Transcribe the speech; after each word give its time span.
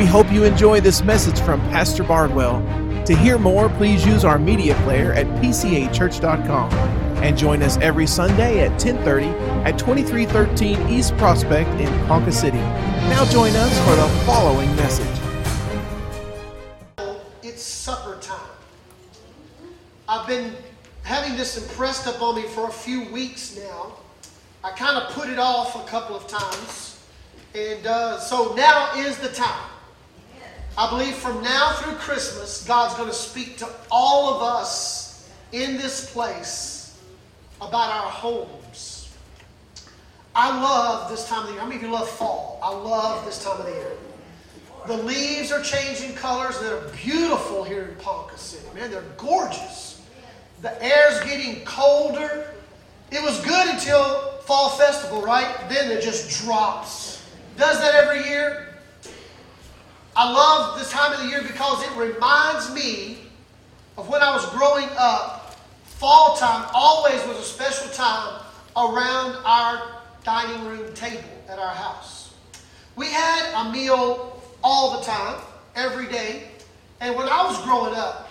We 0.00 0.06
hope 0.06 0.32
you 0.32 0.44
enjoy 0.44 0.80
this 0.80 1.04
message 1.04 1.38
from 1.40 1.60
Pastor 1.68 2.02
Bardwell. 2.02 2.62
To 3.04 3.14
hear 3.14 3.36
more, 3.36 3.68
please 3.68 4.06
use 4.06 4.24
our 4.24 4.38
media 4.38 4.74
player 4.76 5.12
at 5.12 5.26
pcachurch.com 5.42 6.72
and 7.22 7.36
join 7.36 7.62
us 7.62 7.76
every 7.82 8.06
Sunday 8.06 8.64
at 8.64 8.80
10:30 8.80 9.26
at 9.66 9.78
2313 9.78 10.88
East 10.88 11.14
Prospect 11.18 11.68
in 11.78 12.06
Ponca 12.06 12.32
City. 12.32 12.62
Now 13.10 13.26
join 13.26 13.54
us 13.54 13.78
for 13.80 13.94
the 13.94 14.08
following 14.24 14.74
message. 14.76 15.06
It's 17.42 17.62
supper 17.62 18.16
time. 18.22 18.56
I've 20.08 20.26
been 20.26 20.56
having 21.02 21.36
this 21.36 21.58
impressed 21.58 22.06
upon 22.06 22.36
me 22.36 22.48
for 22.48 22.68
a 22.68 22.72
few 22.72 23.04
weeks 23.12 23.54
now. 23.54 23.92
I 24.64 24.70
kind 24.70 24.96
of 24.96 25.12
put 25.12 25.28
it 25.28 25.38
off 25.38 25.76
a 25.76 25.86
couple 25.86 26.16
of 26.16 26.26
times. 26.26 26.98
And 27.54 27.86
uh, 27.86 28.18
so 28.18 28.54
now 28.54 28.94
is 28.96 29.18
the 29.18 29.28
time. 29.28 29.69
I 30.78 30.88
believe 30.88 31.14
from 31.14 31.42
now 31.42 31.72
through 31.74 31.94
Christmas, 31.94 32.64
God's 32.64 32.94
going 32.94 33.08
to 33.08 33.14
speak 33.14 33.58
to 33.58 33.68
all 33.90 34.34
of 34.34 34.42
us 34.42 35.28
in 35.52 35.76
this 35.76 36.10
place 36.12 36.98
about 37.60 37.90
our 37.90 38.10
homes. 38.10 39.14
I 40.34 40.48
love 40.60 41.10
this 41.10 41.28
time 41.28 41.40
of 41.40 41.46
the 41.46 41.52
year. 41.52 41.60
How 41.60 41.66
many 41.66 41.76
of 41.76 41.82
you 41.82 41.90
love 41.90 42.08
fall? 42.08 42.58
I 42.62 42.70
love 42.70 43.24
this 43.24 43.44
time 43.44 43.60
of 43.60 43.66
the 43.66 43.72
year. 43.72 43.92
The 44.86 44.96
leaves 44.96 45.52
are 45.52 45.62
changing 45.62 46.14
colors. 46.14 46.58
They're 46.60 46.80
beautiful 47.04 47.64
here 47.64 47.82
in 47.82 47.96
Ponca 47.96 48.38
City. 48.38 48.64
Man, 48.74 48.90
they're 48.90 49.02
gorgeous. 49.18 50.00
The 50.62 50.82
air's 50.82 51.20
getting 51.24 51.64
colder. 51.64 52.50
It 53.10 53.22
was 53.22 53.44
good 53.44 53.68
until 53.68 54.38
Fall 54.42 54.70
Festival, 54.70 55.20
right? 55.20 55.54
Then 55.68 55.90
it 55.90 56.00
just 56.00 56.42
drops. 56.42 57.22
Does 57.56 57.78
that 57.80 57.94
every 57.94 58.26
year? 58.28 58.69
I 60.20 60.30
love 60.30 60.78
this 60.78 60.90
time 60.90 61.14
of 61.14 61.20
the 61.20 61.28
year 61.28 61.40
because 61.40 61.82
it 61.82 61.96
reminds 61.96 62.74
me 62.74 63.16
of 63.96 64.06
when 64.10 64.20
I 64.20 64.34
was 64.34 64.44
growing 64.50 64.86
up. 64.98 65.58
Fall 65.84 66.36
time 66.36 66.68
always 66.74 67.26
was 67.26 67.38
a 67.38 67.42
special 67.42 67.90
time 67.94 68.42
around 68.76 69.38
our 69.46 70.02
dining 70.22 70.66
room 70.66 70.92
table 70.92 71.24
at 71.48 71.58
our 71.58 71.74
house. 71.74 72.34
We 72.96 73.06
had 73.06 73.66
a 73.66 73.72
meal 73.72 74.42
all 74.62 74.98
the 74.98 75.06
time, 75.06 75.40
every 75.74 76.06
day. 76.08 76.48
And 77.00 77.16
when 77.16 77.26
I 77.26 77.42
was 77.44 77.58
growing 77.64 77.94
up, 77.94 78.28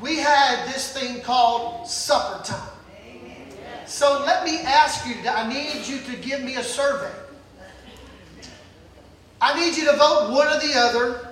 we 0.00 0.16
had 0.16 0.66
this 0.72 0.94
thing 0.94 1.20
called 1.20 1.86
supper 1.86 2.44
time. 2.44 2.70
So 3.84 4.24
let 4.24 4.42
me 4.42 4.60
ask 4.60 5.06
you, 5.06 5.16
I 5.28 5.46
need 5.46 5.86
you 5.86 5.98
to 5.98 6.16
give 6.16 6.42
me 6.42 6.54
a 6.54 6.64
survey. 6.64 7.12
I 9.40 9.58
need 9.60 9.76
you 9.76 9.84
to 9.84 9.96
vote 9.96 10.32
one 10.32 10.48
or 10.48 10.60
the 10.60 10.72
other. 10.78 11.25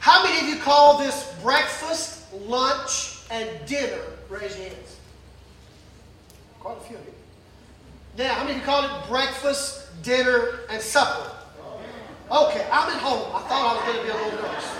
How 0.00 0.24
many 0.24 0.40
of 0.40 0.48
you 0.48 0.60
call 0.62 0.96
this 0.98 1.32
breakfast, 1.42 2.24
lunch, 2.32 3.18
and 3.30 3.48
dinner? 3.66 4.00
Raise 4.30 4.56
your 4.56 4.68
hands. 4.68 4.96
Quite 6.58 6.78
a 6.78 6.80
few 6.80 6.96
of 6.96 7.04
you. 7.04 7.12
Now, 8.16 8.32
how 8.32 8.44
many 8.44 8.56
of 8.56 8.60
you 8.60 8.64
call 8.64 8.84
it 8.84 9.08
breakfast, 9.08 10.02
dinner, 10.02 10.60
and 10.70 10.80
supper? 10.80 11.30
Okay, 12.30 12.66
I'm 12.72 12.88
at 12.88 12.98
home. 13.02 13.30
I 13.34 13.40
thought 13.46 13.60
I 13.60 13.74
was 13.74 13.82
going 13.84 13.98
to 13.98 14.02
be 14.04 14.08
a 14.08 14.24
little 14.24 14.42
nervous. 14.42 14.70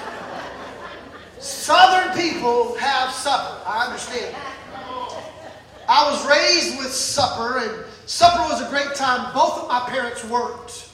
Southern 1.38 2.16
people 2.18 2.76
have 2.78 3.12
supper. 3.12 3.60
I 3.66 3.86
understand. 3.86 4.34
I 5.86 6.10
was 6.10 6.26
raised 6.26 6.78
with 6.78 6.92
supper, 6.92 7.58
and 7.58 7.84
supper 8.06 8.42
was 8.42 8.62
a 8.62 8.70
great 8.70 8.94
time. 8.94 9.34
Both 9.34 9.58
of 9.58 9.68
my 9.68 9.80
parents 9.90 10.24
worked. 10.24 10.88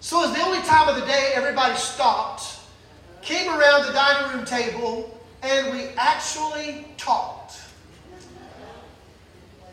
So 0.00 0.22
it 0.22 0.28
was 0.28 0.36
the 0.36 0.42
only 0.42 0.62
time 0.62 0.88
of 0.88 0.94
the 0.94 1.04
day 1.04 1.32
everybody 1.34 1.76
stopped, 1.76 2.57
came 3.22 3.48
around 3.48 3.86
the 3.86 3.92
dining 3.92 4.36
room 4.36 4.44
table, 4.44 5.18
and 5.42 5.72
we 5.76 5.88
actually 5.96 6.86
talked. 6.96 7.60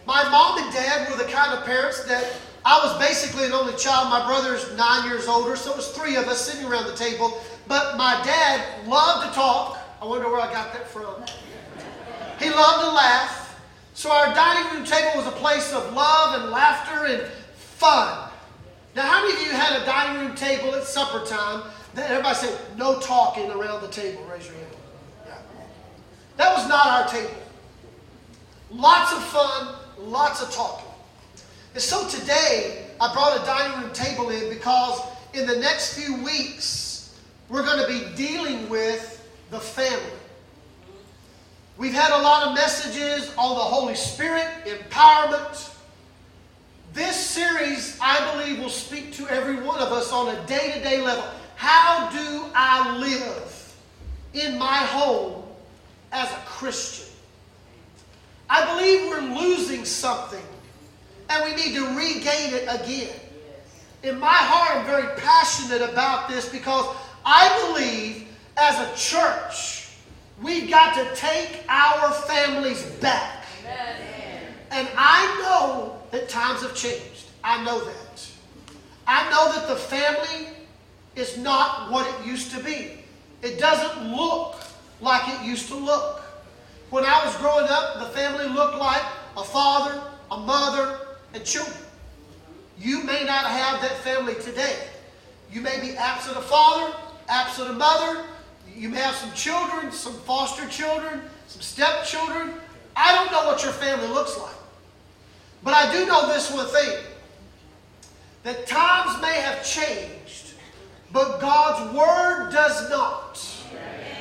My 0.06 0.23
mom 0.30 0.64
and 0.64 0.73
dad 0.73 1.10
were 1.10 1.17
the 1.17 1.32
kind 1.32 1.54
of 1.58 1.66
parents 1.66 2.04
that 2.05 2.34
I 2.64 2.80
was 2.84 2.98
basically 3.00 3.45
an 3.45 3.54
only 3.54 3.73
child. 3.76 4.10
My 4.10 4.26
brother's 4.26 4.76
nine 4.78 5.08
years 5.08 5.28
older, 5.28 5.55
so 5.55 5.72
it 5.72 5.78
was 5.78 5.89
three 5.89 6.16
of 6.16 6.28
us 6.28 6.42
sitting 6.42 6.66
around 6.66 6.86
the 6.86 6.95
table. 6.95 7.39
But 7.67 7.98
my 7.98 8.22
dad 8.23 8.88
loved 8.88 9.28
to 9.28 9.34
talk. 9.34 9.80
I 10.02 10.05
wonder 10.05 10.30
where 10.30 10.42
I 10.42 10.52
got 10.52 10.73
that 10.73 10.88
from. 10.88 11.23
He 12.39 12.50
loved 12.50 12.84
to 12.84 12.92
laugh. 12.92 13.60
So 13.94 14.11
our 14.11 14.34
dining 14.34 14.73
room 14.73 14.86
table 14.86 15.11
was 15.16 15.28
a 15.28 15.32
place 15.32 15.73
of 15.73 15.94
love 15.94 16.42
and 16.42 16.52
laughter 16.52 17.05
and 17.05 17.23
fun. 17.55 18.30
Now, 18.95 19.04
how 19.04 19.22
many 19.22 19.34
of 19.34 19.48
you 19.48 19.54
had 19.54 19.82
a 19.82 19.86
dining 19.86 20.28
room 20.28 20.36
table 20.36 20.76
at 20.76 20.84
supper 20.84 21.26
time 21.26 21.64
that 21.95 22.11
everybody 22.11 22.36
said, 22.36 22.78
no 22.78 23.00
talking 23.00 23.50
around 23.52 23.82
the 23.82 23.88
table? 23.88 24.23
Raise 24.26 24.45
your 24.45 24.56
hand. 24.56 24.67
Yeah. 25.28 25.38
That 26.38 26.54
was 26.56 26.67
not 26.67 26.86
our 26.86 27.08
table. 27.08 27.32
Lots 28.70 29.14
of 29.14 29.23
fun, 29.23 29.76
lots 29.98 30.42
of 30.42 30.52
talking. 30.52 30.88
And 31.73 31.82
so 31.82 32.08
today, 32.08 32.88
I 33.00 33.14
brought 33.14 33.42
a 33.42 33.45
dining 33.45 33.82
room 33.82 33.94
table 33.94 34.30
in 34.30 34.50
because 34.50 35.02
in 35.34 35.45
the 35.45 35.58
next 35.58 35.98
few 35.98 36.23
weeks, 36.23 37.20
we're 37.50 37.64
going 37.64 37.80
to 37.80 37.88
be 37.88 38.16
dealing 38.16 38.70
with 38.70 39.28
the 39.52 39.60
family. 39.60 40.11
We've 41.78 41.94
had 41.94 42.11
a 42.11 42.22
lot 42.22 42.48
of 42.48 42.55
messages 42.55 43.34
on 43.38 43.55
the 43.55 43.61
Holy 43.61 43.95
Spirit, 43.95 44.48
empowerment. 44.66 45.73
This 46.94 47.17
series, 47.17 47.98
I 48.02 48.32
believe, 48.32 48.60
will 48.60 48.70
speak 48.70 49.11
to 49.14 49.28
every 49.28 49.58
one 49.58 49.80
of 49.80 49.92
us 49.92 50.14
on 50.14 50.34
a 50.34 50.45
day 50.48 50.72
to 50.73 50.82
day 50.82 51.02
level. 51.02 51.26
How 51.65 52.11
do 52.11 52.45
I 52.53 52.95
live 52.99 53.76
in 54.36 54.55
my 54.59 54.77
home 54.77 55.45
as 56.11 56.31
a 56.31 56.43
Christian? 56.45 57.11
I 58.48 58.64
believe 58.71 59.09
we're 59.09 59.42
losing 59.42 59.83
something 59.83 60.45
and 61.27 61.43
we 61.43 61.55
need 61.55 61.73
to 61.73 61.87
regain 61.98 62.54
it 62.54 62.67
again. 62.70 63.20
In 64.04 64.20
my 64.20 64.27
heart, 64.27 64.77
I'm 64.77 64.86
very 64.86 65.17
passionate 65.17 65.81
about 65.81 66.30
this 66.30 66.48
because 66.48 66.95
I 67.25 67.73
believe 67.73 68.27
as 68.58 68.77
a 68.87 68.95
church, 68.95 69.89
we've 70.43 70.70
got 70.70 70.93
to 70.93 71.15
take 71.20 71.64
our 71.67 72.11
families 72.11 72.83
back. 73.02 73.43
And 74.70 74.87
I 74.95 75.42
know 75.42 75.98
that 76.11 76.30
times 76.30 76.61
have 76.61 76.75
changed. 76.75 77.25
I 77.43 77.64
know 77.64 77.83
that. 77.83 78.30
I 79.08 79.27
know 79.31 79.52
that 79.52 79.67
the 79.67 79.75
family 79.75 80.55
is 81.15 81.37
not 81.37 81.92
what 81.92 82.08
it 82.08 82.27
used 82.27 82.52
to 82.52 82.64
be. 82.64 82.92
It 83.42 83.59
doesn't 83.59 84.15
look 84.15 84.55
like 85.02 85.27
it 85.27 85.45
used 85.45 85.67
to 85.70 85.76
look. 85.76 86.21
When 86.89 87.05
I 87.05 87.26
was 87.26 87.36
growing 87.37 87.67
up, 87.70 87.99
the 87.99 88.05
family 88.17 88.48
looked 88.48 88.77
like 88.77 89.03
a 89.37 89.43
father, 89.43 90.02
a 90.31 90.37
mother, 90.37 90.99
and 91.33 91.43
children. 91.43 91.77
You 92.80 93.04
may 93.04 93.23
not 93.23 93.45
have 93.45 93.81
that 93.81 93.98
family 93.99 94.36
today. 94.36 94.87
You 95.52 95.61
may 95.61 95.80
be 95.80 95.95
absent 95.95 96.37
a 96.37 96.42
father, 96.42 96.95
absent 97.30 97.70
a 97.70 97.73
mother. 97.73 98.25
You 98.75 98.89
may 98.89 98.98
have 98.98 99.15
some 99.15 99.31
children, 99.33 99.92
some 99.92 100.14
foster 100.21 100.67
children, 100.67 101.21
some 101.48 101.61
stepchildren. 101.61 102.54
I 102.95 103.14
don't 103.15 103.31
know 103.31 103.45
what 103.45 103.64
your 103.64 103.73
family 103.73 104.08
looks 104.08 104.37
like. 104.37 104.55
But 105.64 105.73
I 105.73 105.92
do 105.92 106.05
know 106.05 106.27
this 106.27 106.52
one 106.52 106.67
thing 106.67 106.98
that 108.43 108.67
times 108.67 109.21
may 109.21 109.42
have 109.42 109.65
changed, 109.65 110.14
but 111.11 111.39
God's 111.39 111.95
Word 111.95 112.52
does 112.52 112.89
not. 112.89 113.39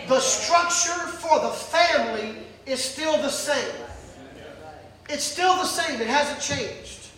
The 0.09 0.21
structure 0.21 1.06
for 1.19 1.41
the 1.41 1.50
family 1.50 2.37
is 2.67 2.83
still 2.83 3.17
the 3.19 3.31
same. 3.31 3.75
It's 5.09 5.25
still 5.25 5.55
the 5.56 5.67
same, 5.67 6.00
it 6.00 6.06
hasn't 6.06 6.41
changed. 6.41 7.09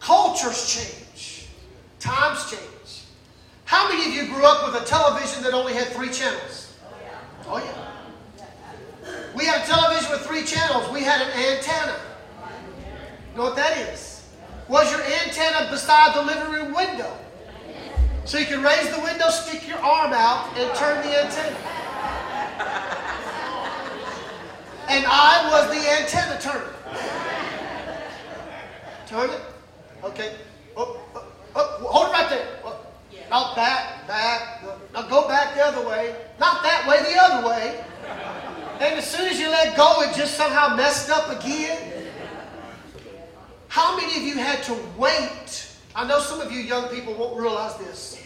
Cultures 0.00 0.72
change, 0.72 1.48
times 1.98 2.50
change. 2.50 3.04
How 3.64 3.88
many 3.88 4.10
of 4.10 4.14
you 4.14 4.32
grew 4.34 4.44
up 4.44 4.66
with 4.66 4.82
a 4.82 4.84
television 4.84 5.42
that 5.44 5.54
only 5.54 5.74
had 5.74 5.88
three 5.88 6.10
channels? 6.10 6.74
Oh, 7.46 7.58
yeah. 7.58 7.90
We 9.34 9.44
had 9.44 9.62
a 9.62 9.66
television 9.66 10.10
with 10.10 10.22
three 10.22 10.42
channels. 10.42 10.90
We 10.92 11.02
had 11.02 11.20
an 11.20 11.30
antenna. 11.30 11.96
You 13.30 13.36
know 13.36 13.44
what 13.44 13.56
that 13.56 13.78
is? 13.78 14.28
Was 14.68 14.90
your 14.90 15.02
antenna 15.02 15.70
beside 15.70 16.16
the 16.16 16.22
living 16.22 16.52
room 16.52 16.74
window? 16.74 17.16
So 18.30 18.38
you 18.38 18.46
can 18.46 18.62
raise 18.62 18.88
the 18.94 19.00
window, 19.00 19.28
stick 19.28 19.66
your 19.66 19.78
arm 19.78 20.12
out, 20.12 20.56
and 20.56 20.72
turn 20.76 21.04
the 21.04 21.20
antenna. 21.20 21.56
And 24.88 25.04
I 25.04 25.50
was 25.50 25.66
the 25.66 25.90
antenna 25.90 26.40
turner. 26.40 26.72
Turn 29.08 29.30
it. 29.30 29.40
Okay. 30.04 30.36
Oh, 30.76 31.00
oh, 31.16 31.26
oh, 31.56 31.76
hold 31.88 32.10
it 32.10 32.12
right 32.12 32.30
there. 32.30 32.46
Oh, 32.64 32.86
now 33.30 33.52
back, 33.56 34.06
back. 34.06 34.62
Now 34.94 35.08
go 35.08 35.26
back 35.26 35.56
the 35.56 35.64
other 35.64 35.88
way. 35.88 36.14
Not 36.38 36.62
that 36.62 36.86
way, 36.86 37.02
the 37.12 37.20
other 37.20 37.48
way. 37.48 37.84
And 38.78 38.96
as 38.96 39.10
soon 39.10 39.26
as 39.26 39.40
you 39.40 39.48
let 39.48 39.76
go, 39.76 40.02
it 40.02 40.14
just 40.14 40.34
somehow 40.36 40.76
messed 40.76 41.10
up 41.10 41.36
again. 41.36 42.06
How 43.66 43.96
many 43.96 44.16
of 44.18 44.22
you 44.22 44.34
had 44.34 44.62
to 44.62 44.78
wait? 44.96 45.66
I 45.96 46.06
know 46.06 46.20
some 46.20 46.40
of 46.40 46.52
you 46.52 46.60
young 46.60 46.88
people 46.90 47.14
won't 47.14 47.36
realize 47.36 47.76
this. 47.78 48.19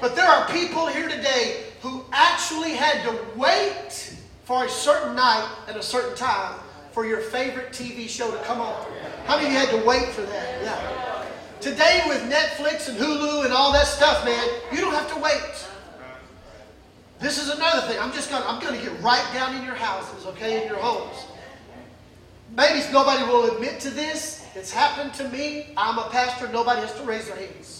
But 0.00 0.16
there 0.16 0.26
are 0.26 0.48
people 0.48 0.86
here 0.86 1.08
today 1.08 1.64
who 1.82 2.04
actually 2.12 2.72
had 2.72 3.02
to 3.04 3.18
wait 3.36 4.16
for 4.44 4.64
a 4.64 4.68
certain 4.68 5.14
night 5.14 5.48
at 5.68 5.76
a 5.76 5.82
certain 5.82 6.16
time 6.16 6.58
for 6.92 7.06
your 7.06 7.20
favorite 7.20 7.70
TV 7.70 8.08
show 8.08 8.30
to 8.30 8.36
come 8.44 8.60
on. 8.60 8.86
How 9.26 9.36
many 9.36 9.48
of 9.48 9.52
you 9.52 9.58
had 9.58 9.70
to 9.70 9.86
wait 9.86 10.08
for 10.08 10.22
that? 10.22 10.62
Yeah. 10.62 11.26
Today 11.60 12.02
with 12.08 12.22
Netflix 12.30 12.88
and 12.88 12.98
Hulu 12.98 13.44
and 13.44 13.52
all 13.52 13.72
that 13.72 13.86
stuff, 13.86 14.24
man, 14.24 14.48
you 14.72 14.80
don't 14.80 14.94
have 14.94 15.12
to 15.14 15.20
wait. 15.20 15.68
This 17.20 17.38
is 17.38 17.50
another 17.50 17.86
thing. 17.86 17.98
I'm 18.00 18.12
just 18.12 18.30
gonna 18.30 18.46
I'm 18.46 18.62
gonna 18.62 18.78
get 18.78 18.98
right 19.02 19.26
down 19.34 19.54
in 19.54 19.64
your 19.64 19.74
houses, 19.74 20.24
okay, 20.26 20.62
in 20.62 20.68
your 20.68 20.78
homes. 20.78 21.26
Maybe 22.56 22.80
nobody 22.90 23.22
will 23.24 23.54
admit 23.54 23.78
to 23.80 23.90
this. 23.90 24.46
It's 24.54 24.72
happened 24.72 25.12
to 25.14 25.28
me. 25.28 25.68
I'm 25.76 25.98
a 25.98 26.08
pastor. 26.08 26.48
Nobody 26.48 26.80
has 26.80 26.94
to 26.94 27.02
raise 27.02 27.26
their 27.26 27.36
hands. 27.36 27.79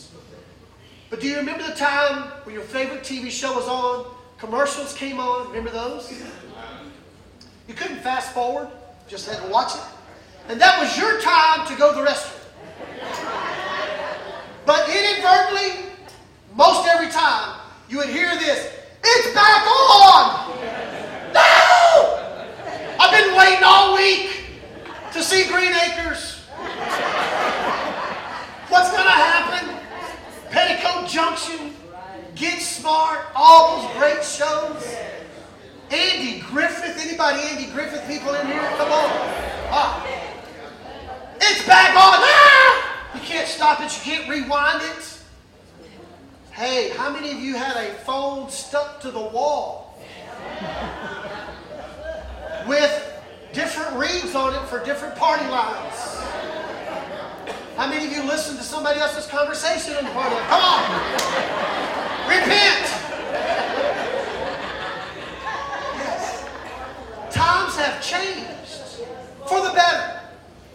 But 1.10 1.20
do 1.20 1.26
you 1.26 1.36
remember 1.36 1.66
the 1.66 1.74
time 1.74 2.30
when 2.44 2.54
your 2.54 2.62
favorite 2.62 3.02
TV 3.02 3.30
show 3.30 3.52
was 3.52 3.66
on? 3.66 4.06
Commercials 4.38 4.94
came 4.94 5.18
on. 5.18 5.48
Remember 5.48 5.70
those? 5.70 6.10
You 7.66 7.74
couldn't 7.74 7.98
fast 7.98 8.32
forward. 8.32 8.68
Just 9.08 9.28
had 9.28 9.44
to 9.44 9.50
watch 9.50 9.74
it. 9.74 9.82
And 10.48 10.60
that 10.60 10.80
was 10.80 10.96
your 10.96 11.20
time 11.20 11.66
to 11.66 11.74
go 11.76 11.92
to 11.92 12.00
the 12.00 12.06
restroom. 12.06 12.36
But 14.64 14.88
inadvertently, 14.88 15.90
most 16.54 16.86
every 16.86 17.10
time, 17.10 17.60
you 17.88 17.96
would 17.96 18.08
hear 18.08 18.36
this 18.36 18.72
It's 19.02 19.34
back 19.34 19.66
on! 19.66 20.54
No! 21.34 22.36
I've 23.00 23.10
been 23.10 23.36
waiting 23.36 23.64
all 23.64 23.96
week 23.96 24.44
to 25.12 25.22
see 25.24 25.48
Green 25.48 25.72
Acres. 25.72 26.44
What's 28.68 28.90
going 28.92 29.04
to 29.04 29.10
happen? 29.10 29.79
Petticoat 30.50 31.08
Junction, 31.08 31.74
Get 32.34 32.60
Smart, 32.60 33.20
all 33.34 33.82
those 33.82 33.96
great 33.96 34.24
shows. 34.24 34.96
Andy 35.90 36.40
Griffith, 36.40 36.98
anybody 36.98 37.40
Andy 37.42 37.66
Griffith 37.72 38.06
people 38.06 38.34
in 38.34 38.46
here? 38.46 38.60
Come 38.76 38.92
on. 38.92 39.10
Ah. 39.72 40.06
It's 41.40 41.66
back 41.66 41.90
on. 41.90 41.96
Ah! 41.96 43.14
You 43.14 43.20
can't 43.20 43.48
stop 43.48 43.80
it, 43.80 43.96
you 43.96 44.02
can't 44.02 44.28
rewind 44.28 44.82
it. 44.82 45.18
Hey, 46.52 46.90
how 46.90 47.10
many 47.10 47.32
of 47.32 47.38
you 47.38 47.56
had 47.56 47.76
a 47.76 47.94
phone 48.00 48.50
stuck 48.50 49.00
to 49.00 49.10
the 49.10 49.20
wall 49.20 49.98
with 52.68 53.22
different 53.52 53.96
reeds 53.96 54.34
on 54.34 54.54
it 54.54 54.68
for 54.68 54.84
different 54.84 55.16
party 55.16 55.46
lines? 55.46 56.59
How 57.80 57.88
many 57.88 58.04
of 58.04 58.12
you 58.12 58.22
listened 58.24 58.58
to 58.58 58.62
somebody 58.62 59.00
else's 59.00 59.26
conversation 59.26 59.96
in 59.96 60.04
the 60.04 60.10
party? 60.10 60.36
Come 60.36 60.60
on! 60.60 60.84
Repent! 62.28 62.84
Yes. 65.96 66.44
Times 67.30 67.76
have 67.76 68.02
changed 68.04 69.06
for 69.48 69.62
the 69.62 69.72
better. 69.72 70.20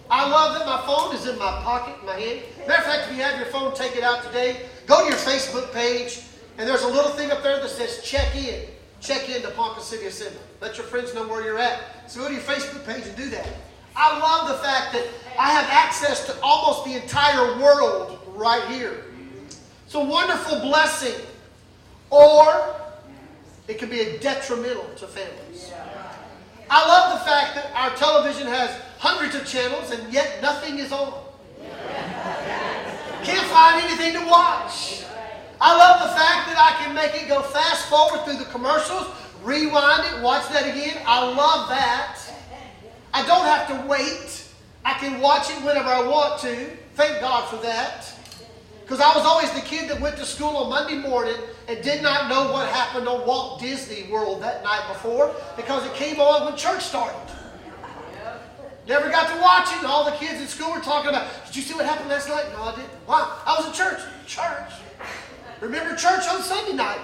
I 0.09 0.27
love 0.27 0.57
that 0.57 0.65
my 0.65 0.83
phone 0.87 1.13
is 1.13 1.27
in 1.27 1.37
my 1.37 1.61
pocket, 1.61 1.93
in 1.99 2.07
my 2.07 2.19
hand. 2.19 2.41
Matter 2.67 2.81
of 2.81 2.85
fact, 2.85 3.11
if 3.11 3.15
you 3.15 3.21
have 3.21 3.37
your 3.37 3.49
phone, 3.49 3.75
take 3.75 3.95
it 3.95 4.01
out 4.01 4.23
today. 4.23 4.61
Go 4.87 5.03
to 5.03 5.09
your 5.09 5.19
Facebook 5.19 5.71
page, 5.73 6.21
and 6.57 6.67
there's 6.67 6.81
a 6.81 6.87
little 6.87 7.11
thing 7.11 7.29
up 7.29 7.43
there 7.43 7.59
that 7.59 7.69
says 7.69 8.01
check 8.03 8.35
in. 8.35 8.65
Check 8.99 9.29
in 9.29 9.43
to 9.43 9.51
Ponca 9.51 9.81
City 9.81 10.07
Assembly. 10.07 10.41
Let 10.59 10.75
your 10.75 10.87
friends 10.87 11.13
know 11.13 11.27
where 11.27 11.43
you're 11.43 11.59
at. 11.59 12.09
So 12.09 12.21
go 12.21 12.29
to 12.29 12.33
your 12.33 12.41
Facebook 12.41 12.83
page 12.83 13.05
and 13.05 13.15
do 13.15 13.29
that. 13.29 13.47
I 13.95 14.19
love 14.19 14.49
the 14.49 14.63
fact 14.63 14.93
that 14.93 15.07
I 15.39 15.51
have 15.51 15.69
access 15.69 16.25
to 16.27 16.35
almost 16.41 16.85
the 16.85 17.01
entire 17.01 17.59
world 17.59 18.19
right 18.35 18.63
here. 18.69 19.05
It's 19.85 19.95
a 19.95 20.03
wonderful 20.03 20.59
blessing. 20.59 21.25
Or 22.09 22.75
it 23.67 23.77
can 23.77 23.89
be 23.89 24.01
a 24.01 24.19
detrimental 24.19 24.85
to 24.97 25.07
families. 25.07 25.71
I 26.69 26.87
love 26.87 27.19
the 27.19 27.25
fact 27.25 27.55
that 27.55 27.71
our 27.75 27.95
television 27.95 28.47
has 28.47 28.69
hundreds 28.97 29.35
of 29.35 29.45
channels 29.45 29.91
and 29.91 30.11
yet 30.11 30.41
nothing 30.41 30.79
is 30.79 30.91
on. 30.91 31.13
Can't 33.23 33.47
find 33.47 33.83
anything 33.83 34.13
to 34.13 34.27
watch. 34.27 35.03
I 35.59 35.75
love 35.77 36.01
the 36.01 36.15
fact 36.15 36.47
that 36.49 36.57
I 36.57 36.83
can 36.83 36.93
make 36.93 37.15
it 37.15 37.27
go 37.27 37.41
fast 37.41 37.87
forward 37.87 38.23
through 38.25 38.37
the 38.37 38.51
commercials, 38.51 39.07
rewind 39.43 40.05
it, 40.05 40.21
watch 40.21 40.47
that 40.49 40.63
again. 40.63 41.01
I 41.05 41.23
love 41.25 41.69
that. 41.69 42.19
I 43.15 43.25
don't 43.25 43.45
have 43.45 43.67
to 43.69 43.87
wait. 43.87 44.43
I 44.83 44.91
can 44.95 45.21
watch 45.21 45.49
it 45.49 45.55
whenever 45.63 45.87
I 45.87 46.05
want 46.05 46.41
to. 46.41 46.69
Thank 46.95 47.21
God 47.21 47.47
for 47.47 47.55
that. 47.63 48.13
Because 48.81 48.99
I 48.99 49.15
was 49.15 49.25
always 49.25 49.49
the 49.51 49.61
kid 49.61 49.89
that 49.89 50.01
went 50.01 50.17
to 50.17 50.25
school 50.25 50.57
on 50.57 50.69
Monday 50.69 50.97
morning 50.97 51.37
and 51.69 51.81
did 51.81 52.03
not 52.03 52.27
know 52.27 52.51
what 52.51 52.67
happened 52.67 53.07
on 53.07 53.25
Walt 53.25 53.61
Disney 53.61 54.11
World 54.11 54.41
that 54.41 54.65
night 54.65 54.85
before 54.89 55.33
because 55.55 55.85
it 55.85 55.93
came 55.93 56.19
on 56.19 56.43
when 56.43 56.57
church 56.57 56.83
started. 56.83 57.15
Never 58.85 59.09
got 59.09 59.33
to 59.33 59.41
watch 59.41 59.69
it, 59.79 59.85
all 59.85 60.03
the 60.03 60.17
kids 60.17 60.41
in 60.41 60.47
school 60.47 60.73
were 60.73 60.81
talking 60.81 61.09
about, 61.09 61.25
did 61.45 61.55
you 61.55 61.61
see 61.61 61.73
what 61.73 61.85
happened 61.85 62.09
last 62.09 62.27
night? 62.27 62.45
No, 62.51 62.63
I 62.63 62.75
didn't. 62.75 62.89
Why? 63.05 63.41
I 63.45 63.55
was 63.57 63.67
in 63.67 63.73
church. 63.73 64.01
Church. 64.27 64.73
Remember 65.61 65.95
church 65.95 66.27
on 66.27 66.41
Sunday 66.41 66.73
night? 66.73 66.99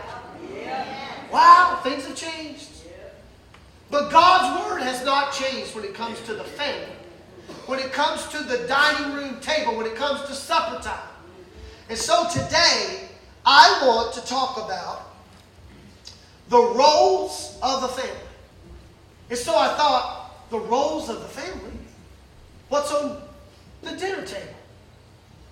Wow, 1.31 1.79
things 1.85 2.05
have 2.05 2.17
changed. 2.17 2.70
But 3.91 4.09
God's 4.09 4.65
word 4.65 4.81
has 4.81 5.03
not 5.05 5.33
changed 5.33 5.75
when 5.75 5.83
it 5.83 5.93
comes 5.93 6.19
to 6.21 6.33
the 6.33 6.45
family. 6.45 6.95
When 7.65 7.77
it 7.77 7.91
comes 7.91 8.25
to 8.29 8.37
the 8.39 8.65
dining 8.67 9.13
room 9.13 9.39
table, 9.41 9.75
when 9.75 9.85
it 9.85 9.95
comes 9.95 10.21
to 10.27 10.33
supper 10.33 10.81
time. 10.81 11.09
And 11.89 11.97
so 11.97 12.27
today, 12.29 13.09
I 13.45 13.85
want 13.85 14.13
to 14.13 14.25
talk 14.25 14.57
about 14.57 15.13
the 16.47 16.57
roles 16.57 17.59
of 17.61 17.81
the 17.81 17.89
family. 17.89 18.27
And 19.29 19.37
so 19.37 19.57
I 19.57 19.67
thought, 19.75 20.49
the 20.51 20.59
roles 20.59 21.09
of 21.09 21.21
the 21.21 21.27
family? 21.27 21.71
What's 22.69 22.93
on 22.93 23.21
the 23.81 23.91
dinner 23.91 24.25
table? 24.25 24.53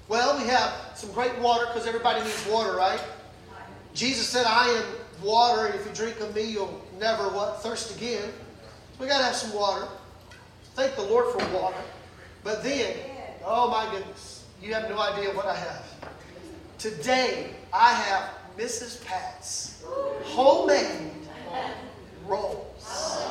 Well, 0.07 0.37
we 0.37 0.47
have 0.47 0.73
some 0.95 1.11
great 1.13 1.37
water 1.39 1.65
because 1.67 1.87
everybody 1.87 2.21
needs 2.21 2.47
water, 2.47 2.75
right? 2.75 3.01
Jesus 3.93 4.27
said, 4.27 4.45
I 4.45 4.67
am 4.67 5.25
water, 5.25 5.67
and 5.67 5.75
if 5.75 5.85
you 5.85 5.93
drink 5.93 6.19
of 6.19 6.35
me, 6.35 6.43
you'll 6.43 6.81
never 6.99 7.29
what? 7.29 7.61
Thirst 7.63 7.95
again. 7.95 8.31
We 8.99 9.07
got 9.07 9.19
to 9.19 9.23
have 9.23 9.35
some 9.35 9.53
water. 9.57 9.87
Thank 10.75 10.95
the 10.95 11.03
Lord 11.03 11.27
for 11.31 11.39
water. 11.53 11.77
But 12.43 12.63
then, 12.63 12.95
oh 13.45 13.69
my 13.69 13.89
goodness, 13.91 14.45
you 14.61 14.73
have 14.73 14.89
no 14.89 14.99
idea 14.99 15.33
what 15.33 15.45
I 15.45 15.55
have. 15.55 15.85
Today, 16.77 17.51
I 17.73 17.93
have 17.93 18.29
Mrs. 18.57 19.03
Pat's 19.05 19.83
homemade 20.23 21.11
rolls. 22.25 23.25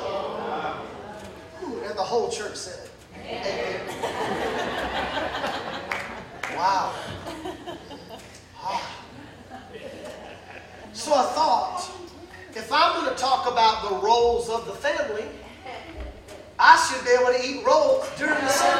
Ooh, 1.63 1.81
and 1.85 1.97
the 1.97 2.03
whole 2.03 2.31
church 2.31 2.57
said 2.57 2.85
it. 2.85 2.91
Amen. 3.25 3.81
Wow. 6.57 6.95
Ah. 8.61 8.97
So 10.93 11.15
I 11.15 11.23
thought, 11.23 11.98
if 12.69 12.75
I'm 12.75 13.03
going 13.03 13.09
to 13.09 13.19
talk 13.19 13.51
about 13.51 13.89
the 13.89 13.97
roles 14.07 14.51
of 14.51 14.67
the 14.67 14.75
family, 14.75 15.25
I 16.59 16.77
should 16.77 17.03
be 17.03 17.13
able 17.13 17.33
to 17.33 17.43
eat 17.43 17.65
rolls 17.65 18.07
during 18.19 18.35
the 18.35 18.49
sermon. 18.49 18.77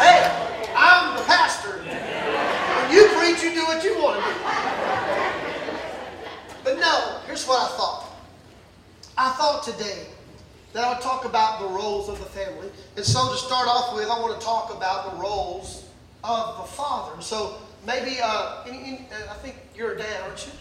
Hey, 0.00 0.32
I'm 0.74 1.14
the 1.14 1.22
pastor. 1.24 1.72
When 1.76 2.90
you 2.90 3.08
preach, 3.18 3.42
you 3.42 3.52
do 3.52 3.66
what 3.66 3.84
you 3.84 4.02
want 4.02 4.24
to 4.24 4.32
do. 4.32 4.40
But 6.64 6.80
no, 6.80 7.20
here's 7.26 7.46
what 7.46 7.70
I 7.70 7.76
thought. 7.76 8.16
I 9.18 9.32
thought 9.32 9.62
today 9.62 10.06
that 10.72 10.84
I 10.84 10.94
would 10.94 11.02
talk 11.02 11.26
about 11.26 11.60
the 11.60 11.68
roles 11.68 12.08
of 12.08 12.18
the 12.18 12.24
family. 12.24 12.70
And 12.96 13.04
so 13.04 13.30
to 13.30 13.36
start 13.36 13.68
off 13.68 13.94
with, 13.94 14.08
I 14.08 14.18
want 14.20 14.40
to 14.40 14.46
talk 14.46 14.74
about 14.74 15.12
the 15.12 15.20
roles 15.20 15.84
of 16.24 16.56
the 16.56 16.72
father. 16.72 17.20
So 17.20 17.58
maybe, 17.86 18.20
uh, 18.22 18.64
in, 18.66 18.74
in, 18.74 18.94
uh, 19.12 19.32
I 19.32 19.34
think 19.42 19.56
you're 19.74 19.92
a 19.92 19.98
dad, 19.98 20.22
aren't 20.22 20.46
you? 20.46 20.52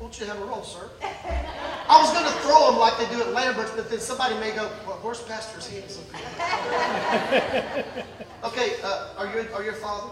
Won't 0.00 0.18
you 0.18 0.24
have 0.24 0.40
a 0.40 0.44
role, 0.46 0.62
sir? 0.62 0.88
I 1.02 2.00
was 2.00 2.10
going 2.12 2.24
to 2.24 2.30
throw 2.40 2.70
them 2.70 2.80
like 2.80 2.96
they 2.96 3.06
do 3.14 3.20
at 3.20 3.34
Lambert's, 3.34 3.72
but 3.72 3.90
then 3.90 4.00
somebody 4.00 4.34
may 4.40 4.52
go, 4.52 4.70
well, 4.86 4.98
where's 5.02 5.20
Pastor's 5.20 5.68
hands? 5.68 5.98
okay, 8.44 8.76
uh, 8.82 9.08
are, 9.18 9.26
you, 9.26 9.46
are 9.52 9.62
you 9.62 9.72
a 9.72 9.74
father? 9.74 10.08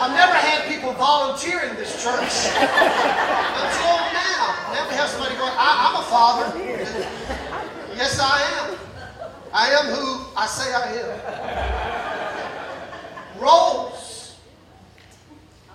I've 0.00 0.14
never 0.16 0.32
had 0.32 0.66
people 0.72 0.94
volunteer 0.94 1.60
in 1.60 1.76
this 1.76 2.02
church 2.02 2.48
until 2.48 4.00
now. 4.16 4.56
Now 4.72 4.88
we 4.88 4.94
have 4.96 5.10
somebody 5.10 5.36
going, 5.36 5.52
I, 5.54 5.92
am 5.92 5.96
a 6.00 6.04
father. 6.08 6.48
yes, 7.94 8.18
I 8.18 8.40
am. 8.56 8.78
I 9.52 9.68
am 9.68 9.92
who 9.94 10.24
I 10.34 10.46
say 10.46 10.72
I 10.72 10.96
am. 13.36 13.38
Roles. 13.38 13.91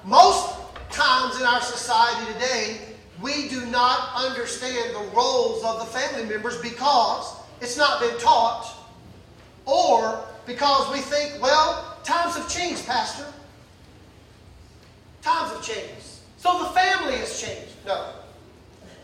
Most 0.07 0.55
times 0.89 1.37
in 1.37 1.45
our 1.45 1.59
society 1.59 2.31
today, 2.31 2.77
we 3.21 3.49
do 3.49 3.65
not 3.65 4.15
understand 4.15 4.95
the 4.95 5.13
roles 5.13 5.65
of 5.65 5.79
the 5.79 5.85
family 5.85 6.23
members 6.23 6.57
because 6.61 7.35
it's 7.59 7.75
not 7.75 7.99
been 7.99 8.17
taught 8.17 8.73
or 9.65 10.23
because 10.45 10.89
we 10.93 10.99
think, 10.99 11.41
well, 11.41 11.97
times 12.05 12.37
have 12.37 12.47
changed, 12.47 12.85
Pastor. 12.85 13.25
Times 15.21 15.51
have 15.51 15.61
changed. 15.61 16.07
So 16.37 16.57
the 16.59 16.69
family 16.69 17.17
has 17.17 17.41
changed. 17.41 17.73
No. 17.85 18.13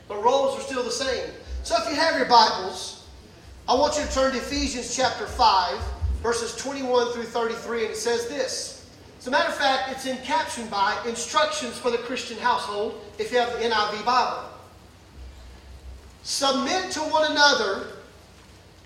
The 0.08 0.16
roles 0.16 0.58
are 0.58 0.62
still 0.62 0.84
the 0.84 0.92
same. 0.92 1.32
So 1.64 1.76
if 1.80 1.90
you 1.90 1.96
have 1.96 2.16
your 2.16 2.30
Bibles, 2.30 3.06
I 3.68 3.74
want 3.74 3.98
you 3.98 4.06
to 4.06 4.14
turn 4.14 4.32
to 4.32 4.38
Ephesians 4.38 4.96
chapter 4.96 5.26
5, 5.26 5.84
verses 6.22 6.56
21 6.56 7.12
through 7.12 7.24
33, 7.24 7.82
and 7.82 7.92
it 7.92 7.98
says 7.98 8.30
this. 8.30 8.73
As 9.24 9.28
a 9.28 9.32
matter 9.32 9.48
of 9.48 9.56
fact, 9.56 9.90
it's 9.90 10.06
in 10.06 10.18
caption 10.18 10.68
by 10.68 11.02
Instructions 11.08 11.78
for 11.78 11.90
the 11.90 11.98
Christian 11.98 12.38
Household, 12.40 13.00
if 13.18 13.32
you 13.32 13.38
have 13.38 13.54
the 13.54 13.60
NIV 13.60 14.04
Bible. 14.04 14.50
Submit 16.24 16.92
to 16.92 17.00
one 17.00 17.32
another 17.32 17.88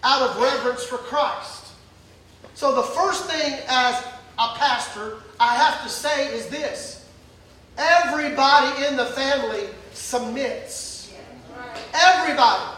out 0.03 0.29
of 0.29 0.39
reverence 0.39 0.83
for 0.83 0.99
Christ. 0.99 1.69
So 2.53 2.75
the 2.75 2.83
first 2.83 3.25
thing 3.25 3.59
as 3.67 3.95
a 4.37 4.53
pastor 4.57 5.23
I 5.39 5.55
have 5.55 5.81
to 5.81 5.89
say 5.89 6.27
is 6.27 6.45
this. 6.49 7.09
Everybody 7.75 8.85
in 8.85 8.95
the 8.95 9.07
family 9.07 9.67
submits. 9.93 11.15
Everybody. 11.95 12.77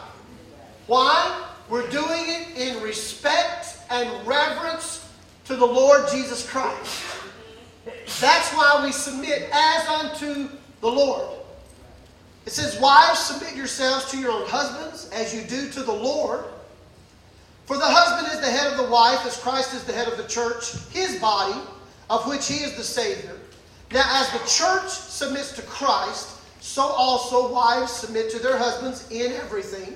Why? 0.87 1.45
We're 1.67 1.89
doing 1.89 2.23
it 2.25 2.57
in 2.57 2.81
respect 2.81 3.79
and 3.89 4.09
reverence 4.25 5.11
to 5.43 5.57
the 5.57 5.65
Lord 5.65 6.07
Jesus 6.09 6.49
Christ. 6.49 7.18
That's 8.19 8.53
why 8.53 8.81
we 8.83 8.91
submit 8.91 9.49
as 9.51 9.87
unto 9.87 10.49
the 10.81 10.87
Lord. 10.87 11.37
It 12.45 12.51
says, 12.51 12.79
Wives, 12.79 13.19
submit 13.19 13.55
yourselves 13.55 14.09
to 14.11 14.17
your 14.17 14.31
own 14.31 14.47
husbands 14.47 15.09
as 15.13 15.33
you 15.33 15.41
do 15.43 15.69
to 15.71 15.83
the 15.83 15.91
Lord. 15.91 16.45
For 17.65 17.77
the 17.77 17.85
husband 17.85 18.33
is 18.33 18.41
the 18.41 18.51
head 18.51 18.71
of 18.71 18.77
the 18.77 18.91
wife, 18.91 19.25
as 19.25 19.37
Christ 19.37 19.75
is 19.75 19.83
the 19.83 19.93
head 19.93 20.07
of 20.07 20.17
the 20.17 20.27
church, 20.27 20.73
his 20.89 21.19
body, 21.19 21.59
of 22.09 22.27
which 22.27 22.47
he 22.47 22.63
is 22.63 22.75
the 22.75 22.83
Savior. 22.83 23.37
Now, 23.91 24.03
as 24.07 24.31
the 24.31 24.39
church 24.47 24.89
submits 24.89 25.51
to 25.53 25.61
Christ, 25.61 26.39
so 26.61 26.81
also 26.81 27.53
wives 27.53 27.91
submit 27.91 28.31
to 28.31 28.39
their 28.39 28.57
husbands 28.57 29.07
in 29.11 29.31
everything. 29.33 29.95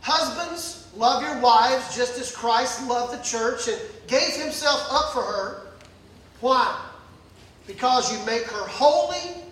Husbands, 0.00 0.88
love 0.94 1.22
your 1.22 1.38
wives 1.40 1.96
just 1.96 2.18
as 2.18 2.34
Christ 2.34 2.86
loved 2.86 3.18
the 3.18 3.22
church 3.22 3.68
and 3.68 3.80
gave 4.06 4.34
himself 4.34 4.86
up 4.90 5.12
for 5.12 5.22
her. 5.22 5.67
Why? 6.40 6.84
Because 7.66 8.12
you 8.12 8.24
make 8.24 8.44
her 8.44 8.66
holy, 8.66 9.42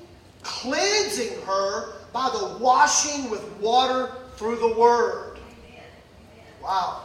cleansing 0.43 1.41
her 1.43 1.93
by 2.13 2.31
the 2.31 2.59
washing 2.59 3.31
with 3.31 3.45
water 3.61 4.13
through 4.37 4.57
the 4.57 4.79
word. 4.79 5.39
Wow. 6.63 7.03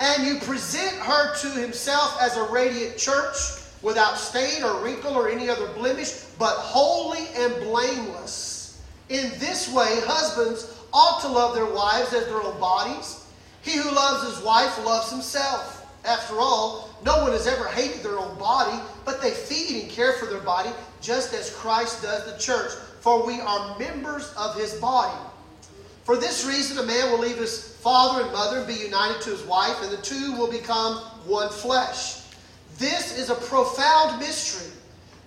And 0.00 0.26
you 0.26 0.38
present 0.40 0.96
her 0.96 1.34
to 1.36 1.60
himself 1.60 2.16
as 2.20 2.36
a 2.36 2.44
radiant 2.50 2.96
church 2.96 3.36
without 3.82 4.18
stain 4.18 4.62
or 4.62 4.82
wrinkle 4.82 5.14
or 5.14 5.28
any 5.28 5.48
other 5.48 5.68
blemish, 5.68 6.12
but 6.38 6.54
holy 6.56 7.26
and 7.36 7.54
blameless. 7.64 8.82
In 9.08 9.30
this 9.38 9.72
way, 9.72 10.00
husbands 10.04 10.74
ought 10.92 11.20
to 11.20 11.28
love 11.28 11.54
their 11.54 11.66
wives 11.66 12.12
as 12.12 12.26
their 12.26 12.42
own 12.42 12.58
bodies. 12.58 13.24
He 13.62 13.76
who 13.76 13.90
loves 13.90 14.34
his 14.34 14.44
wife 14.44 14.84
loves 14.84 15.10
himself. 15.10 15.75
After 16.06 16.38
all, 16.38 16.88
no 17.04 17.22
one 17.22 17.32
has 17.32 17.46
ever 17.46 17.66
hated 17.66 18.02
their 18.02 18.18
own 18.18 18.38
body, 18.38 18.80
but 19.04 19.20
they 19.20 19.32
feed 19.32 19.82
and 19.82 19.90
care 19.90 20.12
for 20.14 20.26
their 20.26 20.40
body, 20.40 20.70
just 21.00 21.34
as 21.34 21.54
Christ 21.54 22.02
does 22.02 22.30
the 22.30 22.38
church. 22.38 22.72
For 23.00 23.26
we 23.26 23.40
are 23.40 23.78
members 23.78 24.32
of 24.36 24.56
his 24.56 24.74
body. 24.74 25.18
For 26.04 26.16
this 26.16 26.44
reason, 26.44 26.78
a 26.78 26.84
man 26.84 27.10
will 27.10 27.18
leave 27.18 27.38
his 27.38 27.76
father 27.78 28.22
and 28.22 28.32
mother 28.32 28.58
and 28.58 28.66
be 28.66 28.74
united 28.74 29.20
to 29.22 29.30
his 29.30 29.42
wife, 29.42 29.76
and 29.82 29.90
the 29.90 30.02
two 30.02 30.32
will 30.36 30.50
become 30.50 30.98
one 31.26 31.50
flesh. 31.50 32.22
This 32.78 33.18
is 33.18 33.30
a 33.30 33.34
profound 33.34 34.20
mystery, 34.20 34.70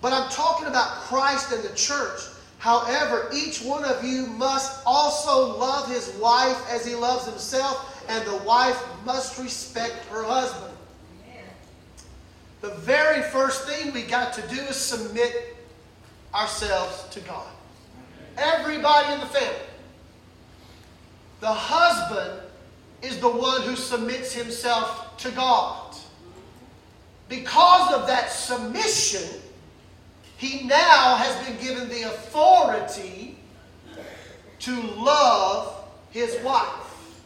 but 0.02 0.14
I'm 0.14 0.30
talking 0.30 0.68
about 0.68 0.88
Christ 0.88 1.52
and 1.52 1.64
the 1.64 1.76
church. 1.76 2.22
However, 2.60 3.30
each 3.34 3.62
one 3.62 3.84
of 3.84 4.04
you 4.04 4.28
must 4.28 4.82
also 4.86 5.58
love 5.58 5.90
his 5.90 6.10
wife 6.16 6.62
as 6.70 6.86
he 6.86 6.96
loves 6.96 7.26
himself, 7.26 8.02
and 8.08 8.26
the 8.26 8.38
wife 8.44 8.82
must 9.06 9.38
respect 9.40 10.06
her 10.06 10.24
husband. 10.24 10.69
The 12.62 12.70
very 12.70 13.22
first 13.24 13.68
thing 13.68 13.94
we 13.94 14.04
got 14.04 14.34
to 14.34 14.42
do 14.48 14.62
is 14.62 14.76
submit 14.76 15.56
ourselves 16.34 17.08
to 17.12 17.22
God. 17.22 17.48
Everybody 18.38 19.14
in 19.14 19.20
the 19.20 19.26
family. 19.26 19.60
The 21.40 21.54
husband 21.54 22.42
is 23.02 23.20
the 23.20 23.30
one 23.30 23.62
who 23.62 23.76
submits 23.76 24.34
himself 24.34 25.18
to 25.18 25.32
God. 25.32 25.96
Because 27.30 27.94
of 27.94 28.08
that 28.08 28.32
submission, 28.32 29.40
he 30.38 30.64
now 30.64 31.16
has 31.16 31.48
been 31.48 31.58
given 31.62 31.88
the 31.88 32.04
authority 32.04 33.38
to 34.60 34.82
love 34.82 35.86
his 36.12 36.38
wife. 36.44 37.22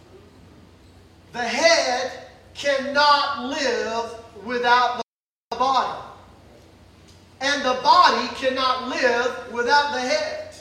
The 1.31 1.43
head 1.43 2.27
cannot 2.53 3.45
live 3.45 4.11
without 4.45 4.97
the 4.97 5.02
body. 5.55 5.99
And 7.41 7.61
the 7.63 7.79
body 7.81 8.27
cannot 8.35 8.89
live 8.89 9.51
without 9.51 9.93
the 9.93 9.99
head. 9.99 10.55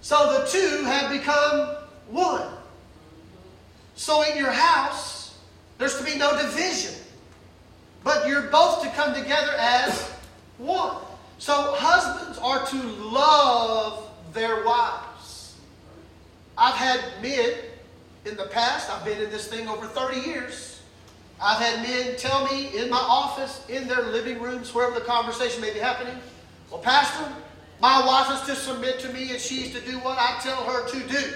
So 0.00 0.38
the 0.38 0.48
two 0.48 0.84
have 0.84 1.10
become 1.10 1.76
one. 2.08 2.46
So 3.94 4.22
in 4.22 4.36
your 4.36 4.50
house, 4.50 5.38
there's 5.78 5.96
to 5.98 6.04
be 6.04 6.16
no 6.16 6.36
division. 6.36 6.94
But 8.02 8.28
you're 8.28 8.42
both 8.42 8.82
to 8.82 8.90
come 8.90 9.14
together 9.14 9.52
as 9.58 10.10
one. 10.58 10.96
So 11.38 11.74
husbands 11.76 12.38
are 12.38 12.66
to 12.66 12.82
love 12.82 14.10
their 14.34 14.64
wives. 14.64 15.56
I've 16.56 16.74
had 16.74 17.00
men 17.22 17.54
in 18.24 18.36
the 18.36 18.46
past, 18.46 18.90
I've 18.90 19.04
been 19.04 19.20
in 19.20 19.30
this 19.30 19.48
thing 19.48 19.68
over 19.68 19.86
30 19.86 20.20
years. 20.20 20.73
I've 21.44 21.60
had 21.60 21.86
men 21.86 22.16
tell 22.16 22.46
me 22.46 22.74
in 22.74 22.88
my 22.88 22.96
office, 22.96 23.60
in 23.68 23.86
their 23.86 24.00
living 24.00 24.40
rooms, 24.40 24.74
wherever 24.74 24.98
the 24.98 25.04
conversation 25.04 25.60
may 25.60 25.74
be 25.74 25.78
happening, 25.78 26.16
well, 26.70 26.80
Pastor, 26.80 27.30
my 27.82 28.02
wife 28.06 28.40
is 28.40 28.46
to 28.48 28.56
submit 28.56 28.98
to 29.00 29.12
me 29.12 29.30
and 29.30 29.38
she's 29.38 29.70
to 29.74 29.80
do 29.82 29.98
what 29.98 30.16
I 30.18 30.38
tell 30.40 30.64
her 30.64 30.88
to 30.88 31.00
do. 31.00 31.34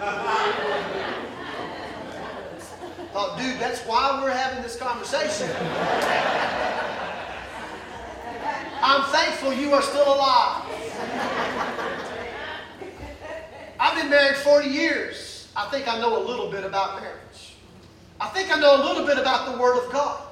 Thought, 3.12 3.38
dude, 3.38 3.60
that's 3.60 3.82
why 3.82 4.18
we're 4.22 4.30
having 4.30 4.62
this 4.62 4.76
conversation. 4.76 5.50
I'm 8.82 9.02
thankful 9.10 9.52
you 9.52 9.74
are 9.74 9.82
still 9.82 10.14
alive. 10.14 10.64
I've 13.78 13.94
been 13.94 14.08
married 14.08 14.36
40 14.36 14.70
years. 14.70 15.29
I 15.60 15.66
think 15.66 15.86
I 15.86 16.00
know 16.00 16.16
a 16.16 16.24
little 16.26 16.50
bit 16.50 16.64
about 16.64 17.02
marriage. 17.02 17.54
I 18.18 18.28
think 18.28 18.50
I 18.50 18.58
know 18.58 18.82
a 18.82 18.82
little 18.82 19.06
bit 19.06 19.18
about 19.18 19.52
the 19.52 19.60
Word 19.60 19.76
of 19.84 19.92
God. 19.92 20.22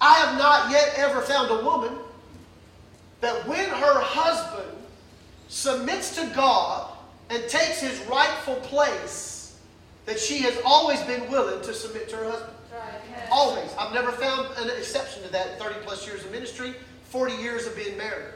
I 0.00 0.14
have 0.14 0.38
not 0.38 0.70
yet 0.70 0.94
ever 0.96 1.20
found 1.20 1.50
a 1.50 1.64
woman 1.64 1.98
that 3.20 3.44
when 3.48 3.68
her 3.68 4.00
husband 4.00 4.70
submits 5.48 6.14
to 6.14 6.30
God 6.32 6.92
and 7.28 7.42
takes 7.48 7.80
his 7.80 7.98
rightful 8.06 8.54
place, 8.56 9.58
that 10.06 10.20
she 10.20 10.38
has 10.42 10.56
always 10.64 11.02
been 11.02 11.28
willing 11.28 11.60
to 11.64 11.74
submit 11.74 12.08
to 12.10 12.16
her 12.16 12.30
husband. 12.30 12.52
Always. 13.32 13.74
I've 13.76 13.94
never 13.94 14.12
found 14.12 14.46
an 14.58 14.70
exception 14.78 15.24
to 15.24 15.32
that 15.32 15.52
in 15.54 15.58
30 15.58 15.80
plus 15.84 16.06
years 16.06 16.24
of 16.24 16.30
ministry, 16.30 16.74
40 17.06 17.34
years 17.42 17.66
of 17.66 17.74
being 17.74 17.96
married. 17.96 18.32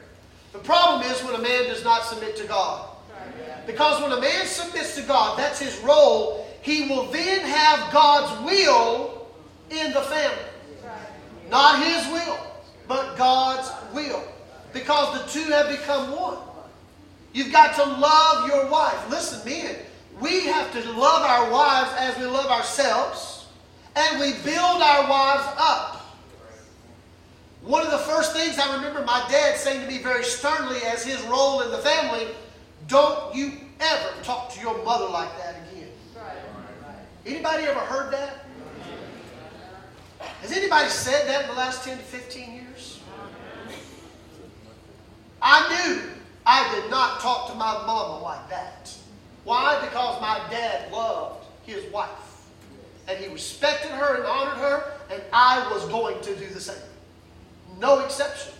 The 0.52 0.58
problem 0.58 1.08
is 1.08 1.22
when 1.22 1.36
a 1.36 1.42
man 1.42 1.66
does 1.66 1.84
not 1.84 2.02
submit 2.02 2.34
to 2.38 2.48
God. 2.48 2.88
Because 3.66 4.02
when 4.02 4.12
a 4.12 4.20
man 4.20 4.46
submits 4.46 4.96
to 4.96 5.02
God, 5.02 5.38
that's 5.38 5.60
his 5.60 5.78
role, 5.80 6.46
he 6.62 6.88
will 6.88 7.04
then 7.10 7.40
have 7.40 7.92
God's 7.92 8.44
will 8.44 9.26
in 9.70 9.92
the 9.92 10.00
family. 10.02 10.44
Not 11.50 11.82
his 11.82 12.06
will, 12.12 12.38
but 12.86 13.16
God's 13.16 13.70
will. 13.94 14.22
Because 14.72 15.20
the 15.20 15.40
two 15.40 15.50
have 15.50 15.68
become 15.68 16.10
one. 16.12 16.38
You've 17.32 17.52
got 17.52 17.74
to 17.76 17.84
love 17.84 18.48
your 18.48 18.68
wife. 18.68 19.10
Listen, 19.10 19.44
men, 19.48 19.76
we 20.20 20.46
have 20.46 20.72
to 20.72 20.92
love 20.92 21.22
our 21.22 21.50
wives 21.50 21.90
as 21.98 22.18
we 22.18 22.24
love 22.24 22.46
ourselves, 22.46 23.46
and 23.94 24.18
we 24.18 24.32
build 24.44 24.82
our 24.82 25.08
wives 25.08 25.44
up. 25.58 26.16
One 27.62 27.84
of 27.84 27.90
the 27.90 27.98
first 27.98 28.32
things 28.32 28.58
I 28.58 28.74
remember 28.76 29.04
my 29.04 29.26
dad 29.30 29.56
saying 29.56 29.82
to 29.82 29.86
me 29.86 29.98
very 30.02 30.24
sternly 30.24 30.78
as 30.86 31.04
his 31.04 31.20
role 31.22 31.60
in 31.60 31.70
the 31.70 31.78
family 31.78 32.28
don't 32.88 33.34
you 33.34 33.52
ever 33.80 34.22
talk 34.22 34.52
to 34.54 34.60
your 34.60 34.82
mother 34.84 35.08
like 35.08 35.30
that 35.38 35.56
again. 35.70 35.88
Anybody 37.24 37.64
ever 37.64 37.78
heard 37.80 38.12
that? 38.12 38.46
Has 40.40 40.52
anybody 40.52 40.88
said 40.88 41.28
that 41.28 41.42
in 41.42 41.48
the 41.48 41.54
last 41.54 41.84
10 41.84 41.98
to 41.98 42.02
15 42.02 42.54
years? 42.54 43.00
I 45.40 45.68
knew 45.68 46.02
I 46.46 46.74
did 46.74 46.90
not 46.90 47.20
talk 47.20 47.50
to 47.50 47.54
my 47.54 47.74
mama 47.86 48.22
like 48.22 48.48
that. 48.48 48.96
Why? 49.44 49.78
Because 49.82 50.20
my 50.20 50.40
dad 50.50 50.90
loved 50.90 51.44
his 51.64 51.84
wife. 51.92 52.08
And 53.06 53.18
he 53.18 53.30
respected 53.32 53.90
her 53.90 54.16
and 54.16 54.24
honored 54.24 54.58
her, 54.58 54.92
and 55.10 55.22
I 55.32 55.70
was 55.72 55.86
going 55.86 56.20
to 56.22 56.34
do 56.36 56.46
the 56.46 56.60
same. 56.60 56.76
no 57.78 58.00
exceptions. 58.00 58.57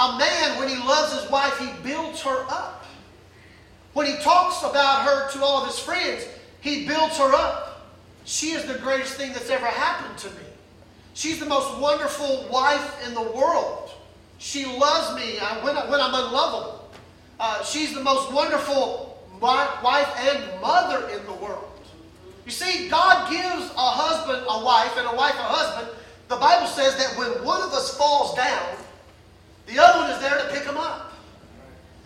A 0.00 0.16
man, 0.16 0.58
when 0.58 0.70
he 0.70 0.76
loves 0.76 1.12
his 1.20 1.30
wife, 1.30 1.58
he 1.58 1.68
builds 1.82 2.22
her 2.22 2.46
up. 2.48 2.86
When 3.92 4.06
he 4.06 4.16
talks 4.22 4.62
about 4.62 5.02
her 5.02 5.30
to 5.32 5.44
all 5.44 5.60
of 5.60 5.66
his 5.66 5.78
friends, 5.78 6.26
he 6.62 6.86
builds 6.86 7.18
her 7.18 7.34
up. 7.34 7.90
She 8.24 8.52
is 8.52 8.64
the 8.64 8.78
greatest 8.78 9.14
thing 9.14 9.34
that's 9.34 9.50
ever 9.50 9.66
happened 9.66 10.16
to 10.18 10.30
me. 10.30 10.46
She's 11.12 11.38
the 11.38 11.44
most 11.44 11.78
wonderful 11.78 12.48
wife 12.50 13.06
in 13.06 13.12
the 13.12 13.20
world. 13.20 13.90
She 14.38 14.64
loves 14.64 15.14
me 15.16 15.38
when, 15.62 15.76
I'm 15.76 16.14
unlovable. 16.14 16.90
Uh, 17.38 17.62
she's 17.62 17.92
the 17.92 18.02
most 18.02 18.32
wonderful 18.32 19.22
wife 19.38 20.08
and 20.18 20.60
mother 20.62 21.08
in 21.10 21.26
the 21.26 21.34
world. 21.34 21.78
You 22.46 22.52
see, 22.52 22.88
God 22.88 23.30
gives 23.30 23.70
a 23.76 23.90
husband 23.90 24.46
a 24.48 24.64
wife 24.64 24.96
and 24.96 25.06
a 25.06 25.14
wife 25.14 25.34
a 25.34 25.42
husband. 25.42 25.94
The 26.28 26.36
Bible 26.36 26.68
says 26.68 26.96
that 26.96 27.18
when 27.18 27.44
one 27.44 27.60
of 27.60 27.72
us 27.74 27.98
falls 27.98 28.34
down, 28.34 28.76
the 29.66 29.78
other 29.78 30.00
one 30.00 30.10
is 30.10 30.18
there 30.20 30.36
to 30.38 30.48
pick 30.52 30.64
him 30.64 30.76
up. 30.76 31.12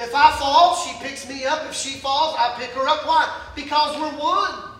If 0.00 0.14
I 0.14 0.36
fall, 0.38 0.76
she 0.76 0.96
picks 1.02 1.28
me 1.28 1.44
up. 1.44 1.64
If 1.68 1.74
she 1.74 1.98
falls, 1.98 2.34
I 2.38 2.54
pick 2.58 2.70
her 2.70 2.86
up. 2.88 3.06
Why? 3.06 3.42
Because 3.54 3.98
we're 3.98 4.18
one. 4.20 4.70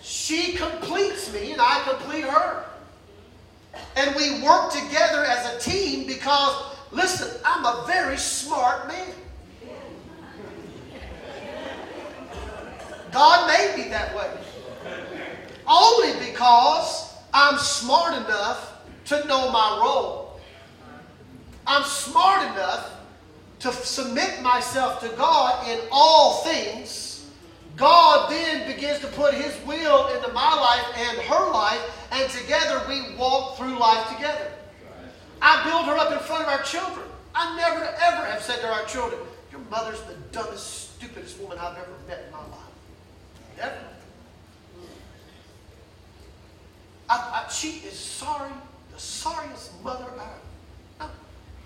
She 0.00 0.54
completes 0.54 1.32
me 1.32 1.52
and 1.52 1.60
I 1.60 1.82
complete 1.88 2.24
her. 2.24 2.64
And 3.96 4.14
we 4.16 4.42
work 4.42 4.72
together 4.72 5.24
as 5.24 5.54
a 5.54 5.58
team 5.58 6.06
because, 6.06 6.76
listen, 6.90 7.40
I'm 7.44 7.64
a 7.64 7.84
very 7.86 8.16
smart 8.16 8.88
man. 8.88 9.14
God 13.10 13.46
made 13.46 13.84
me 13.84 13.90
that 13.90 14.14
way. 14.16 14.30
Only 15.66 16.26
because 16.26 17.14
I'm 17.32 17.58
smart 17.58 18.14
enough 18.14 18.82
to 19.06 19.26
know 19.26 19.50
my 19.50 19.78
role. 19.82 20.21
I'm 21.66 21.84
smart 21.84 22.42
enough 22.52 22.92
to 23.60 23.72
submit 23.72 24.42
myself 24.42 25.00
to 25.00 25.08
God 25.10 25.68
in 25.68 25.78
all 25.90 26.42
things. 26.42 27.30
God 27.76 28.30
then 28.30 28.72
begins 28.72 29.00
to 29.00 29.06
put 29.08 29.34
His 29.34 29.56
will 29.64 30.08
into 30.08 30.32
my 30.32 30.54
life 30.54 30.84
and 30.96 31.18
her 31.18 31.52
life, 31.52 31.80
and 32.10 32.28
together 32.30 32.82
we 32.88 33.14
walk 33.16 33.56
through 33.56 33.78
life 33.78 34.14
together. 34.14 34.50
I 35.40 35.64
build 35.64 35.86
her 35.86 35.96
up 35.96 36.12
in 36.12 36.18
front 36.18 36.42
of 36.42 36.48
our 36.48 36.62
children. 36.62 37.06
I 37.34 37.56
never 37.56 37.82
ever 37.82 38.26
have 38.26 38.42
said 38.42 38.60
to 38.60 38.68
our 38.68 38.84
children, 38.84 39.20
Your 39.50 39.60
mother's 39.70 40.00
the 40.02 40.14
dumbest, 40.32 40.96
stupidest 40.96 41.38
woman 41.40 41.58
I've 41.58 41.76
ever 41.76 41.92
met 42.06 42.24
in 42.26 42.32
my 42.32 42.38
life. 42.38 42.72
Never. 43.56 43.78
I, 47.08 47.44
I, 47.46 47.50
she 47.50 47.86
is 47.86 47.98
sorry, 47.98 48.52
the 48.92 49.00
sorriest 49.00 49.82
mother 49.82 50.06
ever. 50.14 50.41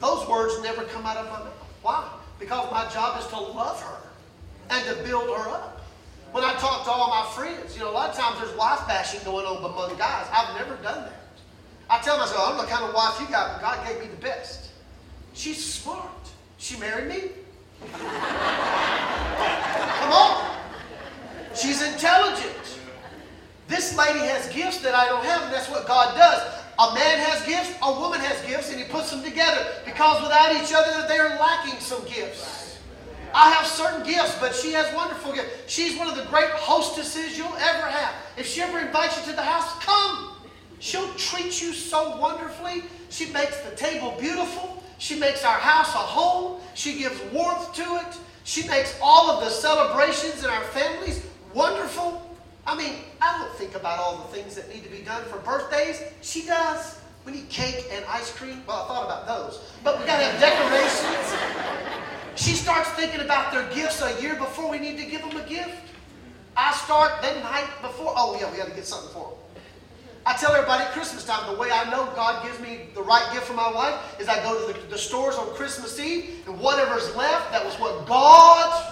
Those 0.01 0.29
words 0.29 0.63
never 0.63 0.85
come 0.85 1.07
out 1.07 1.17
of 1.17 1.27
my 1.27 1.39
mouth. 1.39 1.53
Why? 1.83 2.09
Because 2.39 2.71
my 2.71 2.89
job 2.91 3.21
is 3.21 3.27
to 3.29 3.41
love 3.41 3.81
her 3.83 3.99
and 4.71 4.85
to 4.87 5.03
build 5.05 5.25
her 5.25 5.49
up. 5.51 5.81
When 6.33 6.45
I 6.45 6.55
talk 6.55 6.85
to 6.85 6.91
all 6.91 7.09
my 7.09 7.31
friends, 7.33 7.75
you 7.75 7.81
know, 7.81 7.91
a 7.91 7.93
lot 7.93 8.11
of 8.11 8.17
times 8.17 8.39
there's 8.41 8.55
wife 8.57 8.87
bashing 8.87 9.21
going 9.25 9.47
on 9.47 9.59
among 9.59 9.97
guys. 9.97 10.27
I've 10.33 10.55
never 10.57 10.77
done 10.83 11.05
that. 11.05 11.13
I 11.89 11.99
tell 12.01 12.19
myself, 12.19 12.51
I'm 12.51 12.57
the 12.59 12.65
kind 12.65 12.85
of 12.85 12.95
wife 12.95 13.19
you 13.21 13.27
got, 13.29 13.55
but 13.55 13.63
God 13.63 13.87
gave 13.87 14.01
me 14.01 14.09
the 14.09 14.21
best. 14.21 14.71
She's 15.35 15.65
smart. 15.65 16.11
She 16.59 16.79
married 16.79 17.09
me. 17.09 17.31
Come 17.93 18.03
on. 20.13 20.57
She's 21.55 21.81
intelligent. 21.81 22.53
This 23.69 23.97
lady 23.97 24.21
has 24.21 24.53
gifts 24.53 24.79
that 24.79 24.95
I 24.95 25.07
don't 25.07 25.25
have, 25.25 25.43
and 25.43 25.53
that's 25.53 25.71
what 25.71 25.87
God 25.87 26.17
does. 26.17 26.56
A 26.79 26.95
man 26.95 27.19
has 27.21 27.47
gifts, 27.47 27.73
a 27.83 28.01
woman 28.01 28.21
has 28.21 28.41
gifts, 28.47 28.71
and 28.71 28.79
he 28.79 28.87
puts 28.87 29.11
them 29.11 29.23
together 29.23 29.67
because 29.87 30.23
without 30.23 30.53
each 30.53 30.75
other, 30.75 31.09
they 31.09 31.19
are 31.19 31.39
lacking 31.39 31.81
some 31.81 32.05
gifts. 32.05 32.79
I 33.35 33.51
have 33.51 33.67
certain 33.67 34.03
gifts, 34.03 34.37
but 34.39 34.55
she 34.55 34.73
has 34.73 34.95
wonderful 34.95 35.33
gifts. 35.33 35.51
She's 35.67 35.99
one 35.99 36.09
of 36.09 36.17
the 36.17 36.25
great 36.25 36.51
hostesses 36.51 37.37
you'll 37.37 37.57
ever 37.57 37.87
have. 37.87 38.15
If 38.37 38.47
she 38.47 38.61
ever 38.61 38.79
invites 38.79 39.19
you 39.19 39.31
to 39.31 39.37
the 39.37 39.43
house, 39.43 39.73
come. 39.83 40.37
She'll 40.79 41.13
treat 41.15 41.61
you 41.63 41.73
so 41.73 42.19
wonderfully. 42.19 42.85
She 43.09 43.27
makes 43.33 43.59
the 43.61 43.75
table 43.75 44.15
beautiful. 44.21 44.83
She 44.99 45.19
makes 45.19 45.45
our 45.45 45.59
house 45.59 45.95
a 45.95 45.99
home. 45.99 46.61
She 46.75 46.99
gives 46.99 47.21
warmth 47.33 47.75
to 47.75 47.83
it. 47.83 48.17
She 48.45 48.67
makes 48.69 48.99
all 49.03 49.31
of 49.31 49.45
the 49.45 49.51
celebrations 49.51 50.45
in 50.45 50.51
our 50.51 50.63
families 50.65 51.27
wonderful. 51.53 52.26
I 52.67 52.77
mean, 52.77 52.95
I 53.23 53.39
don't 53.39 53.53
think 53.57 53.77
about 53.77 54.01
all 54.01 54.19
the 54.19 54.37
things 54.37 54.57
that 54.57 54.69
need 54.69 54.83
to 54.83 54.91
be 54.91 54.99
done 54.99 55.23
for 55.25 55.39
birthdays. 55.39 56.03
She 56.21 56.45
does. 56.47 56.99
We 57.25 57.33
need 57.33 57.49
cake 57.49 57.87
and 57.93 58.05
ice 58.07 58.33
cream. 58.33 58.63
Well, 58.67 58.83
I 58.83 58.89
thought 58.89 59.05
about 59.05 59.27
those. 59.27 59.63
But 59.85 60.01
we 60.01 60.07
got 60.07 60.19
to 60.19 60.25
have 60.25 60.41
decorations. 60.41 61.35
She 62.35 62.53
starts 62.53 62.91
thinking 62.91 63.21
about 63.21 63.53
their 63.53 63.69
gifts 63.73 64.03
a 64.03 64.21
year 64.21 64.35
before 64.35 64.69
we 64.69 64.79
need 64.79 64.99
to 64.99 65.07
give 65.07 65.23
them 65.23 65.37
a 65.37 65.49
gift. 65.49 65.71
I 66.57 66.73
start 66.75 67.23
the 67.23 67.41
night 67.41 67.69
before. 67.83 68.13
Oh, 68.17 68.37
yeah, 68.41 68.51
we 68.51 68.59
got 68.59 68.69
to 68.69 68.75
get 68.75 68.87
something 68.87 69.13
for 69.13 69.31
them. 69.31 69.39
I 70.25 70.35
tell 70.35 70.53
everybody 70.53 70.83
at 70.83 70.91
Christmas 70.91 71.25
time, 71.25 71.53
the 71.53 71.59
way 71.59 71.71
I 71.71 71.89
know 71.89 72.07
God 72.17 72.45
gives 72.45 72.59
me 72.59 72.89
the 72.95 73.03
right 73.03 73.29
gift 73.33 73.47
for 73.47 73.55
my 73.55 73.71
wife 73.71 74.21
is 74.21 74.27
I 74.29 74.43
go 74.43 74.67
to 74.67 74.73
the, 74.73 74.87
the 74.89 74.99
stores 74.99 75.37
on 75.37 75.55
Christmas 75.55 76.01
Eve, 76.01 76.43
and 76.49 76.59
whatever's 76.59 77.15
left, 77.15 77.53
that 77.53 77.65
was 77.65 77.75
what 77.75 78.07
God 78.07 78.83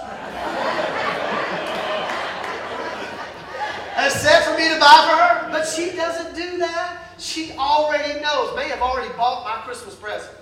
has 3.95 4.13
said 4.13 4.43
for 4.43 4.57
me 4.59 4.69
to 4.69 4.79
buy 4.81 5.09
for 5.09 5.17
her. 5.17 5.51
But 5.51 5.67
she 5.67 5.97
doesn't 5.97 6.35
do 6.35 6.59
that. 6.59 7.03
She 7.19 7.53
already 7.53 8.21
knows, 8.21 8.55
may 8.57 8.69
have 8.69 8.81
already 8.81 9.13
bought 9.15 9.45
my 9.45 9.63
Christmas 9.63 9.95
present. 9.95 10.35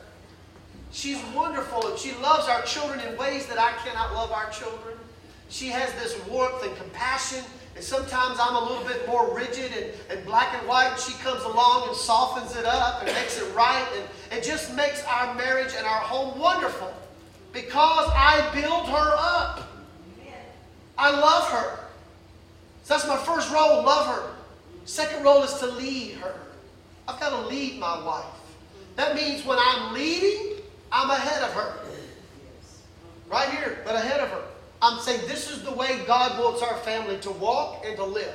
She's 0.90 1.22
wonderful 1.34 1.96
she 1.96 2.12
loves 2.16 2.48
our 2.48 2.62
children 2.62 3.00
in 3.00 3.16
ways 3.16 3.46
that 3.46 3.58
I 3.58 3.72
cannot 3.84 4.12
love 4.14 4.32
our 4.32 4.50
children. 4.50 4.96
She 5.48 5.68
has 5.68 5.92
this 5.94 6.18
warmth 6.26 6.64
and 6.64 6.76
compassion. 6.76 7.44
And 7.74 7.82
sometimes 7.82 8.38
I'm 8.40 8.54
a 8.54 8.60
little 8.60 8.84
bit 8.84 9.06
more 9.06 9.34
rigid 9.34 9.72
and, 9.72 9.90
and 10.10 10.26
black 10.26 10.54
and 10.58 10.66
white. 10.68 10.90
And 10.92 11.00
she 11.00 11.14
comes 11.22 11.42
along 11.44 11.88
and 11.88 11.96
softens 11.96 12.56
it 12.56 12.66
up 12.66 13.02
and 13.02 13.14
makes 13.14 13.38
it 13.38 13.54
right. 13.54 13.86
And 13.96 14.38
it 14.38 14.44
just 14.44 14.74
makes 14.74 15.04
our 15.04 15.34
marriage 15.34 15.72
and 15.76 15.86
our 15.86 16.00
home 16.00 16.38
wonderful 16.38 16.92
because 17.52 18.10
I 18.14 18.50
build 18.54 18.88
her 18.88 19.14
up. 19.16 19.68
I 20.98 21.10
love 21.10 21.50
her. 21.50 21.81
So 22.82 22.94
that's 22.94 23.06
my 23.06 23.16
first 23.16 23.52
role, 23.52 23.82
love 23.84 24.06
her. 24.06 24.34
Second 24.84 25.24
role 25.24 25.42
is 25.42 25.54
to 25.54 25.66
lead 25.66 26.14
her. 26.16 26.34
I've 27.06 27.20
got 27.20 27.30
to 27.30 27.46
lead 27.48 27.78
my 27.78 28.04
wife. 28.04 28.24
That 28.96 29.14
means 29.14 29.44
when 29.44 29.58
I'm 29.60 29.94
leading, 29.94 30.56
I'm 30.90 31.10
ahead 31.10 31.42
of 31.42 31.52
her. 31.52 31.78
Right 33.30 33.48
here, 33.50 33.78
but 33.84 33.94
ahead 33.94 34.20
of 34.20 34.28
her. 34.28 34.42
I'm 34.82 35.00
saying 35.00 35.20
this 35.28 35.50
is 35.50 35.62
the 35.62 35.72
way 35.72 36.00
God 36.06 36.38
wants 36.38 36.60
our 36.60 36.76
family 36.78 37.16
to 37.18 37.30
walk 37.30 37.84
and 37.86 37.96
to 37.96 38.04
live. 38.04 38.34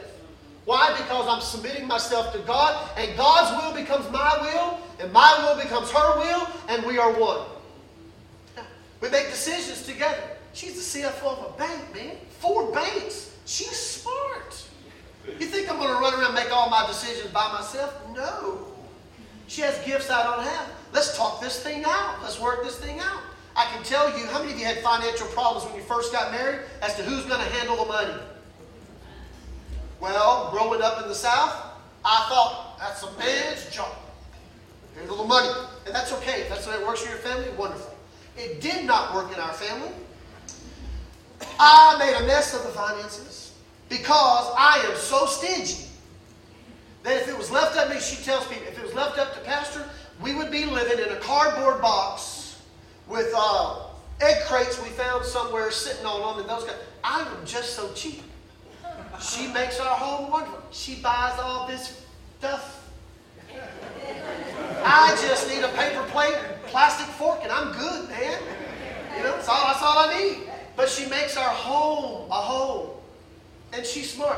Why? 0.65 0.93
Because 0.97 1.27
I'm 1.29 1.41
submitting 1.41 1.87
myself 1.87 2.33
to 2.33 2.39
God, 2.39 2.89
and 2.97 3.15
God's 3.15 3.61
will 3.61 3.73
becomes 3.73 4.09
my 4.11 4.37
will, 4.41 4.79
and 4.99 5.11
my 5.13 5.37
will 5.43 5.61
becomes 5.61 5.91
her 5.91 6.19
will, 6.19 6.47
and 6.67 6.85
we 6.85 6.97
are 6.97 7.11
one. 7.11 7.45
We 9.01 9.09
make 9.09 9.29
decisions 9.29 9.83
together. 9.85 10.23
She's 10.53 10.73
the 10.91 10.99
CFO 11.01 11.37
of 11.37 11.53
a 11.53 11.57
bank, 11.57 11.93
man. 11.93 12.15
Four 12.39 12.71
banks. 12.71 13.36
She's 13.47 13.71
smart. 13.71 14.61
You 15.39 15.45
think 15.45 15.71
I'm 15.71 15.77
going 15.77 15.87
to 15.87 16.01
run 16.01 16.13
around 16.13 16.25
and 16.25 16.35
make 16.35 16.51
all 16.51 16.69
my 16.69 16.85
decisions 16.85 17.31
by 17.31 17.49
myself? 17.53 17.95
No. 18.13 18.67
She 19.47 19.61
has 19.61 19.77
gifts 19.85 20.09
I 20.09 20.21
don't 20.23 20.43
have. 20.43 20.69
Let's 20.91 21.17
talk 21.17 21.39
this 21.39 21.63
thing 21.63 21.85
out. 21.85 22.21
Let's 22.21 22.41
work 22.41 22.65
this 22.65 22.77
thing 22.77 22.99
out. 22.99 23.21
I 23.55 23.65
can 23.73 23.83
tell 23.83 24.17
you, 24.19 24.25
how 24.27 24.39
many 24.39 24.51
of 24.51 24.59
you 24.59 24.65
had 24.65 24.79
financial 24.79 25.27
problems 25.27 25.65
when 25.65 25.75
you 25.75 25.81
first 25.81 26.11
got 26.11 26.31
married 26.31 26.59
as 26.81 26.95
to 26.95 27.03
who's 27.03 27.23
going 27.23 27.39
to 27.39 27.53
handle 27.53 27.77
the 27.77 27.85
money? 27.85 28.21
Well, 30.01 30.51
growing 30.51 30.81
up 30.81 31.01
in 31.01 31.07
the 31.07 31.15
South, 31.15 31.55
I 32.03 32.25
thought 32.29 32.77
that's 32.79 33.01
a 33.01 33.17
man's 33.17 33.73
job. 33.73 33.95
Handle 34.97 35.17
the 35.17 35.23
money. 35.23 35.49
And 35.85 35.95
that's 35.95 36.11
okay. 36.13 36.41
If 36.41 36.49
that's 36.49 36.65
the 36.65 36.71
way 36.71 36.77
it 36.77 36.85
works 36.85 37.01
for 37.01 37.09
your 37.09 37.19
family, 37.19 37.49
wonderful. 37.57 37.95
It 38.37 38.59
did 38.59 38.85
not 38.85 39.15
work 39.15 39.33
in 39.33 39.39
our 39.39 39.53
family. 39.53 39.91
I 41.59 41.95
made 41.99 42.23
a 42.23 42.27
mess 42.27 42.53
of 42.53 42.63
the 42.63 42.69
finances 42.69 43.53
because 43.89 44.53
I 44.57 44.85
am 44.89 44.97
so 44.97 45.25
stingy 45.25 45.85
that 47.03 47.21
if 47.21 47.27
it 47.29 47.37
was 47.37 47.51
left 47.51 47.77
up 47.77 47.87
to 47.87 47.95
me, 47.95 47.99
she 47.99 48.21
tells 48.23 48.47
people, 48.47 48.67
if 48.67 48.77
it 48.77 48.83
was 48.83 48.93
left 48.93 49.17
up 49.17 49.33
to 49.33 49.39
Pastor, 49.41 49.85
we 50.21 50.33
would 50.33 50.51
be 50.51 50.65
living 50.65 51.03
in 51.05 51.11
a 51.11 51.19
cardboard 51.19 51.81
box 51.81 52.61
with 53.07 53.31
uh, 53.35 53.83
egg 54.21 54.43
crates 54.45 54.81
we 54.81 54.89
found 54.89 55.23
somewhere 55.23 55.71
sitting 55.71 56.05
on 56.05 56.37
them 56.37 56.41
and 56.41 56.49
those 56.49 56.65
guys. 56.65 56.79
I 57.03 57.21
am 57.21 57.45
just 57.45 57.75
so 57.75 57.91
cheap. 57.93 58.23
She 59.21 59.47
makes 59.47 59.79
our 59.79 59.95
home 59.95 60.31
wonderful. 60.31 60.61
She 60.71 60.95
buys 60.95 61.39
all 61.39 61.67
this 61.67 62.05
stuff. 62.39 62.89
I 64.83 65.17
just 65.21 65.49
need 65.49 65.63
a 65.63 65.69
paper 65.69 66.03
plate, 66.09 66.35
plastic 66.67 67.07
fork, 67.15 67.39
and 67.43 67.51
I'm 67.51 67.71
good, 67.73 68.09
man. 68.09 68.39
You 69.17 69.23
know, 69.23 69.35
that's 69.35 69.47
all, 69.47 69.65
that's 69.65 69.81
all 69.81 69.97
I 69.97 70.17
need. 70.19 70.46
But 70.77 70.89
she 70.89 71.09
makes 71.09 71.35
our 71.35 71.49
home 71.49 72.29
a 72.31 72.35
home. 72.35 72.91
And 73.73 73.85
she's 73.85 74.13
smart. 74.13 74.37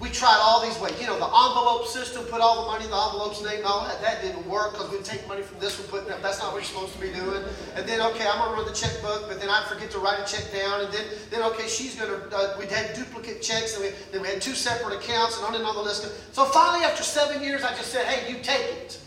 we 0.00 0.08
tried 0.10 0.38
all 0.42 0.60
these 0.60 0.78
ways. 0.80 1.00
You 1.00 1.06
know, 1.06 1.18
the 1.18 1.26
envelope 1.26 1.86
system, 1.86 2.24
put 2.24 2.40
all 2.40 2.64
the 2.64 2.68
money 2.68 2.84
in 2.84 2.90
the 2.90 2.96
envelope's 2.96 3.42
name, 3.42 3.62
all 3.64 3.84
that. 3.84 4.02
That 4.02 4.20
didn't 4.20 4.46
work 4.48 4.72
because 4.72 4.90
we'd 4.90 5.04
take 5.04 5.26
money 5.28 5.42
from 5.42 5.60
this 5.60 5.78
one, 5.78 5.88
put 5.88 6.08
that. 6.08 6.22
That's 6.22 6.40
not 6.40 6.52
what 6.52 6.56
you're 6.56 6.64
supposed 6.64 6.94
to 6.94 7.00
be 7.00 7.12
doing. 7.12 7.42
And 7.76 7.88
then, 7.88 8.00
okay, 8.12 8.26
I'm 8.26 8.38
gonna 8.38 8.56
run 8.56 8.66
the 8.66 8.74
checkbook, 8.74 9.28
but 9.28 9.40
then 9.40 9.48
I'd 9.48 9.66
forget 9.68 9.90
to 9.92 9.98
write 9.98 10.18
a 10.18 10.26
check 10.26 10.52
down. 10.52 10.84
And 10.84 10.92
then, 10.92 11.06
then 11.30 11.42
okay, 11.52 11.68
she's 11.68 11.94
gonna. 11.94 12.18
Uh, 12.32 12.56
we'd 12.58 12.70
had 12.70 12.94
duplicate 12.94 13.40
checks, 13.40 13.76
and 13.76 13.84
we, 13.84 13.92
then 14.10 14.22
we 14.22 14.28
had 14.28 14.42
two 14.42 14.54
separate 14.54 14.98
accounts, 14.98 15.36
and 15.36 15.46
on 15.46 15.54
and 15.54 15.64
on 15.64 15.76
the 15.76 15.82
list. 15.82 16.02
So 16.34 16.44
finally, 16.46 16.84
after 16.84 17.04
seven 17.04 17.42
years, 17.42 17.62
I 17.62 17.70
just 17.76 17.92
said, 17.92 18.06
"Hey, 18.06 18.32
you 18.32 18.42
take 18.42 18.64
it." 18.64 18.98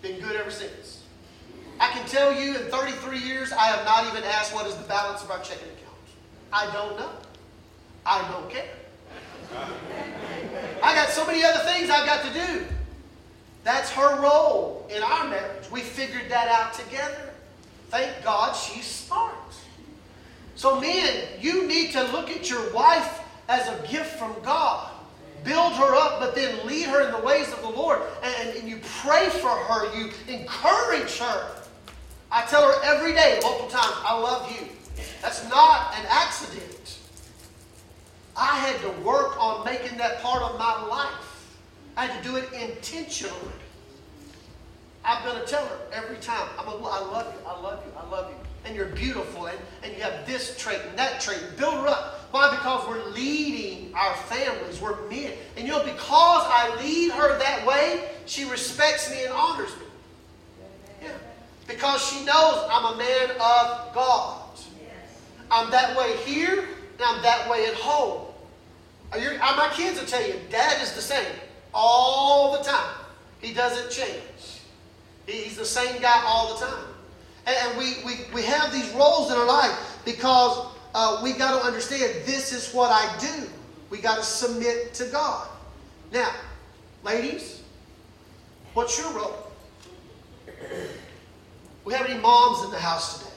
Been 0.00 0.20
good 0.20 0.36
ever 0.36 0.50
since. 0.50 0.97
I 1.80 1.90
can 1.90 2.06
tell 2.06 2.32
you, 2.32 2.56
in 2.56 2.70
33 2.70 3.18
years, 3.18 3.52
I 3.52 3.66
have 3.66 3.84
not 3.84 4.06
even 4.06 4.24
asked 4.24 4.54
what 4.54 4.66
is 4.66 4.76
the 4.76 4.88
balance 4.88 5.22
of 5.22 5.30
our 5.30 5.38
checking 5.40 5.68
account. 5.68 5.78
I 6.52 6.72
don't 6.72 6.98
know. 6.98 7.10
I 8.04 8.30
don't 8.30 8.50
care. 8.50 8.64
I 10.82 10.94
got 10.94 11.10
so 11.10 11.26
many 11.26 11.44
other 11.44 11.60
things 11.60 11.90
I've 11.90 12.06
got 12.06 12.24
to 12.24 12.32
do. 12.32 12.64
That's 13.64 13.90
her 13.90 14.20
role 14.20 14.86
in 14.90 15.02
our 15.02 15.28
marriage. 15.28 15.70
We 15.70 15.80
figured 15.80 16.30
that 16.30 16.48
out 16.48 16.74
together. 16.74 17.30
Thank 17.90 18.24
God 18.24 18.54
she's 18.54 18.86
smart. 18.86 19.34
So, 20.54 20.80
men, 20.80 21.24
you 21.40 21.66
need 21.68 21.92
to 21.92 22.02
look 22.04 22.30
at 22.30 22.50
your 22.50 22.72
wife 22.72 23.20
as 23.48 23.68
a 23.68 23.86
gift 23.86 24.18
from 24.18 24.34
God. 24.42 24.90
Build 25.44 25.72
her 25.74 25.94
up, 25.94 26.18
but 26.18 26.34
then 26.34 26.66
lead 26.66 26.86
her 26.86 27.06
in 27.06 27.12
the 27.12 27.24
ways 27.24 27.52
of 27.52 27.60
the 27.62 27.68
Lord. 27.68 28.00
And, 28.22 28.56
and 28.56 28.68
you 28.68 28.80
pray 29.00 29.28
for 29.28 29.50
her, 29.50 29.96
you 29.96 30.10
encourage 30.26 31.18
her. 31.18 31.57
I 32.30 32.44
tell 32.46 32.62
her 32.62 32.74
every 32.84 33.14
day, 33.14 33.38
multiple 33.42 33.70
times, 33.70 33.94
I 34.04 34.18
love 34.18 34.50
you. 34.52 34.68
That's 35.22 35.48
not 35.48 35.94
an 35.98 36.06
accident. 36.08 36.98
I 38.36 38.58
had 38.58 38.80
to 38.82 38.90
work 39.02 39.40
on 39.42 39.64
making 39.64 39.98
that 39.98 40.20
part 40.20 40.42
of 40.42 40.58
my 40.58 40.86
life. 40.86 41.56
I 41.96 42.06
had 42.06 42.22
to 42.22 42.28
do 42.28 42.36
it 42.36 42.52
intentionally. 42.52 43.34
I'm 45.04 45.24
going 45.24 45.40
to 45.40 45.46
tell 45.46 45.64
her 45.64 45.78
every 45.92 46.18
time, 46.18 46.48
I'm 46.58 46.66
gonna, 46.66 46.84
I 46.84 47.00
love 47.00 47.34
you, 47.34 47.48
I 47.48 47.60
love 47.60 47.82
you, 47.84 47.92
I 47.98 48.08
love 48.10 48.30
you. 48.30 48.36
And 48.64 48.76
you're 48.76 48.86
beautiful, 48.86 49.46
and, 49.46 49.58
and 49.82 49.96
you 49.96 50.02
have 50.02 50.26
this 50.26 50.56
trait 50.58 50.80
and 50.86 50.98
that 50.98 51.20
trait. 51.20 51.40
Build 51.56 51.74
her 51.74 51.88
up. 51.88 52.28
Why? 52.30 52.50
Because 52.50 52.86
we're 52.86 53.04
leading 53.10 53.94
our 53.94 54.14
families. 54.14 54.80
We're 54.80 55.08
men. 55.08 55.32
And 55.56 55.66
you 55.66 55.72
know, 55.72 55.82
because 55.82 56.42
I 56.44 56.76
lead 56.80 57.12
her 57.12 57.38
that 57.38 57.66
way, 57.66 58.10
she 58.26 58.44
respects 58.44 59.10
me 59.10 59.24
and 59.24 59.32
honors 59.32 59.70
me. 59.78 59.86
Because 61.68 62.02
she 62.02 62.24
knows 62.24 62.66
I'm 62.70 62.94
a 62.94 62.96
man 62.96 63.30
of 63.32 63.94
God. 63.94 64.42
I'm 65.50 65.70
that 65.70 65.96
way 65.96 66.16
here, 66.24 66.60
and 66.60 67.02
I'm 67.02 67.22
that 67.22 67.48
way 67.48 67.66
at 67.66 67.74
home. 67.74 68.26
Your, 69.18 69.34
uh, 69.34 69.56
my 69.56 69.70
kids 69.72 69.98
will 70.00 70.06
tell 70.06 70.26
you, 70.26 70.34
Dad 70.50 70.82
is 70.82 70.92
the 70.92 71.00
same 71.00 71.32
all 71.72 72.58
the 72.58 72.64
time. 72.64 72.94
He 73.40 73.54
doesn't 73.54 73.90
change. 73.90 74.60
He's 75.26 75.56
the 75.56 75.64
same 75.64 76.00
guy 76.02 76.22
all 76.26 76.54
the 76.54 76.66
time. 76.66 76.84
And 77.46 77.78
we, 77.78 77.94
we, 78.04 78.14
we 78.34 78.42
have 78.42 78.72
these 78.72 78.90
roles 78.90 79.30
in 79.30 79.38
our 79.38 79.46
life 79.46 79.98
because 80.04 80.66
uh, 80.94 81.20
we 81.22 81.32
got 81.32 81.58
to 81.58 81.66
understand 81.66 82.12
this 82.26 82.52
is 82.52 82.72
what 82.74 82.90
I 82.90 83.18
do. 83.18 83.48
We 83.90 83.98
got 83.98 84.16
to 84.16 84.22
submit 84.22 84.92
to 84.94 85.06
God. 85.06 85.48
Now, 86.12 86.34
ladies, 87.04 87.62
what's 88.74 88.98
your 88.98 89.12
role? 89.12 89.50
We 91.88 91.94
have 91.94 92.04
any 92.04 92.20
moms 92.20 92.66
in 92.66 92.70
the 92.70 92.78
house 92.78 93.20
today? 93.20 93.30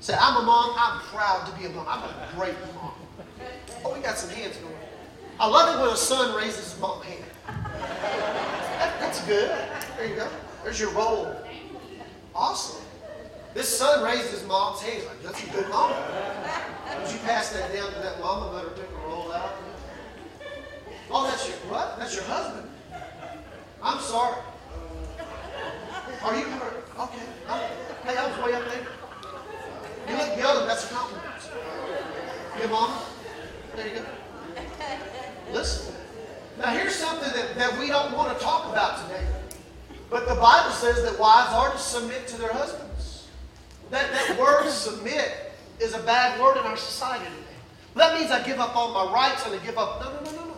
Say, 0.00 0.16
I'm 0.18 0.42
a 0.42 0.42
mom. 0.44 0.74
I'm 0.76 0.98
proud 0.98 1.46
to 1.46 1.56
be 1.56 1.66
a 1.66 1.68
mom. 1.68 1.86
I'm 1.88 2.02
a 2.02 2.28
great 2.34 2.56
mom. 2.74 2.92
Oh, 3.84 3.94
we 3.94 4.00
got 4.00 4.18
some 4.18 4.30
hands 4.30 4.56
going. 4.56 4.74
I 5.38 5.46
love 5.46 5.78
it 5.78 5.80
when 5.80 5.90
a 5.92 5.96
son 5.96 6.34
raises 6.34 6.72
his 6.72 6.80
mom 6.80 7.00
hand. 7.02 7.22
That, 7.46 8.98
that's 8.98 9.24
good. 9.26 9.56
There 9.96 10.08
you 10.08 10.16
go. 10.16 10.28
There's 10.64 10.80
your 10.80 10.90
role. 10.90 11.32
Awesome. 12.34 12.82
This 13.54 13.78
son 13.78 14.02
raised 14.02 14.32
his 14.32 14.44
mom's 14.48 14.80
hand. 14.80 15.04
Like, 15.06 15.22
that's 15.22 15.40
a 15.40 15.50
good 15.50 15.68
mom. 15.68 15.92
Would 15.92 17.12
you 17.12 17.18
pass 17.20 17.50
that 17.50 17.72
down 17.72 17.92
to 17.92 17.98
that 18.00 18.18
mom 18.18 18.54
let 18.54 18.64
her 18.64 18.70
pick 18.70 18.90
a 18.90 19.06
roll 19.06 19.30
out? 19.30 19.54
Oh, 21.12 21.28
that's 21.28 21.46
your 21.46 21.56
what? 21.70 21.96
That's 21.96 22.16
your 22.16 22.24
husband. 22.24 22.68
I'm 23.80 24.00
sorry. 24.00 24.42
Are 26.24 26.36
you 26.36 26.44
okay? 27.00 27.22
I'm, 27.48 27.60
hey, 28.04 28.16
I 28.16 28.26
was 28.26 28.44
way 28.44 28.54
up 28.54 28.64
there. 28.64 28.86
You 30.08 30.16
look 30.16 30.38
young. 30.38 30.66
That's 30.66 30.90
a 30.90 30.94
compliment. 30.94 31.24
Your 32.58 32.68
mom. 32.68 33.02
There 33.76 33.86
you 33.86 33.94
go. 33.94 34.04
Listen. 35.52 35.94
Now, 36.58 36.70
here's 36.70 36.94
something 36.94 37.30
that, 37.32 37.54
that 37.56 37.78
we 37.78 37.88
don't 37.88 38.12
want 38.12 38.36
to 38.36 38.44
talk 38.44 38.70
about 38.72 39.06
today. 39.06 39.24
But 40.10 40.26
the 40.28 40.34
Bible 40.34 40.72
says 40.72 41.02
that 41.04 41.18
wives 41.18 41.52
are 41.52 41.70
to 41.70 41.78
submit 41.78 42.26
to 42.28 42.40
their 42.40 42.52
husbands. 42.52 43.28
That, 43.90 44.10
that 44.10 44.38
word 44.38 44.68
submit 44.70 45.52
is 45.80 45.94
a 45.94 46.00
bad 46.00 46.40
word 46.40 46.56
in 46.56 46.64
our 46.64 46.76
society 46.76 47.24
today. 47.24 47.36
That 47.94 48.18
means 48.18 48.30
I 48.30 48.42
give 48.42 48.58
up 48.58 48.74
all 48.74 48.92
my 48.92 49.12
rights 49.12 49.46
and 49.46 49.54
I 49.54 49.64
give 49.64 49.78
up. 49.78 50.00
No, 50.00 50.10
no, 50.12 50.20
no, 50.22 50.30
no, 50.30 50.48
no. 50.48 50.56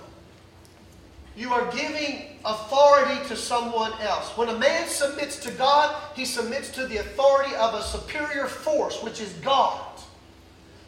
You 1.36 1.52
are 1.52 1.70
giving 1.72 2.29
authority 2.44 3.26
to 3.28 3.36
someone 3.36 3.92
else. 4.00 4.36
When 4.36 4.48
a 4.48 4.58
man 4.58 4.88
submits 4.88 5.38
to 5.40 5.50
God, 5.52 5.94
he 6.14 6.24
submits 6.24 6.70
to 6.70 6.86
the 6.86 6.98
authority 6.98 7.54
of 7.56 7.74
a 7.74 7.82
superior 7.82 8.46
force, 8.46 9.02
which 9.02 9.20
is 9.20 9.32
God. 9.34 9.80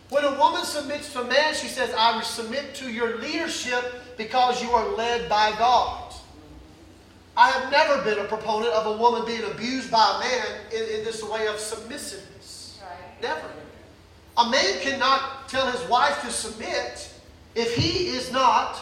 When 0.09 0.25
a 0.25 0.39
woman 0.39 0.65
submits 0.65 1.13
to 1.15 1.23
a 1.23 1.25
man, 1.25 1.55
she 1.55 1.69
says, 1.69 1.95
I 1.97 2.15
will 2.15 2.23
submit 2.23 2.75
to 2.77 2.91
your 2.91 3.19
leadership 3.19 3.95
because 4.19 4.63
you 4.63 4.71
are 4.71 4.87
led 4.95 5.29
by 5.29 5.53
God. 5.59 6.13
I 7.37 7.51
have 7.51 7.71
never 7.71 8.03
been 8.03 8.19
a 8.19 8.29
proponent 8.29 8.75
of 8.75 8.87
a 8.87 8.97
woman 8.99 9.25
being 9.25 9.45
abused 9.45 9.91
by 9.91 10.17
a 10.17 10.21
man 10.21 10.47
in, 10.71 10.99
in 10.99 11.05
this 11.05 11.23
way 11.23 11.47
of 11.47 11.59
submissiveness. 11.59 12.79
Right. 12.83 13.23
Never. 13.23 13.49
A 14.37 14.51
man 14.51 14.81
cannot 14.81 15.49
tell 15.49 15.71
his 15.71 15.81
wife 15.89 16.21
to 16.23 16.31
submit 16.31 17.11
if 17.55 17.75
he 17.75 18.09
is 18.09 18.31
not 18.33 18.81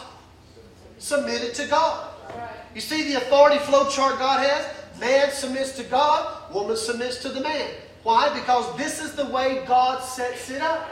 submitted 0.97 1.53
to 1.55 1.67
God. 1.67 2.13
Right. 2.35 2.49
You 2.73 2.81
see 2.81 3.11
the 3.11 3.21
authority 3.21 3.59
flow 3.59 3.89
chart 3.89 4.19
God 4.19 4.45
has? 4.45 4.65
Man 4.99 5.31
submits 5.31 5.75
to 5.77 5.83
God, 5.83 6.53
woman 6.53 6.77
submits 6.77 7.17
to 7.23 7.29
the 7.29 7.41
man. 7.41 7.69
Why? 8.03 8.33
Because 8.33 8.77
this 8.77 9.01
is 9.03 9.13
the 9.13 9.25
way 9.25 9.63
God 9.67 10.03
sets 10.03 10.49
it 10.49 10.61
up. 10.61 10.89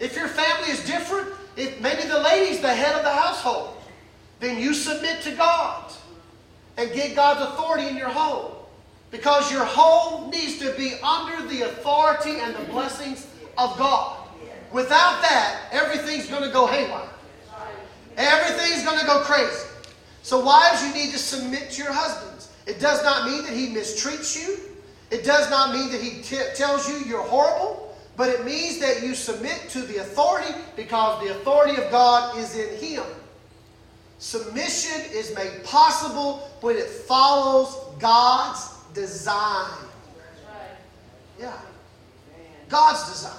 If 0.00 0.16
your 0.16 0.28
family 0.28 0.70
is 0.70 0.84
different, 0.84 1.28
if 1.56 1.80
maybe 1.80 2.02
the 2.02 2.18
lady's 2.18 2.60
the 2.60 2.74
head 2.74 2.94
of 2.96 3.02
the 3.02 3.10
household, 3.10 3.76
then 4.40 4.58
you 4.58 4.74
submit 4.74 5.22
to 5.22 5.32
God 5.32 5.92
and 6.76 6.92
get 6.92 7.14
God's 7.14 7.52
authority 7.52 7.88
in 7.88 7.96
your 7.96 8.08
home. 8.08 8.52
Because 9.10 9.52
your 9.52 9.64
home 9.64 10.30
needs 10.30 10.58
to 10.58 10.72
be 10.72 10.94
under 11.02 11.46
the 11.46 11.62
authority 11.62 12.40
and 12.40 12.54
the 12.56 12.64
blessings 12.72 13.26
of 13.58 13.76
God. 13.78 14.16
Without 14.72 15.20
that, 15.20 15.68
everything's 15.70 16.28
going 16.28 16.42
to 16.42 16.48
go 16.48 16.66
haywire. 16.66 17.08
Everything's 18.16 18.84
going 18.84 18.98
to 18.98 19.06
go 19.06 19.20
crazy. 19.20 19.68
So, 20.22 20.44
wives, 20.44 20.82
you 20.84 20.94
need 20.94 21.12
to 21.12 21.18
submit 21.18 21.70
to 21.72 21.82
your 21.82 21.92
husbands. 21.92 22.50
It 22.66 22.80
does 22.80 23.02
not 23.02 23.28
mean 23.28 23.42
that 23.44 23.52
he 23.52 23.68
mistreats 23.68 24.40
you. 24.40 24.58
It 25.10 25.24
does 25.24 25.50
not 25.50 25.74
mean 25.74 25.90
that 25.90 26.00
he 26.00 26.22
t- 26.22 26.38
tells 26.54 26.88
you 26.88 26.98
you're 27.06 27.22
horrible 27.22 27.82
but 28.16 28.28
it 28.28 28.44
means 28.44 28.78
that 28.78 29.02
you 29.02 29.14
submit 29.14 29.68
to 29.70 29.82
the 29.82 29.98
authority 29.98 30.52
because 30.76 31.24
the 31.24 31.30
authority 31.30 31.80
of 31.80 31.90
God 31.90 32.36
is 32.38 32.56
in 32.56 32.76
Him. 32.76 33.04
Submission 34.18 35.00
is 35.12 35.34
made 35.34 35.64
possible 35.64 36.48
when 36.60 36.76
it 36.76 36.86
follows 36.86 37.76
God's 37.98 38.70
design. 38.94 39.70
Yeah. 41.40 41.58
God's 42.68 43.10
design. 43.10 43.32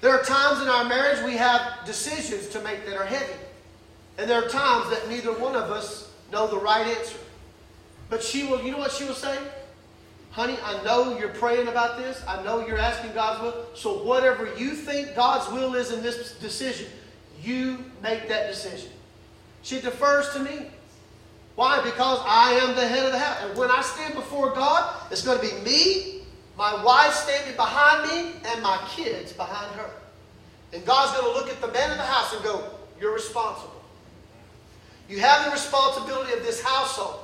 There 0.00 0.10
are 0.10 0.22
times 0.24 0.60
in 0.60 0.68
our 0.68 0.84
marriage 0.84 1.24
we 1.24 1.36
have 1.36 1.86
decisions 1.86 2.48
to 2.48 2.60
make 2.60 2.84
that 2.86 2.96
are 2.96 3.06
heavy. 3.06 3.32
And 4.18 4.28
there 4.28 4.44
are 4.44 4.48
times 4.48 4.90
that 4.90 5.08
neither 5.08 5.32
one 5.32 5.56
of 5.56 5.70
us 5.70 6.10
know 6.30 6.46
the 6.46 6.58
right 6.58 6.86
answer. 6.86 7.18
But 8.10 8.22
she 8.22 8.44
will, 8.44 8.62
you 8.62 8.72
know 8.72 8.78
what 8.78 8.92
she 8.92 9.04
will 9.04 9.14
say? 9.14 9.38
honey, 10.32 10.56
I 10.64 10.82
know 10.82 11.18
you're 11.18 11.28
praying 11.28 11.68
about 11.68 11.98
this. 11.98 12.22
I 12.26 12.42
know 12.42 12.66
you're 12.66 12.78
asking 12.78 13.12
God's 13.12 13.42
will. 13.42 13.66
So 13.74 14.02
whatever 14.02 14.52
you 14.56 14.70
think 14.70 15.14
God's 15.14 15.50
will 15.52 15.74
is 15.74 15.92
in 15.92 16.02
this 16.02 16.36
decision, 16.38 16.86
you 17.42 17.84
make 18.02 18.28
that 18.28 18.48
decision. 18.48 18.90
She 19.62 19.80
defers 19.80 20.30
to 20.30 20.40
me. 20.40 20.70
Why? 21.54 21.82
Because 21.84 22.18
I 22.24 22.52
am 22.62 22.74
the 22.74 22.88
head 22.88 23.04
of 23.04 23.12
the 23.12 23.18
house. 23.18 23.38
And 23.42 23.58
when 23.58 23.70
I 23.70 23.82
stand 23.82 24.14
before 24.14 24.54
God, 24.54 24.94
it's 25.10 25.22
going 25.22 25.38
to 25.38 25.54
be 25.54 25.60
me, 25.62 26.22
my 26.56 26.82
wife 26.82 27.12
standing 27.12 27.54
behind 27.54 28.10
me, 28.10 28.32
and 28.46 28.62
my 28.62 28.78
kids 28.88 29.34
behind 29.34 29.70
her. 29.76 29.90
And 30.72 30.84
God's 30.86 31.12
going 31.18 31.30
to 31.30 31.38
look 31.38 31.50
at 31.50 31.60
the 31.60 31.68
man 31.68 31.90
of 31.90 31.98
the 31.98 32.04
house 32.04 32.32
and 32.32 32.42
go, 32.42 32.64
You're 32.98 33.12
responsible. 33.12 33.81
You 35.08 35.20
have 35.20 35.44
the 35.44 35.50
responsibility 35.50 36.32
of 36.32 36.42
this 36.42 36.62
household. 36.62 37.20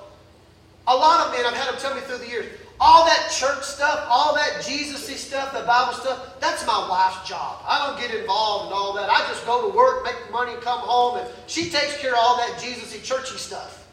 A 0.86 0.94
lot 0.94 1.26
of 1.26 1.32
men, 1.32 1.46
I've 1.46 1.54
had 1.54 1.72
them 1.72 1.80
tell 1.80 1.94
me 1.94 2.00
through 2.02 2.18
the 2.18 2.28
years, 2.28 2.46
All 2.80 3.04
that 3.06 3.30
church 3.32 3.64
stuff, 3.64 4.06
all 4.08 4.34
that 4.36 4.64
Jesus-y 4.64 5.16
stuff, 5.16 5.52
the 5.52 5.66
Bible 5.66 5.94
stuff, 5.94 6.38
that's 6.38 6.64
my 6.64 6.88
wife's 6.88 7.28
job. 7.28 7.60
I 7.66 7.84
don't 7.84 7.98
get 8.00 8.14
involved 8.16 8.68
in 8.68 8.72
all 8.72 8.94
that. 8.94 9.10
I 9.10 9.26
just 9.28 9.44
go 9.46 9.68
to 9.68 9.76
work, 9.76 10.04
make 10.04 10.14
the 10.26 10.32
money, 10.32 10.52
come 10.60 10.78
home, 10.80 11.18
and 11.18 11.28
she 11.48 11.70
takes 11.70 11.98
care 11.98 12.12
of 12.12 12.18
all 12.20 12.36
that 12.36 12.60
Jesus-y, 12.60 13.00
churchy 13.02 13.36
stuff. 13.36 13.84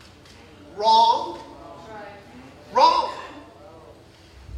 Wrong. 0.77 1.39
Wrong. 2.73 3.11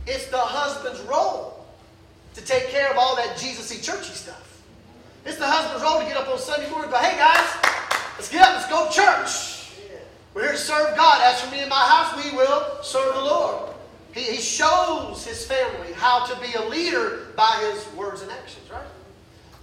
It's 0.05 0.27
the 0.27 0.37
husband's 0.37 0.99
role 1.01 1.65
to 2.33 2.43
take 2.43 2.67
care 2.67 2.91
of 2.91 2.97
all 2.97 3.15
that 3.15 3.37
Jesus-y, 3.37 3.79
churchy 3.81 4.13
stuff. 4.13 4.61
It's 5.25 5.37
the 5.37 5.47
husband's 5.47 5.83
role 5.83 6.01
to 6.01 6.05
get 6.05 6.17
up 6.17 6.27
on 6.27 6.37
Sunday 6.37 6.69
morning 6.69 6.91
and 6.91 6.91
go, 6.91 6.97
hey 6.99 7.17
guys, 7.17 7.47
let's 8.17 8.30
get 8.30 8.41
up, 8.41 8.56
let's 8.56 8.67
go 8.67 8.88
to 8.88 8.93
church. 8.93 9.53
We're 10.34 10.43
here 10.43 10.51
to 10.51 10.58
serve 10.58 10.95
God. 10.95 11.21
As 11.23 11.41
for 11.41 11.51
me 11.51 11.62
and 11.62 11.69
my 11.69 11.75
house, 11.75 12.23
we 12.23 12.36
will 12.36 12.84
serve 12.84 13.15
the 13.15 13.21
Lord. 13.21 13.73
He, 14.13 14.21
he 14.21 14.38
shows 14.38 15.25
his 15.25 15.45
family 15.45 15.93
how 15.93 16.25
to 16.25 16.39
be 16.41 16.53
a 16.53 16.65
leader 16.67 17.27
by 17.36 17.71
his 17.71 17.88
words 17.93 18.21
and 18.21 18.32
actions, 18.32 18.69
right? 18.71 18.84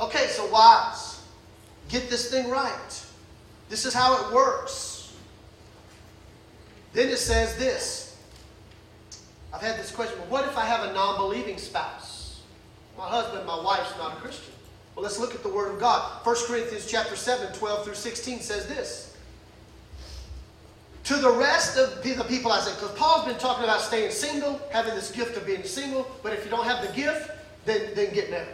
Okay, 0.00 0.26
so 0.28 0.50
wives, 0.50 1.22
get 1.88 2.08
this 2.10 2.30
thing 2.30 2.48
right. 2.48 3.06
This 3.68 3.84
is 3.84 3.94
how 3.94 4.26
it 4.26 4.34
works. 4.34 5.14
Then 6.92 7.08
it 7.08 7.18
says 7.18 7.56
this. 7.56 8.16
I've 9.52 9.60
had 9.60 9.78
this 9.78 9.92
question, 9.92 10.18
what 10.28 10.44
if 10.46 10.56
I 10.56 10.64
have 10.64 10.88
a 10.88 10.92
non 10.92 11.16
believing 11.16 11.58
spouse? 11.58 12.40
My 12.96 13.08
husband, 13.08 13.46
my 13.46 13.60
wife's 13.62 13.96
not 13.98 14.14
a 14.14 14.16
Christian. 14.16 14.53
Well, 14.94 15.02
let's 15.02 15.18
look 15.18 15.34
at 15.34 15.42
the 15.42 15.48
Word 15.48 15.72
of 15.72 15.80
God. 15.80 16.24
1 16.24 16.36
Corinthians 16.46 16.86
chapter 16.86 17.16
7, 17.16 17.52
12 17.52 17.84
through 17.84 17.94
16 17.94 18.40
says 18.40 18.66
this 18.68 19.14
to 21.04 21.16
the 21.16 21.30
rest 21.30 21.78
of 21.78 22.02
the 22.02 22.24
people 22.24 22.50
I 22.50 22.60
said, 22.60 22.74
because 22.80 22.96
Paul's 22.98 23.26
been 23.26 23.38
talking 23.38 23.64
about 23.64 23.82
staying 23.82 24.10
single, 24.10 24.60
having 24.70 24.94
this 24.94 25.10
gift 25.10 25.36
of 25.36 25.46
being 25.46 25.62
single, 25.62 26.10
but 26.22 26.32
if 26.32 26.44
you 26.44 26.50
don't 26.50 26.64
have 26.64 26.86
the 26.86 26.92
gift, 26.94 27.30
then, 27.66 27.90
then 27.94 28.12
get 28.14 28.30
married. 28.30 28.48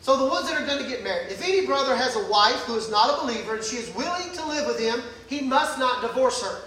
So 0.00 0.16
the 0.16 0.26
ones 0.26 0.48
that 0.48 0.60
are 0.60 0.66
going 0.66 0.82
to 0.82 0.88
get 0.88 1.04
married, 1.04 1.30
if 1.30 1.42
any 1.42 1.66
brother 1.66 1.94
has 1.94 2.16
a 2.16 2.26
wife 2.28 2.62
who 2.64 2.76
is 2.76 2.90
not 2.90 3.18
a 3.18 3.22
believer 3.22 3.56
and 3.56 3.64
she 3.64 3.76
is 3.76 3.94
willing 3.94 4.32
to 4.32 4.46
live 4.46 4.66
with 4.66 4.80
him, 4.80 5.02
he 5.26 5.42
must 5.42 5.78
not 5.78 6.00
divorce 6.00 6.42
her. 6.42 6.62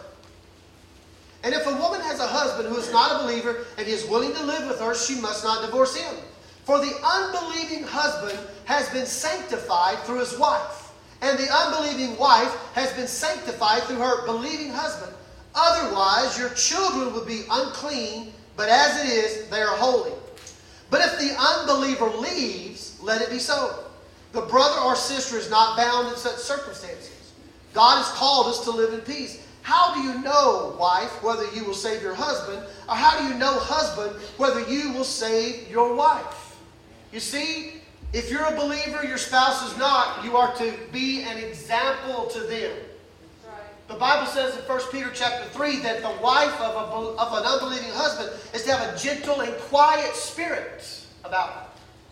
And 1.43 1.55
if 1.55 1.65
a 1.65 1.75
woman 1.75 2.01
has 2.01 2.19
a 2.19 2.27
husband 2.27 2.67
who 2.69 2.77
is 2.77 2.91
not 2.91 3.15
a 3.15 3.23
believer 3.23 3.65
and 3.77 3.87
he 3.87 3.93
is 3.93 4.05
willing 4.05 4.33
to 4.33 4.43
live 4.43 4.67
with 4.67 4.79
her, 4.79 4.93
she 4.93 5.19
must 5.21 5.43
not 5.43 5.65
divorce 5.65 5.95
him. 5.95 6.17
For 6.63 6.79
the 6.79 6.93
unbelieving 7.03 7.83
husband 7.83 8.39
has 8.65 8.89
been 8.89 9.05
sanctified 9.05 9.97
through 9.99 10.19
his 10.19 10.37
wife 10.37 10.79
and 11.21 11.37
the 11.37 11.53
unbelieving 11.53 12.17
wife 12.17 12.55
has 12.73 12.93
been 12.93 13.07
sanctified 13.07 13.83
through 13.83 13.97
her 13.97 14.25
believing 14.25 14.71
husband. 14.71 15.13
Otherwise, 15.53 16.37
your 16.39 16.49
children 16.51 17.13
would 17.13 17.27
be 17.27 17.43
unclean, 17.51 18.31
but 18.55 18.69
as 18.69 19.03
it 19.03 19.09
is, 19.09 19.49
they 19.49 19.61
are 19.61 19.75
holy. 19.75 20.13
But 20.89 21.01
if 21.01 21.19
the 21.19 21.35
unbeliever 21.37 22.09
leaves, 22.09 22.99
let 23.01 23.21
it 23.21 23.29
be 23.29 23.39
so. 23.39 23.83
The 24.31 24.41
brother 24.41 24.79
or 24.81 24.95
sister 24.95 25.37
is 25.37 25.49
not 25.49 25.75
bound 25.75 26.07
in 26.07 26.15
such 26.15 26.37
circumstances. 26.37 27.33
God 27.73 27.97
has 27.97 28.11
called 28.15 28.47
us 28.47 28.63
to 28.63 28.71
live 28.71 28.93
in 28.93 29.01
peace. 29.01 29.45
How 29.61 29.93
do 29.93 30.01
you 30.01 30.21
know, 30.21 30.75
wife, 30.79 31.21
whether 31.21 31.45
you 31.53 31.65
will 31.65 31.73
save 31.73 32.01
your 32.01 32.15
husband? 32.15 32.63
Or 32.87 32.95
how 32.95 33.19
do 33.19 33.27
you 33.27 33.37
know, 33.37 33.53
husband, 33.59 34.19
whether 34.37 34.61
you 34.67 34.93
will 34.93 35.03
save 35.03 35.69
your 35.69 35.93
wife? 35.93 36.38
You 37.11 37.19
see, 37.19 37.73
if 38.13 38.31
you're 38.31 38.45
a 38.45 38.55
believer, 38.55 39.03
your 39.03 39.17
spouse 39.17 39.71
is 39.71 39.77
not, 39.77 40.23
you 40.23 40.37
are 40.37 40.53
to 40.55 40.73
be 40.91 41.23
an 41.23 41.37
example 41.37 42.25
to 42.27 42.39
them. 42.41 42.71
The 43.87 43.95
Bible 43.95 44.27
says 44.27 44.55
in 44.55 44.61
1 44.61 44.79
Peter 44.91 45.09
chapter 45.13 45.49
3 45.49 45.77
that 45.77 46.03
the 46.03 46.21
wife 46.21 46.53
of, 46.61 46.75
a, 46.75 47.19
of 47.19 47.33
an 47.33 47.43
unbelieving 47.43 47.89
husband 47.91 48.29
is 48.53 48.63
to 48.65 48.75
have 48.75 48.93
a 48.93 48.97
gentle 48.97 49.41
and 49.41 49.51
quiet 49.61 50.13
spirit 50.13 51.05
about 51.23 51.49
her. 51.49 51.65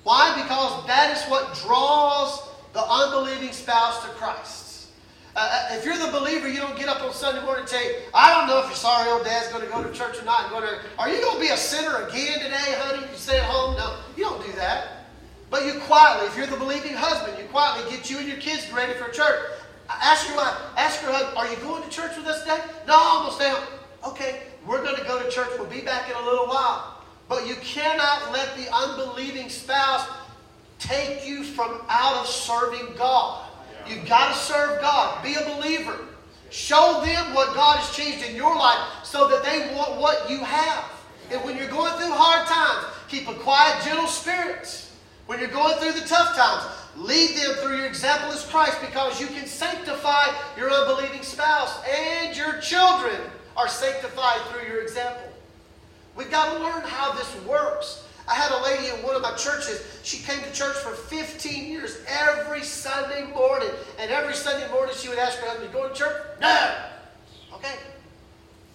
Why? 0.03 0.33
Because 0.41 0.88
that 0.88 1.15
is 1.15 1.23
what 1.29 1.55
draws 1.57 2.41
the 2.73 2.81
unbelieving 2.81 3.51
spouse 3.51 4.03
to 4.03 4.10
Christ. 4.12 4.88
Uh, 5.36 5.39
uh 5.39 5.75
if 5.75 5.86
you're 5.86 5.97
the 5.97 6.12
believer, 6.12 6.47
you 6.47 6.57
don't 6.57 6.77
get 6.77 6.88
up 6.89 7.03
on 7.03 7.13
Sunday 7.13 7.43
morning 7.43 7.62
and 7.62 7.69
say, 7.69 8.03
I 8.12 8.33
don't 8.33 8.47
know 8.47 8.60
if 8.60 8.65
your 8.65 8.75
sorry 8.75 9.12
old 9.12 9.23
dad's 9.23 9.49
going 9.49 9.63
to 9.63 9.69
go 9.69 9.83
to 9.83 9.91
church 9.93 10.19
or 10.19 10.25
not. 10.25 10.45
And 10.45 10.51
go 10.51 10.62
to, 10.62 10.79
Are 10.97 11.10
you 11.10 11.21
going 11.21 11.36
to 11.36 11.41
be 11.41 11.49
a 11.49 11.57
sinner 11.57 12.07
again 12.07 12.39
today, 12.39 12.73
honey? 12.79 13.05
You 13.12 13.17
stay 13.17 13.38
at 13.38 13.43
home? 13.43 13.75
No, 13.77 13.99
you 14.15 14.23
don't 14.23 14.43
do 14.43 14.51
that. 14.53 14.97
But 15.49 15.65
you 15.65 15.79
quietly, 15.97 16.27
if 16.27 16.38
you're 16.38 16.45
the 16.45 16.63
believing 16.63 16.93
husband, 16.93 17.36
you 17.39 17.45
quietly 17.45 17.89
get 17.89 18.07
you 18.07 18.19
and 18.19 18.27
your 18.27 18.38
kids 18.38 18.71
ready 18.71 18.93
for 18.93 19.10
church. 19.10 19.39
Ask 19.89 20.27
your 20.27 20.38
wife, 20.38 20.53
ask 20.77 21.01
your 21.01 21.12
husband, 21.12 21.36
are 21.36 21.49
you 21.49 21.57
going 21.57 21.81
to 21.81 21.89
church 21.89 22.15
with 22.15 22.27
us 22.27 22.41
today? 22.41 22.62
No, 22.86 22.93
I'm 22.95 23.25
going 23.25 23.29
to 23.29 23.36
stay 23.36 23.49
home. 23.49 24.12
Okay, 24.12 24.43
we're 24.67 24.83
going 24.83 24.95
to 24.95 25.03
go 25.05 25.17
to 25.19 25.27
church. 25.31 25.49
We'll 25.57 25.65
be 25.65 25.81
back 25.81 26.07
in 26.07 26.15
a 26.15 26.21
little 26.23 26.45
while. 26.45 27.01
But 27.27 27.47
you 27.47 27.55
cannot 27.55 28.31
let 28.31 28.55
the 28.55 28.71
unbelieving 28.71 29.49
spouse 29.49 30.07
take 30.77 31.27
you 31.27 31.43
from 31.43 31.81
out 31.89 32.17
of 32.17 32.27
serving 32.27 32.93
God. 32.95 33.49
You've 33.88 34.07
got 34.07 34.36
to 34.36 34.39
serve 34.39 34.79
God. 34.81 35.23
Be 35.23 35.33
a 35.33 35.55
believer. 35.55 35.97
Show 36.51 37.01
them 37.03 37.33
what 37.33 37.55
God 37.55 37.79
has 37.79 37.95
changed 37.95 38.23
in 38.23 38.36
your 38.36 38.55
life 38.55 38.88
so 39.03 39.27
that 39.29 39.43
they 39.43 39.75
want 39.75 39.99
what 39.99 40.29
you 40.29 40.38
have. 40.43 40.91
And 41.31 41.43
when 41.43 41.57
you're 41.57 41.69
going 41.69 41.93
through 41.93 42.13
hard 42.13 42.47
times, 42.47 42.86
keep 43.10 43.27
a 43.27 43.33
quiet, 43.33 43.83
gentle 43.83 44.05
spirit. 44.05 44.87
When 45.27 45.39
you're 45.39 45.49
going 45.49 45.77
through 45.79 45.91
the 45.91 46.07
tough 46.07 46.35
times, 46.37 46.63
lead 46.95 47.35
them 47.35 47.55
through 47.55 47.77
your 47.77 47.85
example 47.85 48.31
as 48.31 48.45
Christ 48.45 48.79
because 48.79 49.19
you 49.19 49.27
can 49.27 49.45
sanctify 49.45 50.27
your 50.57 50.71
unbelieving 50.71 51.21
spouse 51.21 51.77
and 51.85 52.35
your 52.35 52.59
children 52.59 53.19
are 53.57 53.67
sanctified 53.67 54.39
through 54.49 54.65
your 54.67 54.81
example. 54.81 55.27
We've 56.15 56.31
got 56.31 56.53
to 56.53 56.63
learn 56.63 56.81
how 56.83 57.11
this 57.11 57.35
works. 57.45 58.05
I 58.25 58.35
had 58.35 58.51
a 58.51 58.63
lady 58.63 58.87
in 58.87 59.03
one 59.05 59.15
of 59.15 59.21
my 59.21 59.33
churches. 59.33 59.99
She 60.03 60.23
came 60.23 60.41
to 60.41 60.51
church 60.53 60.77
for 60.77 60.91
15 60.91 61.71
years 61.71 61.97
every 62.07 62.63
Sunday 62.63 63.25
morning. 63.31 63.69
And 63.99 64.09
every 64.11 64.33
Sunday 64.33 64.69
morning 64.71 64.95
she 64.97 65.09
would 65.09 65.19
ask 65.19 65.37
her 65.39 65.47
husband, 65.47 65.69
You 65.69 65.77
going 65.77 65.93
to 65.93 65.95
church? 65.95 66.21
No. 66.39 66.75
Okay. 67.53 67.75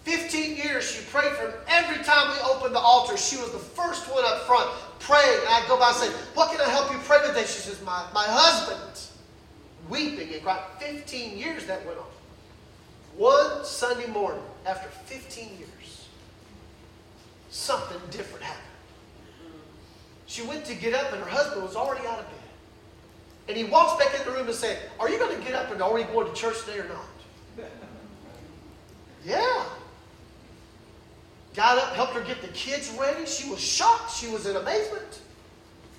15 0.05 0.57
years 0.57 0.91
she 0.91 1.03
prayed 1.07 1.33
for 1.33 1.47
him. 1.47 1.55
Every 1.69 2.03
time 2.05 2.31
we 2.31 2.41
opened 2.43 2.75
the 2.75 2.81
altar, 2.81 3.17
she 3.17 3.37
was 3.37 3.53
the 3.53 3.59
first 3.59 4.13
one 4.13 4.25
up 4.25 4.47
front 4.47 4.69
praying. 5.03 5.41
And 5.41 5.49
I'd 5.49 5.69
go 5.69 5.79
by 5.79 5.89
and 5.89 5.97
say, 5.97 6.11
What 6.35 6.51
can 6.51 6.61
I 6.61 6.69
help 6.69 6.91
you 6.93 6.99
pray 7.05 7.19
today? 7.27 7.43
She 7.43 7.61
says, 7.61 7.83
My, 7.85 8.05
my 8.15 8.25
husband. 8.27 9.01
Weeping 9.89 10.33
and 10.33 10.43
crying. 10.43 10.63
15 10.79 11.37
years 11.37 11.67
that 11.67 11.85
went 11.85 11.99
on. 11.99 12.07
One 13.17 13.65
Sunday 13.65 14.07
morning, 14.07 14.43
after 14.65 14.89
15 14.89 15.59
years, 15.59 16.09
something 17.51 17.99
different 18.11 18.45
happened. 18.45 18.63
She 20.27 20.43
went 20.43 20.65
to 20.67 20.75
get 20.75 20.95
up, 20.95 21.13
and 21.13 21.23
her 21.23 21.29
husband 21.29 21.63
was 21.63 21.77
already 21.77 22.07
out 22.07 22.21
of 22.21 22.27
bed. 22.27 22.39
And 23.49 23.57
he 23.57 23.65
walks 23.65 24.03
back 24.03 24.19
in 24.19 24.25
the 24.25 24.33
room 24.33 24.47
and 24.47 24.55
said, 24.55 24.79
Are 24.99 25.11
you 25.11 25.19
going 25.19 25.37
to 25.37 25.45
get 25.45 25.55
up 25.55 25.71
and 25.73 25.83
are 25.83 25.93
we 25.93 26.05
going 26.05 26.29
to 26.29 26.33
church 26.33 26.65
today 26.65 26.79
or 26.79 26.89
not? 26.89 27.67
yeah 29.27 29.65
got 31.55 31.79
up, 31.79 31.95
helped 31.95 32.15
her 32.15 32.21
get 32.23 32.41
the 32.41 32.49
kids 32.49 32.91
ready. 32.99 33.27
She 33.27 33.49
was 33.51 33.61
shocked. 33.61 34.15
She 34.15 34.29
was 34.29 34.47
in 34.47 34.57
amazement. 34.57 35.21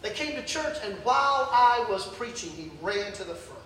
They 0.02 0.10
came 0.10 0.36
to 0.36 0.44
church, 0.44 0.78
and 0.84 0.96
while 1.06 1.50
I 1.52 1.86
was 1.90 2.08
preaching, 2.10 2.50
he 2.52 2.72
ran 2.82 3.14
to 3.14 3.24
the 3.24 3.36
front. 3.36 3.62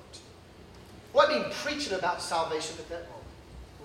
Wasn't 1.13 1.39
even 1.39 1.51
preaching 1.51 1.93
about 1.93 2.21
salvation 2.21 2.75
at 2.77 2.89
that 2.89 3.09
moment. 3.09 3.17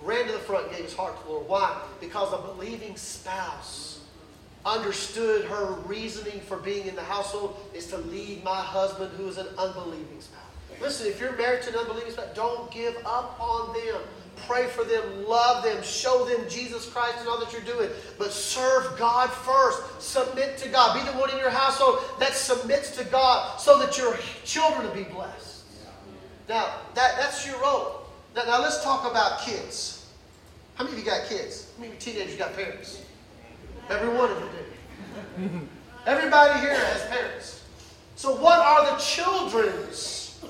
Ran 0.03 0.27
to 0.27 0.33
the 0.33 0.39
front 0.39 0.69
gave 0.69 0.83
his 0.83 0.93
heart 0.93 1.17
to 1.19 1.25
the 1.25 1.31
Lord. 1.31 1.47
Why? 1.47 1.81
Because 1.99 2.31
a 2.31 2.37
believing 2.37 2.95
spouse 2.95 4.01
understood 4.65 5.45
her 5.45 5.73
reasoning 5.85 6.39
for 6.41 6.57
being 6.57 6.87
in 6.87 6.95
the 6.95 7.03
household 7.03 7.57
is 7.73 7.87
to 7.87 7.97
lead 7.97 8.43
my 8.43 8.61
husband 8.61 9.11
who 9.17 9.27
is 9.27 9.37
an 9.37 9.47
unbelieving 9.57 10.21
spouse. 10.21 10.41
Listen, 10.81 11.07
if 11.07 11.19
you're 11.19 11.35
married 11.37 11.63
to 11.63 11.69
an 11.69 11.75
unbelieving 11.75 12.11
spouse, 12.11 12.35
don't 12.35 12.69
give 12.71 12.95
up 13.05 13.35
on 13.39 13.73
them. 13.73 14.01
Pray 14.47 14.67
for 14.67 14.83
them, 14.83 15.25
love 15.25 15.63
them, 15.63 15.81
show 15.83 16.25
them 16.25 16.47
Jesus 16.49 16.89
Christ 16.89 17.19
and 17.19 17.27
all 17.27 17.39
that 17.39 17.53
you're 17.53 17.61
doing. 17.61 17.89
But 18.17 18.31
serve 18.31 18.97
God 18.97 19.29
first. 19.29 20.01
Submit 20.01 20.57
to 20.59 20.69
God. 20.69 20.99
Be 20.99 21.11
the 21.11 21.17
one 21.17 21.29
in 21.29 21.37
your 21.37 21.49
household 21.49 21.99
that 22.19 22.33
submits 22.33 22.95
to 22.97 23.03
God 23.05 23.59
so 23.59 23.79
that 23.79 23.97
your 23.97 24.17
children 24.43 24.87
will 24.87 24.95
be 24.95 25.03
blessed. 25.03 25.63
Now, 26.49 26.73
that, 26.95 27.15
that's 27.17 27.47
your 27.47 27.59
role. 27.61 28.01
Now, 28.35 28.43
now, 28.45 28.61
let's 28.61 28.83
talk 28.83 29.09
about 29.09 29.41
kids. 29.41 30.09
How 30.75 30.83
many 30.83 30.97
of 30.97 31.03
you 31.03 31.09
got 31.09 31.27
kids? 31.27 31.71
How 31.75 31.81
many 31.81 31.95
of 31.95 32.05
you 32.05 32.13
teenagers 32.13 32.35
got 32.37 32.55
parents? 32.55 33.01
Every 33.89 34.09
one 34.09 34.31
of 34.31 34.39
you 34.39 35.47
do. 35.47 35.67
Everybody 36.05 36.59
here 36.59 36.75
has 36.75 37.05
parents. 37.05 37.63
So, 38.15 38.35
what 38.35 38.59
are 38.59 38.91
the 38.91 38.97
children's 38.97 40.43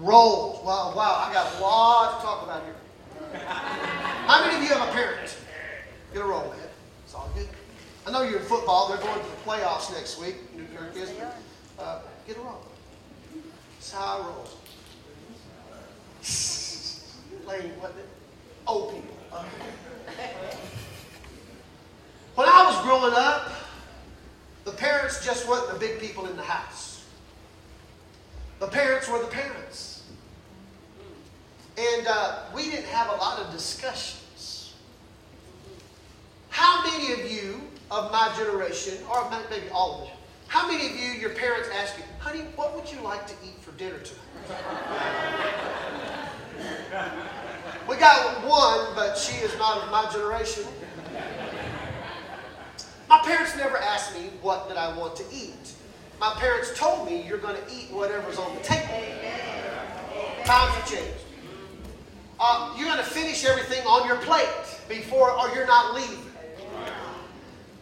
roles? 0.00 0.64
Wow, 0.64 0.94
wow, 0.96 1.26
I 1.28 1.32
got 1.32 1.54
a 1.56 1.60
lot 1.60 2.18
to 2.18 2.26
talk 2.26 2.42
about 2.42 2.64
here. 2.64 2.74
How 3.34 4.44
many 4.44 4.56
of 4.56 4.62
you 4.62 4.68
have 4.68 4.88
a 4.88 4.92
parent? 4.92 5.36
Get 6.12 6.22
a 6.22 6.24
roll, 6.24 6.48
man. 6.50 6.58
It's 7.04 7.14
all 7.14 7.30
good. 7.34 7.48
I 8.06 8.10
know 8.12 8.22
you're 8.22 8.40
in 8.40 8.46
football. 8.46 8.88
They're 8.88 8.98
going 8.98 9.20
to 9.20 9.26
the 9.26 9.36
playoffs 9.44 9.92
next 9.92 10.20
week. 10.20 10.36
New 10.54 10.66
York 10.72 10.94
is. 10.94 11.12
Uh, 11.78 12.00
get 12.26 12.36
a 12.36 12.40
roll. 12.40 12.62
That's 13.74 13.92
how 13.92 14.18
I 14.18 14.18
roll. 14.26 14.48
Wasn't 17.80 17.98
it? 17.98 18.08
Old 18.66 18.94
people. 18.94 19.16
Uh, 19.32 19.44
when 22.34 22.48
I 22.48 22.64
was 22.64 22.82
growing 22.84 23.14
up, 23.14 23.52
the 24.64 24.72
parents 24.72 25.24
just 25.24 25.48
weren't 25.48 25.72
the 25.72 25.78
big 25.78 26.00
people 26.00 26.26
in 26.26 26.36
the 26.36 26.42
house. 26.42 27.04
The 28.58 28.66
parents 28.66 29.08
were 29.08 29.20
the 29.20 29.26
parents. 29.26 29.95
And 31.78 32.06
uh, 32.06 32.38
we 32.54 32.70
didn't 32.70 32.86
have 32.86 33.08
a 33.08 33.16
lot 33.16 33.38
of 33.38 33.52
discussions. 33.52 34.74
How 36.48 36.82
many 36.84 37.12
of 37.12 37.30
you 37.30 37.60
of 37.90 38.10
my 38.10 38.32
generation, 38.36 38.98
or 39.10 39.30
maybe 39.50 39.68
all 39.70 40.00
of 40.00 40.08
you, 40.08 40.12
how 40.48 40.66
many 40.70 40.86
of 40.86 40.92
you, 40.92 41.10
your 41.20 41.30
parents 41.30 41.68
ask 41.74 41.98
you, 41.98 42.04
honey, 42.18 42.44
what 42.56 42.74
would 42.74 42.90
you 42.90 43.00
like 43.00 43.26
to 43.26 43.34
eat 43.44 43.60
for 43.60 43.72
dinner 43.72 43.98
tonight? 43.98 44.22
we 47.88 47.96
got 47.96 48.42
one, 48.46 48.94
but 48.94 49.18
she 49.18 49.36
is 49.44 49.56
not 49.58 49.82
of 49.82 49.90
my 49.90 50.10
generation. 50.10 50.64
My 53.08 53.18
parents 53.18 53.56
never 53.56 53.76
asked 53.76 54.14
me 54.14 54.30
what 54.40 54.68
did 54.68 54.76
I 54.76 54.96
want 54.96 55.16
to 55.16 55.24
eat. 55.32 55.72
My 56.18 56.34
parents 56.38 56.72
told 56.76 57.06
me 57.06 57.22
you're 57.26 57.38
going 57.38 57.56
to 57.56 57.72
eat 57.72 57.90
whatever's 57.90 58.38
on 58.38 58.54
the 58.54 58.62
table. 58.62 59.04
Times 60.44 60.74
have 60.74 60.88
changed. 60.88 61.25
Uh, 62.38 62.74
you're 62.76 62.86
going 62.86 62.98
to 62.98 63.04
finish 63.04 63.44
everything 63.44 63.84
on 63.86 64.06
your 64.06 64.16
plate 64.18 64.48
before, 64.88 65.30
or 65.30 65.54
you're 65.54 65.66
not 65.66 65.94
leaving. 65.94 66.24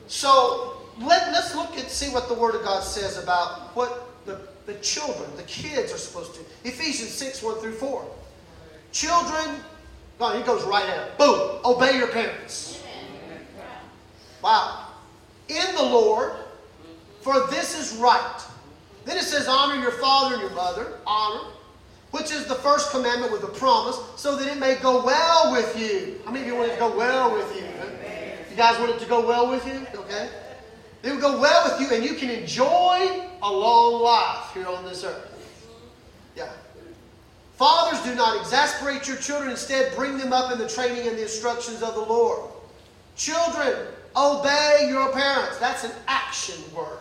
So 0.06 0.82
let, 1.00 1.32
let's 1.32 1.54
look 1.54 1.76
and 1.78 1.88
see 1.88 2.12
what 2.12 2.28
the 2.28 2.34
Word 2.34 2.54
of 2.54 2.62
God 2.62 2.82
says 2.82 3.22
about 3.22 3.74
what 3.76 4.08
the, 4.26 4.40
the 4.66 4.74
children, 4.74 5.28
the 5.36 5.42
kids 5.44 5.92
are 5.92 5.98
supposed 5.98 6.34
to. 6.34 6.40
Ephesians 6.62 7.10
6, 7.10 7.42
1 7.42 7.58
through 7.58 7.74
4. 7.74 8.06
Children, 8.92 9.56
oh, 10.20 10.36
he 10.36 10.44
goes 10.44 10.62
right 10.64 10.88
at 10.88 11.18
Boom. 11.18 11.58
Obey 11.64 11.98
your 11.98 12.08
parents. 12.08 12.82
Wow 14.40 14.84
in 15.48 15.74
the 15.74 15.82
Lord, 15.82 16.32
for 17.20 17.46
this 17.48 17.78
is 17.78 17.98
right. 17.98 18.40
Then 19.04 19.16
it 19.18 19.24
says, 19.24 19.46
honor 19.46 19.80
your 19.80 19.92
father 19.92 20.34
and 20.34 20.42
your 20.42 20.52
mother, 20.52 20.98
honor, 21.06 21.50
which 22.14 22.30
is 22.30 22.46
the 22.46 22.54
first 22.54 22.90
commandment 22.92 23.32
with 23.32 23.42
a 23.42 23.48
promise, 23.48 23.98
so 24.14 24.36
that 24.36 24.46
it 24.46 24.58
may 24.58 24.76
go 24.76 25.04
well 25.04 25.50
with 25.50 25.76
you. 25.76 26.20
How 26.24 26.30
many 26.30 26.44
of 26.44 26.46
you 26.46 26.54
want 26.54 26.70
it 26.70 26.74
to 26.74 26.78
go 26.78 26.96
well 26.96 27.32
with 27.32 27.56
you? 27.56 27.64
You 28.50 28.56
guys 28.56 28.78
want 28.78 28.92
it 28.92 29.00
to 29.00 29.06
go 29.06 29.26
well 29.26 29.50
with 29.50 29.66
you? 29.66 29.84
Okay. 29.98 30.28
It 31.02 31.10
will 31.10 31.20
go 31.20 31.40
well 31.40 31.68
with 31.68 31.80
you, 31.80 31.96
and 31.96 32.04
you 32.04 32.14
can 32.14 32.30
enjoy 32.30 33.28
a 33.42 33.52
long 33.52 34.00
life 34.00 34.54
here 34.54 34.68
on 34.68 34.84
this 34.84 35.02
earth. 35.02 35.28
Yeah. 36.36 36.50
Fathers, 37.56 38.00
do 38.04 38.14
not 38.14 38.40
exasperate 38.40 39.08
your 39.08 39.16
children. 39.16 39.50
Instead, 39.50 39.94
bring 39.96 40.16
them 40.16 40.32
up 40.32 40.52
in 40.52 40.58
the 40.58 40.68
training 40.68 41.08
and 41.08 41.18
the 41.18 41.22
instructions 41.22 41.82
of 41.82 41.94
the 41.94 42.00
Lord. 42.00 42.48
Children, 43.16 43.76
Obey 44.16 44.86
your 44.88 45.12
parents. 45.12 45.58
That's 45.58 45.84
an 45.84 45.90
action 46.06 46.62
word. 46.74 46.98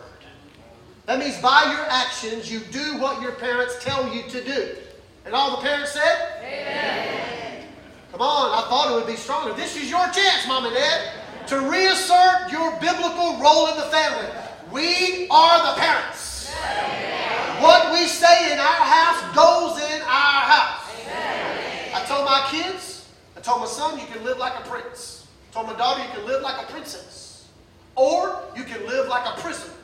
That 1.06 1.18
means 1.18 1.38
by 1.40 1.70
your 1.70 1.86
actions, 1.88 2.50
you 2.50 2.60
do 2.60 2.98
what 2.98 3.22
your 3.22 3.32
parents 3.32 3.76
tell 3.80 4.12
you 4.12 4.22
to 4.24 4.44
do. 4.44 4.76
And 5.24 5.34
all 5.34 5.56
the 5.56 5.62
parents 5.62 5.92
said? 5.92 6.42
Amen. 6.42 7.66
Come 8.12 8.20
on, 8.20 8.50
I 8.52 8.68
thought 8.68 8.92
it 8.92 8.94
would 8.94 9.06
be 9.06 9.16
stronger. 9.16 9.54
This 9.54 9.76
is 9.76 9.90
your 9.90 10.06
chance, 10.10 10.46
mom 10.46 10.66
and 10.66 10.74
dad, 10.74 11.10
to 11.48 11.60
reassert 11.60 12.52
your 12.52 12.70
biblical 12.78 13.38
role 13.40 13.68
in 13.68 13.76
the 13.76 13.88
family. 13.90 14.28
We 14.70 15.26
are 15.30 15.74
the 15.74 15.80
parents. 15.80 16.52
Amen. 16.54 17.62
What 17.62 17.92
we 17.92 18.06
say 18.06 18.52
in 18.52 18.58
our 18.58 18.64
house 18.64 19.34
goes 19.34 19.82
in 19.82 20.02
our 20.02 20.40
house. 20.42 20.90
Amen. 21.02 21.90
I 21.94 22.04
told 22.06 22.24
my 22.24 22.46
kids, 22.50 23.08
I 23.36 23.40
told 23.40 23.60
my 23.60 23.66
son, 23.66 23.98
you 23.98 24.06
can 24.06 24.22
live 24.24 24.38
like 24.38 24.52
a 24.64 24.68
prince. 24.68 25.26
Told 25.52 25.66
my 25.66 25.74
daughter, 25.74 26.02
you 26.02 26.08
can 26.10 26.26
live 26.26 26.42
like 26.42 26.68
a 26.68 26.70
princess, 26.70 27.48
or 27.94 28.42
you 28.56 28.64
can 28.64 28.86
live 28.86 29.08
like 29.08 29.24
a 29.26 29.40
prisoner. 29.40 29.74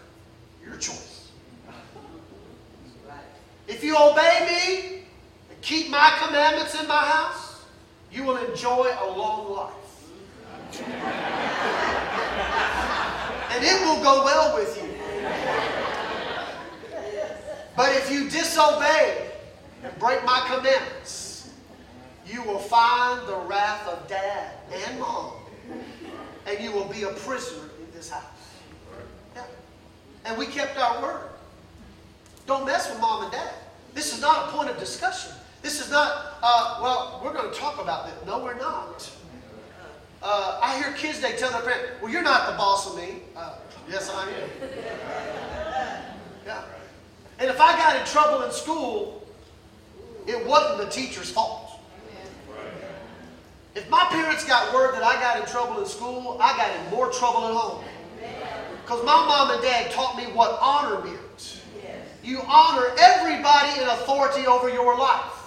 Your 0.65 0.77
choice. 0.77 1.31
If 3.67 3.85
you 3.85 3.97
obey 3.97 4.47
me 4.91 5.00
keep 5.63 5.91
my 5.91 6.17
commandments 6.25 6.81
in 6.81 6.87
my 6.87 6.97
house, 6.97 7.65
you 8.13 8.25
will 8.25 8.37
enjoy 8.37 8.89
a 9.01 9.07
long 9.17 9.53
life. 9.53 9.75
and 13.51 13.65
it 13.65 13.81
will 13.83 14.03
go 14.03 14.25
well 14.25 14.57
with 14.57 14.77
you. 14.77 14.89
But 17.77 17.97
if 17.97 18.11
you 18.11 18.29
disobey 18.29 19.31
and 19.83 19.99
break 19.99 20.25
my 20.25 20.45
commandments, 20.47 21.53
you 22.27 22.43
will 22.43 22.59
find 22.59 23.27
the 23.27 23.37
wrath 23.37 23.87
of 23.89 24.09
dad 24.09 24.53
and 24.73 25.01
mom 25.01 25.33
and 26.47 26.63
you 26.63 26.73
will 26.73 26.87
be 26.87 27.03
a 27.03 27.11
prisoner 27.11 27.65
in 27.79 27.87
this 27.95 28.11
house. 28.11 28.23
Yeah. 29.35 29.45
And 30.25 30.39
we 30.39 30.47
kept 30.47 30.77
our 30.79 31.03
word. 31.03 31.29
Don't 32.47 32.67
mess 32.67 32.91
with 32.91 33.01
mom 33.01 33.25
and 33.25 33.33
dad. 33.33 33.53
This 33.95 34.15
is 34.15 34.21
not 34.21 34.49
a 34.49 34.53
point 34.53 34.71
of 34.71 34.79
discussion. 34.79 35.33
This 35.63 35.81
is 35.81 35.91
not, 35.91 36.39
uh, 36.43 36.79
well, 36.83 37.21
we're 37.23 37.33
going 37.33 37.53
to 37.53 37.59
talk 37.59 37.81
about 37.81 38.07
this. 38.07 38.27
No, 38.27 38.43
we're 38.43 38.59
not. 38.59 39.11
Uh, 40.23 40.61
I 40.63 40.79
hear 40.79 40.93
kids, 40.93 41.21
they 41.21 41.33
tell 41.33 41.51
their 41.51 41.63
parents, 41.63 42.03
well, 42.03 42.11
you're 42.11 42.23
not 42.23 42.51
the 42.51 42.57
boss 42.57 42.91
of 42.91 42.97
me. 42.97 43.21
Uh, 43.37 43.55
yes, 43.89 44.11
I 44.11 44.29
am. 44.29 44.33
Yeah. 46.47 46.63
And 47.39 47.49
if 47.51 47.61
I 47.61 47.77
got 47.77 47.97
in 47.97 48.07
trouble 48.07 48.43
in 48.45 48.53
school, 48.53 49.27
it 50.27 50.47
wasn't 50.47 50.79
the 50.79 50.91
teacher's 50.91 51.31
fault. 51.31 51.81
If 53.75 53.89
my 53.89 54.05
parents 54.11 54.45
got 54.45 54.75
word 54.75 54.95
that 54.95 55.03
I 55.03 55.15
got 55.21 55.41
in 55.41 55.47
trouble 55.47 55.81
in 55.81 55.87
school, 55.87 56.39
I 56.41 56.57
got 56.57 56.75
in 56.75 56.91
more 56.91 57.11
trouble 57.13 57.47
at 57.47 57.55
home. 57.55 57.85
Because 58.83 59.05
my 59.05 59.15
mom 59.15 59.51
and 59.53 59.63
dad 59.63 59.91
taught 59.93 60.17
me 60.17 60.25
what 60.25 60.59
honor 60.61 61.05
meant. 61.05 61.61
You 62.23 62.43
honor 62.47 62.87
everybody 62.99 63.81
in 63.81 63.89
authority 63.89 64.47
over 64.47 64.69
your 64.69 64.99
life. 64.99 65.40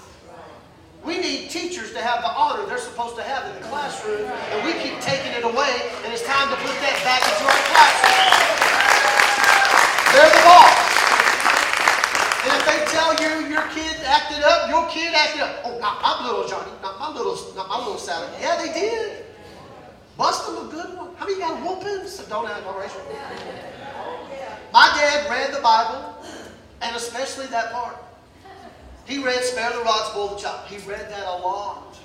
We 1.04 1.20
need 1.20 1.50
teachers 1.50 1.92
to 1.92 2.00
have 2.00 2.24
the 2.24 2.32
honor 2.32 2.66
they're 2.66 2.78
supposed 2.78 3.16
to 3.18 3.24
have 3.24 3.44
in 3.52 3.62
the 3.62 3.68
classroom, 3.68 4.24
and 4.24 4.64
we 4.64 4.72
keep 4.80 5.00
taking 5.04 5.36
it 5.36 5.44
away, 5.44 5.92
and 6.04 6.14
it's 6.14 6.24
time 6.24 6.48
to 6.48 6.56
put 6.64 6.72
that 6.80 6.96
back 7.04 7.20
into 7.28 7.44
our 7.44 7.62
classroom. 7.76 8.24
They're 10.16 10.32
the 10.32 10.44
boss. 10.48 10.80
And 12.44 12.52
if 12.56 12.64
they 12.64 12.80
tell 12.88 13.12
you 13.20 13.52
your 13.52 13.68
kid 13.76 14.00
acted 14.08 14.44
up, 14.44 14.70
your 14.70 14.88
kid 14.88 15.14
acted 15.14 15.42
up. 15.42 15.60
Oh, 15.66 15.78
not 15.80 16.02
my 16.02 16.24
little 16.24 16.48
Johnny, 16.48 16.72
not 16.82 17.00
my 17.00 17.12
little, 17.12 17.36
not 17.56 17.68
my 17.68 17.80
little 17.80 17.98
Sally. 17.98 18.28
Yeah, 18.40 18.56
they 18.56 18.72
did. 18.72 19.26
Bust 20.18 20.46
them 20.46 20.68
a 20.68 20.72
good 20.72 20.96
one. 20.96 21.16
How 21.16 21.26
many 21.26 21.40
got 21.40 21.60
whoopings? 21.62 22.12
So 22.12 22.24
don't 22.30 22.48
have 22.48 22.64
no 22.64 22.80
racial. 22.80 23.02
My 24.72 24.88
dad 24.96 25.30
read 25.30 25.54
the 25.54 25.62
Bible, 25.62 26.16
and 26.82 26.96
especially 26.96 27.48
that 27.48 27.72
part. 27.72 28.03
He 29.06 29.24
read 29.24 29.44
"Spare 29.44 29.72
the 29.72 29.84
rod, 29.84 30.10
spoil 30.12 30.36
the 30.36 30.42
child." 30.42 30.68
He 30.68 30.78
read 30.90 31.10
that 31.10 31.28
a 31.28 31.38
lot. 31.38 31.98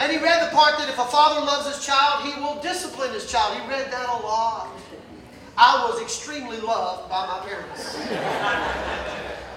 And 0.00 0.10
he 0.10 0.18
read 0.18 0.46
the 0.46 0.56
part 0.56 0.78
that 0.78 0.88
if 0.88 0.98
a 0.98 1.04
father 1.04 1.44
loves 1.44 1.66
his 1.66 1.84
child, 1.84 2.24
he 2.24 2.40
will 2.40 2.60
discipline 2.62 3.12
his 3.12 3.30
child. 3.30 3.60
He 3.60 3.68
read 3.68 3.92
that 3.92 4.08
a 4.08 4.26
lot. 4.26 4.68
I 5.58 5.84
was 5.86 6.00
extremely 6.00 6.58
loved 6.58 7.10
by 7.10 7.26
my 7.26 7.46
parents. 7.46 7.98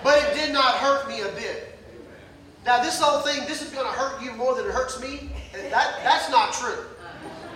but 0.04 0.22
it 0.22 0.36
did 0.36 0.52
not 0.52 0.76
hurt 0.76 1.08
me 1.08 1.22
a 1.22 1.30
bit. 1.30 1.80
Now, 2.66 2.84
this 2.84 3.00
whole 3.00 3.22
thing, 3.22 3.46
this 3.48 3.62
is 3.62 3.70
going 3.70 3.86
to 3.86 3.92
hurt 3.92 4.22
you 4.22 4.34
more 4.34 4.54
than 4.56 4.66
it 4.66 4.72
hurts 4.72 5.00
me. 5.00 5.30
That, 5.54 6.00
that's 6.04 6.30
not 6.30 6.54
true. 6.54 6.86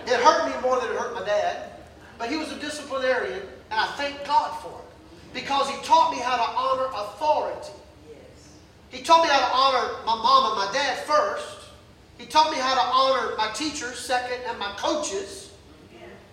It 0.06 0.20
hurt 0.20 0.46
me 0.46 0.60
more 0.62 0.80
than 0.80 0.90
it 0.90 0.96
hurt 0.96 1.14
my 1.14 1.24
dad. 1.26 1.72
But 2.18 2.30
he 2.30 2.36
was 2.36 2.50
a 2.50 2.58
disciplinarian, 2.58 3.40
and 3.70 3.80
I 3.80 3.86
thank 3.96 4.24
God 4.26 4.58
for 4.62 4.68
it. 4.68 5.34
Because 5.34 5.68
he 5.68 5.76
taught 5.82 6.10
me 6.10 6.18
how 6.18 6.36
to 6.36 6.42
honor 6.56 6.88
authority. 6.94 7.77
He 8.90 9.02
taught 9.02 9.22
me 9.22 9.28
how 9.28 9.38
to 9.38 9.54
honor 9.54 9.94
my 10.06 10.16
mom 10.16 10.52
and 10.52 10.66
my 10.66 10.72
dad 10.72 10.98
first. 11.04 11.56
He 12.16 12.26
taught 12.26 12.50
me 12.50 12.58
how 12.58 12.74
to 12.74 12.80
honor 12.80 13.36
my 13.36 13.50
teachers 13.52 13.98
second 13.98 14.38
and 14.48 14.58
my 14.58 14.72
coaches. 14.76 15.52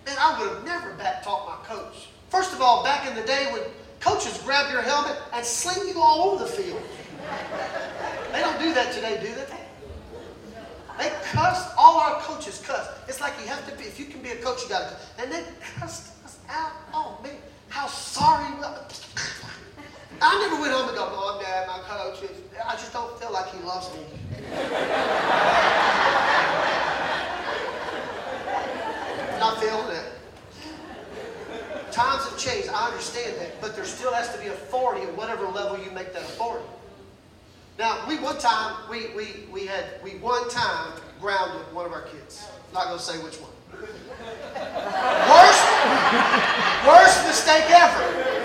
Man, 0.06 0.16
I 0.18 0.40
would 0.40 0.48
have 0.48 0.64
never 0.64 0.92
back 0.94 1.22
talked 1.22 1.48
my 1.48 1.76
coach. 1.76 2.08
First 2.30 2.52
of 2.52 2.60
all, 2.60 2.82
back 2.82 3.08
in 3.08 3.14
the 3.14 3.22
day 3.22 3.48
when 3.52 3.62
coaches 4.00 4.40
grab 4.42 4.72
your 4.72 4.82
helmet 4.82 5.16
and 5.32 5.44
sling 5.44 5.88
you 5.88 6.00
all 6.00 6.30
over 6.30 6.44
the 6.44 6.50
field. 6.50 6.82
They 8.32 8.40
don't 8.40 8.58
do 8.60 8.72
that 8.74 8.92
today, 8.92 9.18
do 9.20 9.34
they? 9.34 9.56
They 10.98 11.12
cuss. 11.24 11.72
All 11.76 12.00
our 12.00 12.20
coaches 12.20 12.62
cuss. 12.64 12.88
It's 13.08 13.20
like 13.20 13.34
you 13.40 13.46
have 13.48 13.68
to 13.68 13.76
be. 13.76 13.84
If 13.84 13.98
you 14.00 14.06
can 14.06 14.22
be 14.22 14.30
a 14.30 14.36
coach, 14.36 14.62
you 14.62 14.68
got 14.68 14.90
to. 14.90 15.22
And 15.22 15.30
they 15.30 15.44
cussed 15.78 16.12
us 16.24 16.38
out. 16.48 16.72
Oh 16.94 17.18
man, 17.22 17.36
how 17.68 17.86
sorry. 17.86 18.46
I 20.20 20.40
never 20.40 20.60
went 20.60 20.72
home 20.72 20.88
and 20.88 20.96
go, 20.96 21.10
Mom, 21.10 21.40
Dad, 21.40 21.66
my 21.66 21.78
coach. 21.80 22.28
I 22.66 22.72
just 22.72 22.92
don't 22.92 23.18
feel 23.18 23.32
like 23.32 23.52
he 23.52 23.58
loves 23.62 23.92
me. 23.94 24.00
Not 29.38 29.60
feeling 29.60 29.96
it. 29.96 30.04
Times 31.92 32.24
have 32.28 32.38
changed. 32.38 32.68
I 32.68 32.88
understand 32.88 33.36
that. 33.40 33.60
But 33.60 33.76
there 33.76 33.84
still 33.84 34.12
has 34.12 34.34
to 34.34 34.40
be 34.40 34.48
authority 34.48 35.02
at 35.06 35.16
whatever 35.16 35.46
level 35.46 35.78
you 35.78 35.90
make 35.90 36.12
that 36.14 36.22
authority. 36.22 36.66
Now, 37.78 38.04
we 38.08 38.18
one 38.18 38.38
time, 38.38 38.88
we, 38.90 39.08
we, 39.14 39.46
we 39.52 39.66
had, 39.66 39.84
we 40.02 40.12
one 40.12 40.48
time 40.48 40.92
grounded 41.20 41.60
one 41.74 41.84
of 41.84 41.92
our 41.92 42.02
kids. 42.02 42.48
Not 42.72 42.86
going 42.86 42.98
to 42.98 43.04
say 43.04 43.18
which 43.22 43.36
one. 43.36 43.50
Worst, 45.28 45.62
Worst 46.86 47.26
mistake 47.26 47.64
ever. 47.68 48.35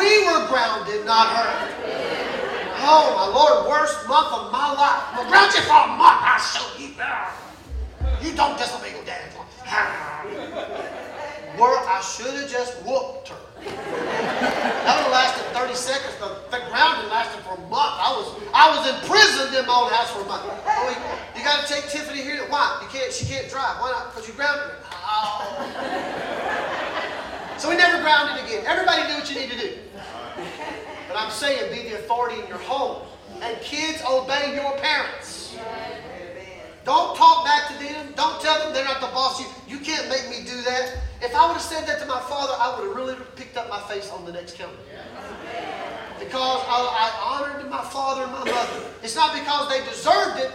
We 0.00 0.24
were 0.24 0.48
grounded, 0.48 1.04
not 1.04 1.28
her. 1.36 1.52
Oh, 2.80 3.12
my 3.12 3.28
Lord, 3.28 3.68
worst 3.68 4.08
month 4.08 4.32
of 4.32 4.50
my 4.50 4.72
life. 4.72 5.12
I'm 5.12 5.28
ground 5.28 5.52
you 5.52 5.60
for 5.60 5.76
a 5.76 5.92
month. 5.92 6.24
I'll 6.24 6.40
show 6.40 6.64
you. 6.80 6.96
You 8.24 8.34
don't 8.34 8.56
disobey 8.56 8.96
your 8.96 9.04
dad. 9.04 9.28
Where 11.60 11.76
I 11.84 12.00
should 12.00 12.32
have 12.32 12.48
just 12.48 12.80
whooped 12.80 13.28
her. 13.28 13.36
That 13.60 15.04
have 15.04 15.12
lasted 15.12 15.44
30 15.52 15.74
seconds. 15.74 16.16
The, 16.16 16.48
the 16.48 16.64
grounding 16.72 17.10
lasted 17.12 17.44
for 17.44 17.60
a 17.60 17.60
month. 17.68 18.00
I 18.00 18.16
was 18.16 18.40
I 18.54 18.72
was 18.72 18.88
imprisoned 18.88 19.54
in 19.54 19.66
my 19.66 19.74
own 19.74 19.92
house 19.92 20.10
for 20.16 20.22
a 20.22 20.24
month. 20.24 20.48
Oh, 20.48 20.88
you, 20.88 20.96
you 21.36 21.44
got 21.44 21.66
to 21.66 21.68
take 21.68 21.84
Tiffany 21.90 22.22
here. 22.22 22.40
Why? 22.48 22.80
You 22.80 22.88
can't. 22.88 23.12
She 23.12 23.26
can't 23.26 23.50
drive. 23.50 23.76
Why 23.84 23.90
not? 23.92 24.14
Because 24.14 24.26
you 24.28 24.32
grounded 24.32 24.64
her. 24.64 24.80
Oh. 24.88 26.40
So 27.58 27.68
we 27.68 27.76
never 27.76 28.00
grounded 28.00 28.42
again. 28.42 28.64
Everybody 28.66 29.02
do 29.06 29.20
what 29.20 29.28
you 29.28 29.36
need 29.38 29.50
to 29.50 29.58
do. 29.58 29.76
But 31.10 31.18
I'm 31.18 31.32
saying 31.32 31.74
be 31.74 31.88
the 31.88 31.96
authority 31.96 32.40
in 32.40 32.46
your 32.46 32.58
home. 32.58 33.02
And 33.42 33.60
kids, 33.62 34.00
obey 34.08 34.54
your 34.54 34.78
parents. 34.78 35.56
Don't 36.84 37.16
talk 37.16 37.44
back 37.44 37.66
to 37.66 37.84
them. 37.84 38.12
Don't 38.14 38.40
tell 38.40 38.60
them 38.60 38.72
they're 38.72 38.84
not 38.84 39.00
the 39.00 39.08
boss. 39.08 39.40
You, 39.40 39.46
you 39.66 39.78
can't 39.84 40.08
make 40.08 40.30
me 40.30 40.44
do 40.48 40.62
that. 40.62 40.98
If 41.20 41.34
I 41.34 41.46
would 41.48 41.54
have 41.54 41.62
said 41.62 41.84
that 41.88 41.98
to 42.00 42.06
my 42.06 42.20
father, 42.20 42.52
I 42.56 42.78
would 42.78 42.86
have 42.86 42.96
really 42.96 43.16
picked 43.34 43.56
up 43.56 43.68
my 43.68 43.80
face 43.80 44.08
on 44.10 44.24
the 44.24 44.30
next 44.30 44.56
counter. 44.56 44.76
Because 46.20 46.62
I, 46.68 46.78
I 46.78 47.48
honored 47.48 47.68
my 47.68 47.82
father 47.82 48.22
and 48.22 48.32
my 48.32 48.44
mother. 48.44 48.84
It's 49.02 49.16
not 49.16 49.34
because 49.34 49.68
they 49.68 49.84
deserved 49.90 50.38
it 50.38 50.52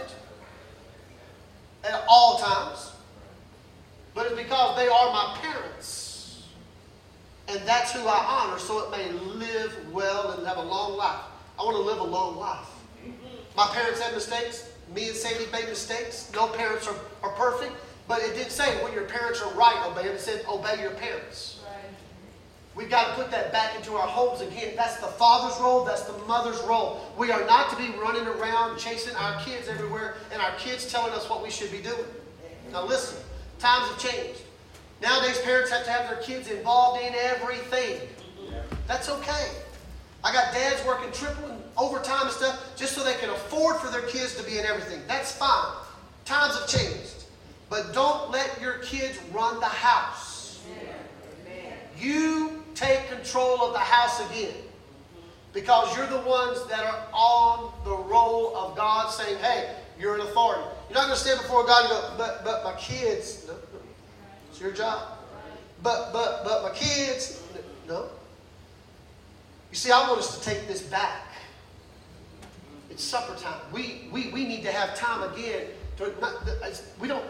at 1.84 2.02
all 2.08 2.38
times, 2.38 2.92
but 4.14 4.24
it's 4.24 4.36
because 4.36 4.76
they 4.76 4.88
are 4.88 5.12
my 5.12 5.38
parents. 5.42 6.05
And 7.48 7.60
that's 7.66 7.92
who 7.92 8.06
I 8.06 8.24
honor 8.28 8.58
so 8.58 8.80
it 8.80 8.90
may 8.90 9.10
live 9.12 9.92
well 9.92 10.32
and 10.32 10.46
have 10.46 10.56
a 10.56 10.62
long 10.62 10.96
life. 10.96 11.20
I 11.58 11.62
want 11.62 11.76
to 11.76 11.82
live 11.82 12.00
a 12.00 12.04
long 12.04 12.36
life. 12.36 12.68
My 13.56 13.66
parents 13.68 14.00
had 14.00 14.14
mistakes. 14.14 14.70
Me 14.94 15.08
and 15.08 15.16
Sadie 15.16 15.50
made 15.52 15.66
mistakes. 15.66 16.30
No 16.34 16.48
parents 16.48 16.86
are, 16.86 16.96
are 17.22 17.32
perfect. 17.32 17.72
But 18.08 18.20
it 18.20 18.34
didn't 18.34 18.50
say 18.50 18.82
when 18.84 18.92
your 18.92 19.04
parents 19.04 19.40
are 19.40 19.52
right, 19.54 19.76
obey 19.86 20.04
them. 20.04 20.16
It 20.16 20.20
said 20.20 20.44
obey 20.48 20.80
your 20.80 20.92
parents. 20.92 21.60
We've 22.76 22.90
got 22.90 23.08
to 23.08 23.22
put 23.22 23.30
that 23.30 23.52
back 23.52 23.74
into 23.74 23.94
our 23.94 24.06
homes 24.06 24.42
again. 24.42 24.74
That's 24.76 24.98
the 24.98 25.06
father's 25.06 25.58
role. 25.60 25.82
That's 25.84 26.02
the 26.02 26.18
mother's 26.26 26.60
role. 26.60 27.00
We 27.16 27.30
are 27.30 27.44
not 27.46 27.70
to 27.70 27.76
be 27.76 27.88
running 27.98 28.26
around 28.26 28.78
chasing 28.78 29.16
our 29.16 29.40
kids 29.40 29.66
everywhere 29.66 30.16
and 30.30 30.42
our 30.42 30.52
kids 30.58 30.90
telling 30.92 31.14
us 31.14 31.28
what 31.28 31.42
we 31.42 31.50
should 31.50 31.72
be 31.72 31.78
doing. 31.78 32.04
Now 32.72 32.84
listen, 32.84 33.18
times 33.58 33.88
have 33.88 33.98
changed. 33.98 34.40
Nowadays, 35.02 35.38
parents 35.40 35.70
have 35.70 35.84
to 35.84 35.90
have 35.90 36.08
their 36.08 36.22
kids 36.22 36.50
involved 36.50 37.02
in 37.02 37.14
everything. 37.14 38.00
That's 38.86 39.08
okay. 39.08 39.48
I 40.24 40.32
got 40.32 40.52
dads 40.52 40.84
working 40.86 41.12
triple 41.12 41.50
and 41.50 41.62
overtime 41.76 42.22
and 42.22 42.32
stuff 42.32 42.72
just 42.76 42.94
so 42.94 43.04
they 43.04 43.14
can 43.14 43.30
afford 43.30 43.76
for 43.76 43.90
their 43.90 44.08
kids 44.08 44.34
to 44.36 44.42
be 44.42 44.58
in 44.58 44.64
everything. 44.64 45.00
That's 45.06 45.32
fine. 45.32 45.74
Times 46.24 46.58
have 46.58 46.68
changed. 46.68 47.24
But 47.68 47.92
don't 47.92 48.30
let 48.30 48.60
your 48.60 48.78
kids 48.78 49.18
run 49.32 49.60
the 49.60 49.66
house. 49.66 50.62
You 51.98 52.62
take 52.74 53.08
control 53.08 53.62
of 53.62 53.72
the 53.72 53.78
house 53.78 54.20
again. 54.30 54.54
Because 55.52 55.96
you're 55.96 56.06
the 56.06 56.20
ones 56.20 56.66
that 56.68 56.84
are 56.84 57.06
on 57.12 57.72
the 57.84 57.96
role 57.96 58.54
of 58.56 58.76
God 58.76 59.10
saying, 59.10 59.38
hey, 59.38 59.74
you're 59.98 60.14
an 60.14 60.20
authority. 60.20 60.62
You're 60.88 60.98
not 60.98 61.06
going 61.06 61.16
to 61.16 61.24
stand 61.24 61.40
before 61.40 61.64
God 61.66 61.82
and 61.82 61.90
go, 61.90 62.14
but, 62.18 62.44
but 62.44 62.62
my 62.62 62.74
kids, 62.78 63.46
no, 63.46 63.54
it's 64.56 64.62
your 64.62 64.72
job. 64.72 65.18
But, 65.82 66.14
but, 66.14 66.42
but 66.42 66.62
my 66.62 66.70
kids, 66.70 67.42
no. 67.86 68.08
You 69.70 69.76
see, 69.76 69.90
I 69.90 70.08
want 70.08 70.20
us 70.20 70.38
to 70.38 70.44
take 70.44 70.66
this 70.66 70.80
back. 70.80 71.26
It's 72.88 73.04
supper 73.04 73.38
time. 73.38 73.60
We, 73.70 74.08
we, 74.10 74.30
we 74.30 74.46
need 74.46 74.62
to 74.62 74.72
have 74.72 74.96
time 74.96 75.30
again. 75.30 75.66
To 75.98 76.10
not, 76.20 76.48
we 76.98 77.06
don't 77.06 77.24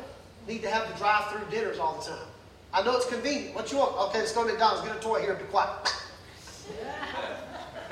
need 0.47 0.62
to 0.62 0.70
have 0.70 0.89
the 0.93 0.97
drive-through 0.99 1.51
dinners 1.51 1.81
all 1.81 1.99
the 1.99 2.11
time. 2.11 2.29
I 2.72 2.85
know 2.85 2.97
it's 2.97 3.07
convenient. 3.07 3.57
What 3.57 3.72
you 3.72 3.79
want? 3.79 3.97
Okay, 4.09 4.20
let's 4.20 4.33
go 4.33 4.45
to 4.47 4.53
McDonald's. 4.53 4.87
Get 4.87 4.97
a 4.97 5.01
toy 5.01 5.20
here. 5.20 5.35
Be 5.35 5.45
quiet. 5.47 5.70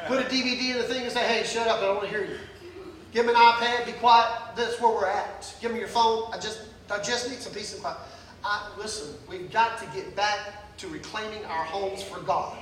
Put 0.06 0.20
a 0.20 0.28
DVD 0.28 0.70
in 0.72 0.78
the 0.78 0.84
thing 0.84 1.02
and 1.02 1.12
say, 1.12 1.26
hey, 1.26 1.42
shut 1.44 1.66
up. 1.66 1.78
I 1.78 1.80
don't 1.80 1.96
want 1.96 2.08
to 2.08 2.16
hear 2.16 2.24
you. 2.24 2.38
Give 3.12 3.26
me 3.26 3.32
an 3.32 3.38
iPad. 3.38 3.86
Be 3.86 3.92
quiet. 3.92 4.30
That's 4.54 4.80
where 4.80 4.92
we're 4.92 5.08
at. 5.08 5.52
Give 5.60 5.72
me 5.72 5.80
your 5.80 5.88
phone. 5.88 6.30
I 6.32 6.38
just, 6.38 6.60
I 6.88 7.02
just 7.02 7.28
need 7.28 7.40
some 7.40 7.52
peace 7.52 7.72
and 7.72 7.82
quiet. 7.82 7.98
I, 8.44 8.70
listen, 8.76 9.14
we've 9.28 9.50
got 9.50 9.78
to 9.78 9.86
get 9.86 10.14
back 10.14 10.76
to 10.76 10.88
reclaiming 10.88 11.44
our 11.46 11.64
homes 11.64 12.02
for 12.02 12.20
God. 12.20 12.58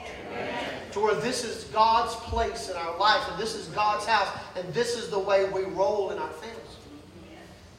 To 0.93 1.01
where 1.01 1.15
this 1.17 1.45
is 1.45 1.65
God's 1.65 2.15
place 2.15 2.71
in 2.71 2.77
our 2.77 2.97
life, 2.99 3.23
and 3.31 3.41
this 3.41 3.55
is 3.57 3.67
God's 3.69 4.07
house, 4.07 4.29
and 4.57 4.73
this 4.73 4.97
is 4.97 5.11
the 5.11 5.19
way 5.19 5.49
we 5.49 5.63
roll 5.63 6.11
in 6.11 6.19
our 6.19 6.31
families. 6.31 6.59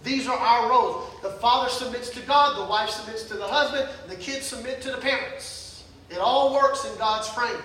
These 0.03 0.27
are 0.27 0.37
our 0.37 0.69
roles. 0.69 1.09
The 1.21 1.29
father 1.29 1.69
submits 1.69 2.09
to 2.09 2.19
God, 2.21 2.57
the 2.57 2.69
wife 2.69 2.89
submits 2.89 3.23
to 3.23 3.35
the 3.35 3.47
husband, 3.47 3.87
the 4.09 4.17
kids 4.17 4.45
submit 4.45 4.81
to 4.81 4.91
the 4.91 4.97
parents. 4.97 5.85
It 6.09 6.17
all 6.17 6.53
works 6.53 6.85
in 6.85 6.95
God's 6.97 7.29
frame. 7.29 7.55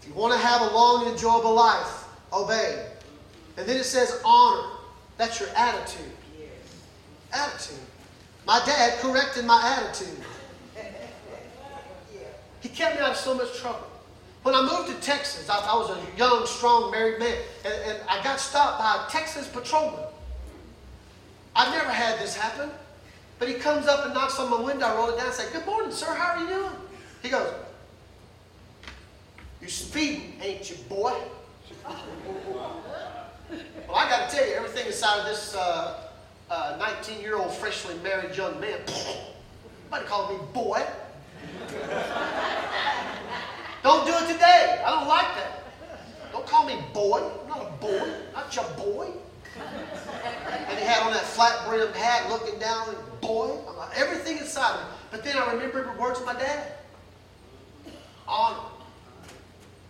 If 0.00 0.08
you 0.08 0.14
want 0.14 0.32
to 0.32 0.38
have 0.38 0.60
a 0.60 0.74
long 0.74 1.06
and 1.06 1.12
enjoyable 1.12 1.54
life, 1.54 2.04
obey. 2.32 2.86
And 3.56 3.66
then 3.66 3.78
it 3.78 3.84
says 3.84 4.20
honor. 4.24 4.68
That's 5.18 5.40
your 5.40 5.48
attitude 5.50 6.12
attitude. 7.32 7.78
My 8.46 8.62
dad 8.64 8.98
corrected 9.00 9.44
my 9.44 9.78
attitude. 9.78 10.18
He 12.60 12.68
kept 12.68 12.96
me 12.96 13.02
out 13.02 13.10
of 13.10 13.16
so 13.16 13.34
much 13.34 13.58
trouble. 13.58 13.86
When 14.42 14.54
I 14.54 14.62
moved 14.62 14.88
to 14.88 15.06
Texas, 15.06 15.48
I, 15.48 15.58
I 15.58 15.76
was 15.76 15.90
a 15.90 16.18
young, 16.18 16.46
strong, 16.46 16.90
married 16.90 17.18
man, 17.18 17.36
and, 17.64 17.74
and 17.74 17.98
I 18.08 18.22
got 18.22 18.40
stopped 18.40 18.78
by 18.78 19.04
a 19.04 19.10
Texas 19.10 19.48
patrolman. 19.48 20.04
I've 21.54 21.72
never 21.72 21.90
had 21.90 22.18
this 22.18 22.36
happen, 22.36 22.70
but 23.38 23.48
he 23.48 23.54
comes 23.54 23.86
up 23.86 24.04
and 24.04 24.14
knocks 24.14 24.38
on 24.38 24.50
my 24.50 24.60
window. 24.60 24.86
I 24.86 24.94
roll 24.96 25.10
it 25.10 25.16
down 25.16 25.26
and 25.26 25.34
say, 25.34 25.52
Good 25.52 25.66
morning, 25.66 25.92
sir. 25.92 26.12
How 26.14 26.36
are 26.36 26.40
you 26.40 26.48
doing? 26.48 26.72
He 27.22 27.28
goes, 27.28 27.52
"You're 29.60 29.70
speeding, 29.70 30.34
ain't 30.40 30.68
you, 30.70 30.76
boy? 30.88 31.14
well, 31.86 32.82
I 33.94 34.08
got 34.08 34.30
to 34.30 34.36
tell 34.36 34.46
you, 34.48 34.54
everything 34.54 34.86
inside 34.86 35.20
of 35.20 35.26
this 35.26 35.54
uh, 35.54 36.08
Uh, 36.54 36.76
19 36.78 37.22
year 37.22 37.36
old 37.36 37.50
freshly 37.50 37.94
married 38.02 38.36
young 38.36 38.60
man. 38.60 38.78
Somebody 38.86 40.04
called 40.04 40.32
me 40.32 40.46
boy. 40.52 40.84
don't 43.82 44.04
do 44.04 44.12
it 44.12 44.30
today. 44.30 44.82
I 44.84 44.90
don't 44.90 45.08
like 45.08 45.34
that. 45.34 45.64
Don't 46.30 46.46
call 46.46 46.66
me 46.66 46.78
boy. 46.92 47.22
I'm 47.40 47.48
not 47.48 47.62
a 47.62 47.70
boy. 47.80 48.06
Not 48.34 48.54
your 48.54 48.66
boy. 48.76 49.08
And 49.56 50.78
he 50.78 50.84
had 50.84 51.02
on 51.06 51.14
that 51.14 51.24
flat 51.24 51.66
brimmed 51.66 51.96
hat 51.96 52.28
looking 52.28 52.60
down 52.60 52.86
and 52.90 53.20
boy, 53.22 53.48
Like, 53.78 53.98
everything 53.98 54.36
inside 54.36 54.78
me. 54.78 54.86
But 55.10 55.24
then 55.24 55.38
I 55.38 55.50
remembered 55.54 55.86
the 55.86 55.98
words 55.98 56.20
of 56.20 56.26
my 56.26 56.34
dad. 56.34 56.70
Honor. 58.28 58.58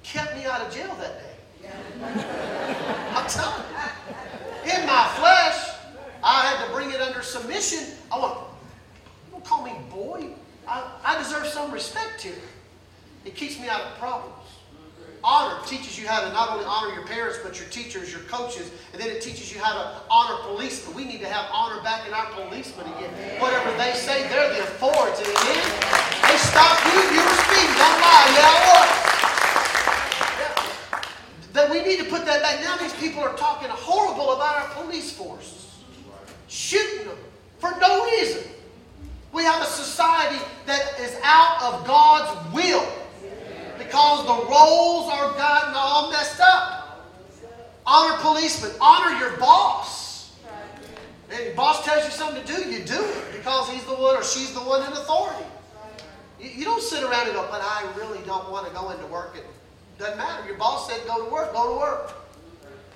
Kept 0.04 0.36
me 0.36 0.44
out 0.44 0.60
of 0.60 0.72
jail 0.72 0.94
that 1.00 1.18
day. 1.18 1.32
I'm 3.16 3.26
telling 3.26 3.64
you. 4.64 4.72
In 4.72 4.86
my 4.86 5.08
flesh, 5.16 5.71
I 6.22 6.46
had 6.46 6.66
to 6.66 6.72
bring 6.72 6.90
it 6.92 7.00
under 7.00 7.22
submission. 7.22 7.94
I 8.10 8.18
want, 8.18 8.38
don't 9.30 9.44
call 9.44 9.64
me 9.64 9.72
boy. 9.90 10.28
I, 10.68 10.88
I 11.04 11.18
deserve 11.18 11.46
some 11.46 11.72
respect 11.72 12.22
here. 12.22 12.34
It 13.24 13.34
keeps 13.34 13.58
me 13.58 13.68
out 13.68 13.80
of 13.80 13.98
problems. 13.98 14.34
Honor 15.24 15.64
teaches 15.66 15.98
you 15.98 16.06
how 16.06 16.20
to 16.20 16.32
not 16.32 16.50
only 16.50 16.64
honor 16.64 16.92
your 16.94 17.06
parents, 17.06 17.38
but 17.44 17.58
your 17.58 17.68
teachers, 17.68 18.10
your 18.10 18.22
coaches, 18.22 18.70
and 18.92 19.00
then 19.00 19.08
it 19.08 19.22
teaches 19.22 19.54
you 19.54 19.60
how 19.60 19.72
to 19.72 20.02
honor 20.10 20.36
policemen. 20.42 20.96
We 20.96 21.04
need 21.04 21.20
to 21.20 21.28
have 21.28 21.48
honor 21.52 21.80
back 21.82 22.06
in 22.08 22.14
our 22.14 22.26
policemen 22.26 22.86
again. 22.86 23.40
Whatever 23.40 23.70
they 23.78 23.92
say, 23.94 24.26
they're 24.28 24.52
the 24.52 24.62
authority. 24.62 25.22
Amen? 25.22 25.62
They 26.26 26.36
stop 26.38 26.74
you, 26.90 26.98
you 27.14 27.22
were 27.22 27.38
speeding. 27.38 27.78
Don't 27.78 28.00
lie. 28.02 28.34
Yeah, 28.34 28.50
I. 28.50 28.82
Yeah. 30.38 31.02
That 31.52 31.70
we 31.70 31.82
need 31.82 31.98
to 32.00 32.06
put 32.10 32.24
that 32.26 32.42
back. 32.42 32.60
Now 32.60 32.76
these 32.78 32.94
people 32.94 33.22
are 33.22 33.36
talking 33.36 33.68
horrible 33.70 34.32
about 34.32 34.56
our 34.62 34.82
police 34.82 35.12
force 35.12 35.61
shooting 36.72 37.06
them 37.06 37.16
for 37.58 37.70
no 37.80 38.04
reason. 38.06 38.42
We 39.32 39.44
have 39.44 39.62
a 39.62 39.66
society 39.66 40.42
that 40.66 40.98
is 41.00 41.16
out 41.22 41.62
of 41.62 41.86
God's 41.86 42.54
will 42.54 42.86
because 43.78 44.26
the 44.26 44.50
roles 44.50 45.10
are 45.12 45.36
gotten 45.36 45.74
all 45.74 46.10
messed 46.10 46.40
up. 46.40 47.08
Honor 47.86 48.16
policemen, 48.20 48.70
honor 48.80 49.18
your 49.18 49.36
boss. 49.38 50.32
And 51.30 51.44
your 51.44 51.54
boss 51.54 51.84
tells 51.84 52.04
you 52.04 52.10
something 52.10 52.44
to 52.44 52.46
do, 52.46 52.70
you 52.70 52.84
do 52.84 53.02
it 53.02 53.32
because 53.32 53.68
he's 53.70 53.84
the 53.84 53.94
one 53.94 54.16
or 54.16 54.22
she's 54.22 54.52
the 54.52 54.60
one 54.60 54.82
in 54.82 54.92
authority. 54.92 55.46
You, 56.40 56.64
don't 56.64 56.82
sit 56.82 57.02
around 57.02 57.26
and 57.26 57.34
go, 57.34 57.46
but 57.50 57.62
I 57.62 57.88
really 57.96 58.18
don't 58.26 58.50
want 58.50 58.66
to 58.66 58.72
go 58.72 58.90
into 58.90 59.06
work. 59.06 59.36
It 59.36 59.46
doesn't 59.98 60.18
matter. 60.18 60.44
Your 60.46 60.56
boss 60.56 60.90
said 60.90 61.06
go 61.06 61.24
to 61.24 61.30
work, 61.30 61.52
go 61.52 61.72
to 61.72 61.80
work. 61.80 62.14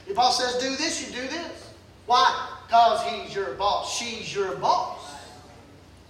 Your 0.07 0.17
boss 0.17 0.39
says 0.39 0.61
do 0.63 0.77
this, 0.77 1.07
you 1.07 1.15
do 1.15 1.29
this. 1.29 1.66
Why? 2.07 2.49
Because 2.67 3.03
he's 3.05 3.35
your 3.35 3.55
boss. 3.55 3.97
She's 3.97 4.35
your 4.35 4.57
boss. 4.57 5.15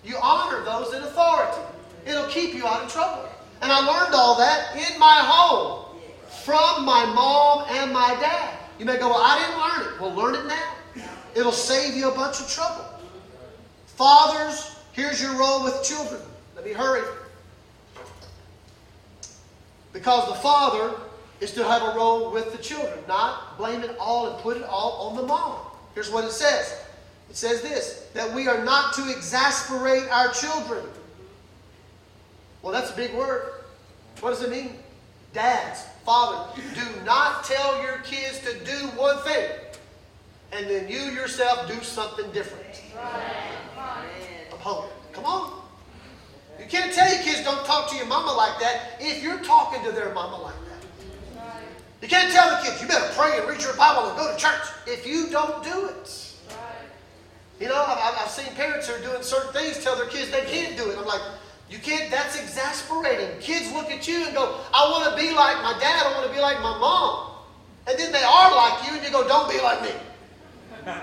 You 0.04 0.16
honor 0.22 0.64
those 0.64 0.94
in 0.94 1.02
authority. 1.02 1.60
It'll 2.06 2.28
keep 2.28 2.54
you 2.54 2.66
out 2.66 2.82
of 2.82 2.92
trouble. 2.92 3.28
And 3.62 3.72
I 3.72 3.80
learned 3.80 4.14
all 4.14 4.36
that 4.38 4.76
in 4.76 4.98
my 4.98 5.20
home 5.24 5.98
from 6.44 6.84
my 6.84 7.04
mom 7.06 7.66
and 7.70 7.92
my 7.92 8.16
dad. 8.20 8.58
You 8.78 8.84
may 8.84 8.98
go, 8.98 9.08
well, 9.08 9.22
I 9.22 9.38
didn't 9.38 9.58
learn 9.58 9.94
it. 9.94 10.00
Well, 10.00 10.14
learn 10.14 10.34
it 10.34 10.46
now. 10.46 11.04
It'll 11.34 11.52
save 11.52 11.94
you 11.94 12.10
a 12.10 12.14
bunch 12.14 12.40
of 12.40 12.48
trouble. 12.48 12.84
Fathers, 13.86 14.76
here's 14.92 15.20
your 15.20 15.36
role 15.36 15.64
with 15.64 15.82
children. 15.82 16.20
Let 16.54 16.64
me 16.64 16.72
hurry. 16.72 17.02
Because 19.92 20.28
the 20.28 20.34
father 20.34 20.94
is 21.40 21.52
to 21.52 21.64
have 21.64 21.82
a 21.82 21.96
role 21.96 22.30
with 22.30 22.52
the 22.52 22.58
children, 22.58 22.98
not 23.08 23.58
blame 23.58 23.82
it 23.82 23.96
all 23.98 24.28
and 24.28 24.42
put 24.42 24.56
it 24.56 24.64
all 24.64 25.08
on 25.08 25.16
the 25.16 25.22
mom. 25.22 25.65
Here's 25.96 26.10
what 26.10 26.24
it 26.24 26.30
says 26.30 26.78
it 27.30 27.36
says 27.36 27.62
this 27.62 28.06
that 28.12 28.32
we 28.32 28.48
are 28.48 28.62
not 28.62 28.92
to 28.94 29.10
exasperate 29.10 30.04
our 30.10 30.30
children. 30.30 30.84
Well, 32.62 32.72
that's 32.72 32.92
a 32.92 32.96
big 32.96 33.14
word. 33.14 33.64
What 34.20 34.30
does 34.30 34.42
it 34.42 34.50
mean? 34.50 34.76
Dads, 35.32 35.84
fathers, 36.04 36.54
do 36.74 37.04
not 37.04 37.44
tell 37.44 37.82
your 37.82 37.98
kids 37.98 38.40
to 38.40 38.64
do 38.64 38.88
one 38.88 39.18
thing 39.20 39.50
and 40.52 40.68
then 40.68 40.86
you 40.86 40.98
yourself 40.98 41.66
do 41.66 41.82
something 41.82 42.30
different. 42.30 42.82
I'm 44.52 44.58
hungry. 44.58 44.90
Come 45.12 45.24
on. 45.24 45.62
You 46.58 46.66
can't 46.66 46.92
tell 46.92 47.08
your 47.12 47.22
kids 47.22 47.42
don't 47.42 47.64
talk 47.64 47.88
to 47.90 47.96
your 47.96 48.06
mama 48.06 48.32
like 48.32 48.60
that 48.60 48.98
if 49.00 49.22
you're 49.22 49.40
talking 49.40 49.82
to 49.84 49.92
their 49.92 50.12
mama 50.12 50.42
like 50.42 50.54
that. 50.54 50.75
You 52.02 52.08
can't 52.08 52.32
tell 52.32 52.50
the 52.50 52.68
kids, 52.68 52.82
you 52.82 52.88
better 52.88 53.12
pray 53.14 53.38
and 53.38 53.48
read 53.48 53.62
your 53.62 53.74
Bible 53.76 54.08
and 54.10 54.18
go 54.18 54.30
to 54.30 54.38
church 54.38 54.68
if 54.86 55.06
you 55.06 55.28
don't 55.30 55.62
do 55.64 55.88
it. 55.88 56.34
You 57.58 57.68
know, 57.68 57.84
I've, 57.86 58.14
I've 58.18 58.30
seen 58.30 58.52
parents 58.54 58.88
who 58.88 58.94
are 58.94 59.00
doing 59.00 59.22
certain 59.22 59.52
things 59.52 59.82
tell 59.82 59.96
their 59.96 60.06
kids 60.08 60.30
they 60.30 60.44
can't 60.44 60.76
do 60.76 60.90
it. 60.90 60.98
I'm 60.98 61.06
like, 61.06 61.22
you 61.70 61.78
can't, 61.78 62.10
that's 62.10 62.38
exasperating. 62.38 63.40
Kids 63.40 63.72
look 63.72 63.90
at 63.90 64.06
you 64.06 64.26
and 64.26 64.34
go, 64.34 64.60
I 64.74 64.90
want 64.90 65.10
to 65.10 65.16
be 65.16 65.34
like 65.34 65.56
my 65.62 65.76
dad, 65.80 66.06
I 66.06 66.12
want 66.12 66.26
to 66.28 66.34
be 66.34 66.40
like 66.40 66.60
my 66.60 66.78
mom. 66.78 67.32
And 67.88 67.98
then 67.98 68.12
they 68.12 68.22
are 68.22 68.54
like 68.54 68.86
you, 68.86 68.96
and 68.96 69.04
you 69.04 69.10
go, 69.10 69.26
don't 69.26 69.50
be 69.50 69.60
like 69.60 69.82
me. 69.82 69.90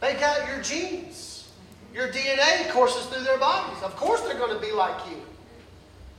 they 0.00 0.14
got 0.14 0.46
your 0.48 0.62
genes. 0.62 1.48
Your 1.92 2.08
DNA 2.08 2.70
courses 2.70 3.06
through 3.06 3.24
their 3.24 3.38
bodies. 3.38 3.82
Of 3.82 3.96
course 3.96 4.20
they're 4.20 4.38
going 4.38 4.54
to 4.54 4.64
be 4.64 4.72
like 4.72 5.10
you. 5.10 5.16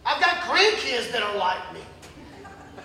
I've 0.06 0.20
got 0.20 0.42
grandkids 0.42 1.12
that 1.12 1.24
are 1.24 1.38
like 1.38 1.74
me. 1.74 1.82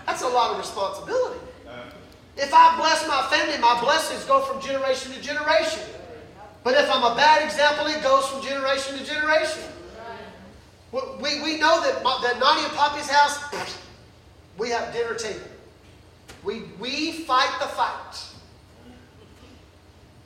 That's 0.07 0.23
a 0.23 0.29
lot 0.29 0.53
of 0.53 0.59
responsibility. 0.59 1.41
Uh. 1.69 1.91
If 2.37 2.53
I 2.55 2.77
bless 2.77 3.07
my 3.09 3.27
family, 3.31 3.59
my 3.59 3.81
blessings 3.81 4.25
go 4.25 4.41
from 4.41 4.61
generation 4.61 5.13
to 5.13 5.21
generation. 5.21 5.83
But 6.63 6.75
if 6.75 6.91
I'm 6.91 7.05
a 7.05 7.15
bad 7.15 7.45
example, 7.45 7.87
it 7.87 8.03
goes 8.03 8.27
from 8.29 8.43
generation 8.43 8.99
to 8.99 9.05
generation. 9.05 9.63
We, 10.93 11.43
we 11.43 11.59
know 11.59 11.81
that, 11.83 12.03
that 12.03 12.39
Nadia 12.41 12.65
and 12.65 12.73
Poppy's 12.73 13.09
house, 13.09 13.39
we 14.59 14.71
have 14.71 14.93
dinner 14.93 15.15
table. 15.15 15.41
We, 16.43 16.63
we 16.81 17.13
fight 17.13 17.55
the 17.61 17.67
fight. 17.67 18.25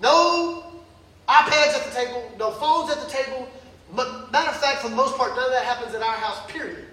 No 0.00 0.64
iPads 1.28 1.74
at 1.74 1.84
the 1.84 1.94
table, 1.94 2.32
no 2.38 2.50
phones 2.52 2.90
at 2.90 3.00
the 3.00 3.10
table. 3.10 3.48
Matter 3.92 4.50
of 4.50 4.56
fact, 4.60 4.82
for 4.82 4.88
the 4.88 4.96
most 4.96 5.16
part, 5.16 5.34
none 5.34 5.44
of 5.44 5.50
that 5.50 5.64
happens 5.64 5.94
at 5.94 6.02
our 6.02 6.14
house, 6.14 6.50
period. 6.50 6.86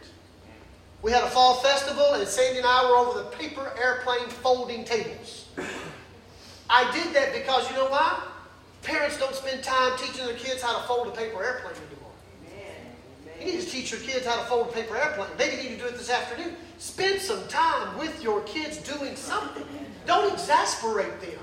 We 1.02 1.12
had 1.12 1.24
a 1.24 1.30
fall 1.30 1.56
festival, 1.56 2.14
and 2.14 2.28
Sandy 2.28 2.58
and 2.58 2.68
I 2.68 2.90
were 2.90 2.98
over 2.98 3.20
the 3.20 3.26
paper 3.38 3.72
airplane 3.82 4.30
folding 4.30 4.84
tables. 4.84 5.48
I 6.70 6.92
did 6.92 7.14
that 7.14 7.34
because 7.34 7.70
you 7.70 7.76
know 7.76 7.88
why? 7.88 8.24
Parents 8.82 9.18
don't 9.18 9.36
spend 9.36 9.64
time 9.64 9.98
teaching 9.98 10.26
their 10.26 10.36
kids 10.36 10.62
how 10.62 10.80
to 10.80 10.88
fold 10.88 11.08
a 11.08 11.12
paper 11.12 11.44
airplane 11.44 11.76
anymore. 11.76 12.12
You 13.40 13.46
need 13.46 13.62
to 13.62 13.70
teach 13.70 13.92
your 13.92 14.02
kids 14.02 14.26
how 14.26 14.38
to 14.38 14.46
fold 14.46 14.70
a 14.70 14.72
paper 14.72 14.98
airplane. 14.98 15.30
Maybe 15.38 15.58
you 15.58 15.70
need 15.70 15.76
to 15.76 15.82
do 15.82 15.86
it 15.86 15.98
this 15.98 16.10
afternoon. 16.10 16.56
Spend 16.80 17.22
some 17.22 17.48
time 17.48 17.98
with 17.98 18.24
your 18.24 18.42
kids 18.42 18.78
doing 18.78 19.16
something. 19.16 19.64
Don't 20.06 20.32
exasperate 20.34 21.22
them. 21.22 21.40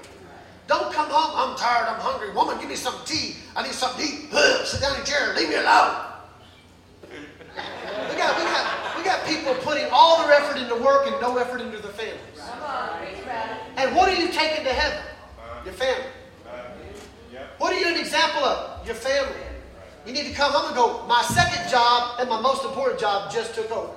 Don't 0.66 0.92
come 0.92 1.10
home, 1.10 1.50
I'm 1.50 1.56
tired, 1.58 1.88
I'm 1.88 2.00
hungry. 2.00 2.32
Woman, 2.32 2.58
give 2.58 2.68
me 2.68 2.76
some 2.76 2.94
tea. 3.04 3.36
I 3.54 3.62
need 3.62 3.72
something 3.72 4.04
to 4.04 4.12
eat. 4.12 4.28
Ugh, 4.32 4.66
sit 4.66 4.80
down 4.80 4.96
in 4.96 5.02
a 5.02 5.04
chair, 5.04 5.34
leave 5.36 5.50
me 5.50 5.56
alone. 5.56 6.13
We 7.54 8.16
got, 8.16 8.36
we, 8.36 8.44
got, 8.44 8.96
we 8.98 9.04
got 9.04 9.26
people 9.26 9.54
putting 9.62 9.86
all 9.92 10.26
their 10.26 10.36
effort 10.40 10.58
into 10.58 10.74
work 10.74 11.06
and 11.06 11.20
no 11.20 11.36
effort 11.38 11.60
into 11.60 11.78
their 11.78 11.92
families. 11.92 12.20
And 13.76 13.94
what 13.94 14.08
are 14.08 14.20
you 14.20 14.32
taking 14.32 14.64
to 14.64 14.72
heaven? 14.72 15.04
Your 15.64 15.74
family. 15.74 16.06
What 17.58 17.72
are 17.72 17.78
you 17.78 17.86
an 17.86 17.98
example 17.98 18.44
of? 18.44 18.86
Your 18.86 18.96
family. 18.96 19.40
You 20.06 20.12
need 20.12 20.26
to 20.26 20.34
come 20.34 20.52
I'm 20.54 20.74
going 20.74 20.74
to 20.74 21.00
go, 21.00 21.06
my 21.06 21.22
second 21.22 21.70
job 21.70 22.20
and 22.20 22.28
my 22.28 22.40
most 22.40 22.64
important 22.64 23.00
job 23.00 23.32
just 23.32 23.54
took 23.54 23.70
over. 23.70 23.92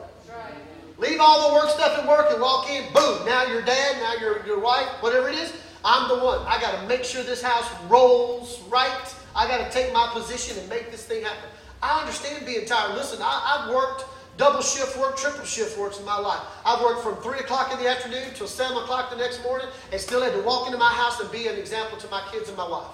Leave 0.97 1.19
all 1.19 1.49
the 1.49 1.55
work 1.55 1.69
stuff 1.69 1.97
at 1.97 2.07
work 2.07 2.31
and 2.31 2.41
walk 2.41 2.69
in, 2.69 2.91
boom, 2.93 3.25
now 3.25 3.45
your 3.45 3.61
dad, 3.61 3.97
now 3.97 4.19
your, 4.19 4.43
your 4.47 4.59
wife, 4.59 4.87
whatever 5.01 5.29
it 5.29 5.35
is, 5.35 5.53
I'm 5.85 6.07
the 6.07 6.23
one. 6.23 6.39
I 6.47 6.59
got 6.59 6.81
to 6.81 6.87
make 6.87 7.03
sure 7.03 7.23
this 7.23 7.41
house 7.41 7.69
rolls 7.87 8.61
right. 8.69 9.15
I 9.35 9.47
got 9.47 9.57
to 9.57 9.69
take 9.71 9.93
my 9.93 10.09
position 10.13 10.57
and 10.57 10.67
make 10.69 10.89
this 10.89 11.05
thing 11.05 11.23
happen. 11.23 11.49
I 11.81 11.99
understand 11.99 12.45
being 12.45 12.65
tired. 12.65 12.95
Listen, 12.95 13.19
I, 13.21 13.63
have 13.63 13.73
worked 13.73 14.05
double 14.37 14.61
shift 14.61 14.97
work, 14.97 15.17
triple 15.17 15.45
shift 15.45 15.77
works 15.77 15.99
in 15.99 16.05
my 16.05 16.17
life. 16.17 16.41
I've 16.65 16.81
worked 16.81 17.03
from 17.03 17.17
3 17.17 17.39
o'clock 17.39 17.71
in 17.71 17.79
the 17.79 17.87
afternoon 17.87 18.33
till 18.35 18.47
7 18.47 18.75
o'clock 18.77 19.09
the 19.09 19.17
next 19.17 19.43
morning 19.43 19.67
and 19.91 19.99
still 19.99 20.21
had 20.21 20.33
to 20.33 20.41
walk 20.41 20.67
into 20.67 20.77
my 20.77 20.91
house 20.91 21.19
and 21.19 21.31
be 21.31 21.47
an 21.47 21.55
example 21.55 21.97
to 21.99 22.07
my 22.09 22.21
kids 22.31 22.47
and 22.47 22.57
my 22.57 22.67
wife. 22.67 22.87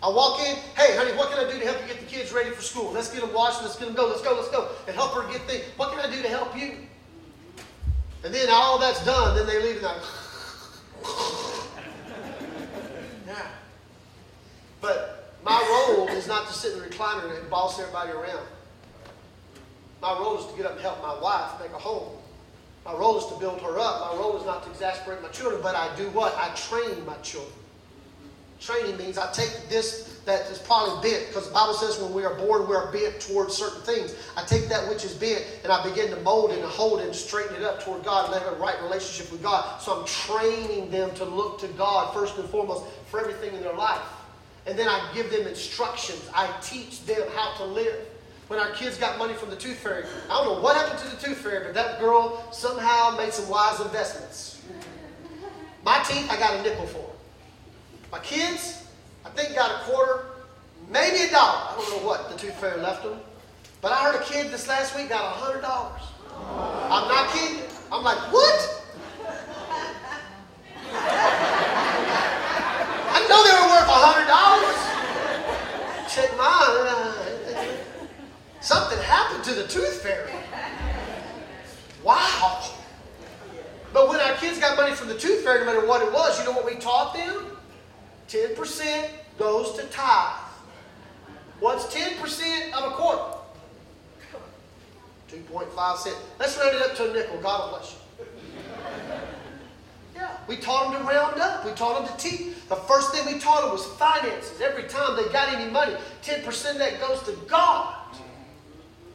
I 0.00 0.08
walk 0.08 0.38
in, 0.40 0.54
hey, 0.76 0.96
honey, 0.96 1.16
what 1.16 1.30
can 1.30 1.44
I 1.44 1.50
do 1.50 1.58
to 1.58 1.64
help 1.64 1.80
you 1.82 1.88
get 1.88 1.98
the 1.98 2.06
kids 2.06 2.32
ready 2.32 2.50
for 2.50 2.62
school? 2.62 2.92
Let's 2.92 3.12
get 3.12 3.20
them 3.20 3.32
washed, 3.32 3.62
let's 3.62 3.76
get 3.76 3.86
them 3.86 3.96
go, 3.96 4.06
let's 4.06 4.22
go, 4.22 4.34
let's 4.34 4.50
go, 4.50 4.68
and 4.86 4.94
help 4.94 5.12
her 5.14 5.30
get 5.32 5.42
things. 5.48 5.64
What 5.76 5.90
can 5.90 5.98
I 5.98 6.14
do 6.14 6.22
to 6.22 6.28
help 6.28 6.56
you? 6.56 6.76
And 8.24 8.32
then 8.34 8.48
all 8.50 8.78
that's 8.78 9.04
done, 9.04 9.36
then 9.36 9.46
they 9.46 9.60
leave 9.60 9.76
and 9.76 9.84
like, 9.84 10.02
yeah. 13.26 13.46
But 14.80 15.17
my 15.44 15.86
role 15.88 16.08
is 16.08 16.26
not 16.26 16.46
to 16.48 16.52
sit 16.52 16.72
in 16.72 16.80
the 16.80 16.86
recliner 16.86 17.38
and 17.38 17.50
boss 17.50 17.78
everybody 17.78 18.10
around. 18.10 18.46
My 20.00 20.12
role 20.12 20.38
is 20.38 20.46
to 20.50 20.56
get 20.56 20.66
up 20.66 20.72
and 20.72 20.80
help 20.80 21.02
my 21.02 21.20
wife 21.20 21.60
make 21.60 21.72
a 21.72 21.78
home. 21.78 22.16
My 22.84 22.92
role 22.92 23.18
is 23.18 23.26
to 23.26 23.38
build 23.38 23.60
her 23.60 23.78
up. 23.78 24.12
My 24.12 24.18
role 24.18 24.36
is 24.36 24.46
not 24.46 24.62
to 24.64 24.70
exasperate 24.70 25.20
my 25.22 25.28
children, 25.28 25.60
but 25.62 25.74
I 25.74 25.94
do 25.96 26.08
what? 26.10 26.34
I 26.36 26.54
train 26.54 27.04
my 27.04 27.16
children. 27.16 27.52
Training 28.60 28.96
means 28.96 29.18
I 29.18 29.30
take 29.32 29.68
this 29.68 30.20
that 30.24 30.42
is 30.50 30.58
probably 30.58 31.10
bent, 31.10 31.26
because 31.28 31.48
the 31.48 31.54
Bible 31.54 31.74
says 31.74 31.98
when 32.00 32.12
we 32.12 32.24
are 32.24 32.34
born, 32.34 32.68
we 32.68 32.74
are 32.74 32.92
bent 32.92 33.20
towards 33.20 33.54
certain 33.54 33.80
things. 33.82 34.14
I 34.36 34.44
take 34.44 34.68
that 34.68 34.88
which 34.88 35.04
is 35.04 35.14
bent 35.14 35.46
and 35.62 35.72
I 35.72 35.82
begin 35.88 36.10
to 36.10 36.20
mold 36.20 36.50
and 36.50 36.62
hold 36.62 37.00
and 37.00 37.14
straighten 37.14 37.56
it 37.56 37.62
up 37.62 37.82
toward 37.82 38.04
God 38.04 38.32
and 38.32 38.42
have 38.42 38.52
a 38.52 38.56
right 38.56 38.80
relationship 38.82 39.32
with 39.32 39.42
God. 39.42 39.80
So 39.80 40.00
I'm 40.00 40.06
training 40.06 40.90
them 40.90 41.14
to 41.14 41.24
look 41.24 41.60
to 41.60 41.68
God 41.68 42.12
first 42.12 42.36
and 42.36 42.48
foremost 42.50 42.84
for 43.06 43.20
everything 43.20 43.54
in 43.54 43.62
their 43.62 43.74
life. 43.74 44.02
And 44.68 44.78
then 44.78 44.86
I 44.86 45.10
give 45.14 45.30
them 45.30 45.46
instructions. 45.46 46.28
I 46.34 46.52
teach 46.60 47.04
them 47.06 47.22
how 47.34 47.56
to 47.56 47.64
live. 47.64 48.06
When 48.48 48.60
our 48.60 48.70
kids 48.72 48.98
got 48.98 49.18
money 49.18 49.34
from 49.34 49.50
the 49.50 49.56
tooth 49.56 49.78
fairy, 49.78 50.04
I 50.30 50.34
don't 50.42 50.54
know 50.54 50.60
what 50.62 50.76
happened 50.76 50.98
to 51.00 51.16
the 51.16 51.22
tooth 51.22 51.38
fairy, 51.38 51.64
but 51.64 51.74
that 51.74 52.00
girl 52.00 52.46
somehow 52.52 53.14
made 53.16 53.32
some 53.32 53.48
wise 53.48 53.80
investments. 53.80 54.62
My 55.84 56.02
teeth, 56.02 56.30
I 56.30 56.38
got 56.38 56.54
a 56.54 56.62
nickel 56.62 56.86
for. 56.86 57.10
My 58.10 58.18
kids, 58.20 58.86
I 59.24 59.30
think 59.30 59.54
got 59.54 59.70
a 59.70 59.84
quarter, 59.84 60.26
maybe 60.90 61.24
a 61.24 61.30
dollar. 61.30 61.60
I 61.60 61.74
don't 61.76 61.90
know 62.00 62.06
what 62.06 62.30
the 62.30 62.36
tooth 62.38 62.54
fairy 62.54 62.80
left 62.80 63.02
them. 63.04 63.20
But 63.80 63.92
I 63.92 63.96
heard 63.96 64.20
a 64.20 64.24
kid 64.24 64.50
this 64.50 64.66
last 64.66 64.96
week 64.96 65.10
got 65.10 65.24
a 65.24 65.28
hundred 65.28 65.60
dollars. 65.60 66.02
I'm 66.34 67.08
not 67.08 67.30
kidding. 67.32 67.62
I'm 67.92 68.02
like, 68.02 68.18
what? 68.32 68.84
I 73.10 73.26
know 73.28 73.44
they 73.44 73.52
were 73.52 73.68
worth. 73.68 73.88
Check 76.18 76.36
mine. 76.36 76.50
Uh, 76.50 77.14
something 78.60 78.98
happened 78.98 79.44
to 79.44 79.54
the 79.54 79.68
tooth 79.68 80.02
fairy. 80.02 80.32
Wow. 82.02 82.72
But 83.92 84.08
when 84.08 84.18
our 84.18 84.34
kids 84.34 84.58
got 84.58 84.76
money 84.76 84.96
from 84.96 85.06
the 85.06 85.16
tooth 85.16 85.44
fairy, 85.44 85.60
no 85.60 85.66
matter 85.66 85.86
what 85.86 86.02
it 86.02 86.12
was, 86.12 86.36
you 86.40 86.44
know 86.44 86.50
what 86.50 86.66
we 86.66 86.74
taught 86.74 87.14
them? 87.14 87.56
10% 88.26 89.10
goes 89.38 89.76
to 89.76 89.84
tithe. 89.86 90.40
What's 91.60 91.86
10% 91.94 92.72
of 92.72 92.92
a 92.92 92.96
quarter? 92.96 93.38
2.5 95.30 95.96
cents. 95.98 96.16
Let's 96.40 96.58
round 96.58 96.74
it 96.74 96.82
up 96.82 96.96
to 96.96 97.10
a 97.10 97.14
nickel. 97.14 97.40
God 97.40 97.70
bless 97.70 97.92
you. 97.92 98.07
We 100.48 100.56
taught 100.56 100.92
them 100.92 101.02
to 101.02 101.08
round 101.08 101.38
up. 101.40 101.64
We 101.64 101.72
taught 101.72 102.04
them 102.04 102.16
to 102.16 102.22
teach. 102.22 102.54
The 102.68 102.76
first 102.76 103.12
thing 103.12 103.32
we 103.32 103.38
taught 103.38 103.62
them 103.62 103.70
was 103.70 103.86
finances. 103.98 104.60
Every 104.60 104.84
time 104.84 105.16
they 105.16 105.30
got 105.30 105.52
any 105.52 105.70
money, 105.70 105.94
10% 106.22 106.72
of 106.72 106.78
that 106.78 107.00
goes 107.00 107.22
to 107.24 107.32
God. 107.46 107.94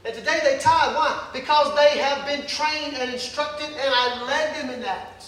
And 0.05 0.13
today 0.13 0.39
they 0.43 0.59
tithe. 0.59 0.95
Why? 0.95 1.29
Because 1.33 1.75
they 1.75 1.97
have 1.99 2.27
been 2.27 2.45
trained 2.45 2.95
and 2.95 3.11
instructed, 3.11 3.67
and 3.67 3.93
I 3.95 4.23
led 4.27 4.55
them 4.55 4.69
in 4.69 4.81
that. 4.81 5.23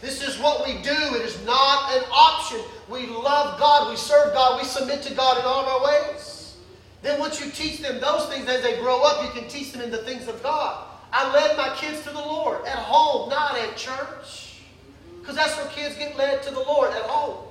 This 0.00 0.22
is 0.22 0.38
what 0.38 0.66
we 0.66 0.82
do. 0.82 0.90
It 0.90 1.22
is 1.22 1.44
not 1.44 1.96
an 1.96 2.04
option. 2.12 2.60
We 2.88 3.06
love 3.06 3.58
God. 3.58 3.90
We 3.90 3.96
serve 3.96 4.34
God. 4.34 4.60
We 4.60 4.66
submit 4.66 5.02
to 5.02 5.14
God 5.14 5.38
in 5.38 5.44
all 5.44 5.60
of 5.60 5.68
our 5.68 5.84
ways. 5.84 6.56
Then 7.02 7.18
once 7.18 7.44
you 7.44 7.50
teach 7.50 7.78
them 7.78 8.00
those 8.00 8.26
things 8.26 8.48
as 8.48 8.62
they 8.62 8.78
grow 8.80 9.02
up, 9.02 9.24
you 9.24 9.40
can 9.40 9.48
teach 9.48 9.72
them 9.72 9.82
in 9.82 9.90
the 9.90 9.98
things 9.98 10.28
of 10.28 10.42
God. 10.42 10.84
I 11.12 11.32
led 11.32 11.56
my 11.56 11.74
kids 11.76 12.02
to 12.04 12.10
the 12.10 12.18
Lord 12.18 12.64
at 12.64 12.78
home, 12.78 13.28
not 13.28 13.56
at 13.56 13.76
church. 13.76 14.51
Because 15.22 15.36
that's 15.36 15.56
where 15.56 15.66
kids 15.66 15.96
get 15.96 16.16
led 16.16 16.42
to 16.42 16.50
the 16.50 16.60
Lord 16.60 16.90
at 16.90 17.02
home. 17.02 17.46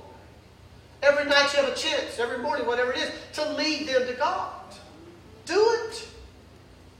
Every 1.02 1.24
night 1.24 1.52
you 1.52 1.64
have 1.64 1.72
a 1.72 1.74
chance, 1.74 2.18
every 2.18 2.38
morning, 2.38 2.66
whatever 2.66 2.92
it 2.92 2.98
is, 2.98 3.10
to 3.32 3.52
lead 3.54 3.88
them 3.88 4.06
to 4.06 4.12
God. 4.12 4.52
Do 5.46 5.58
it. 5.88 6.06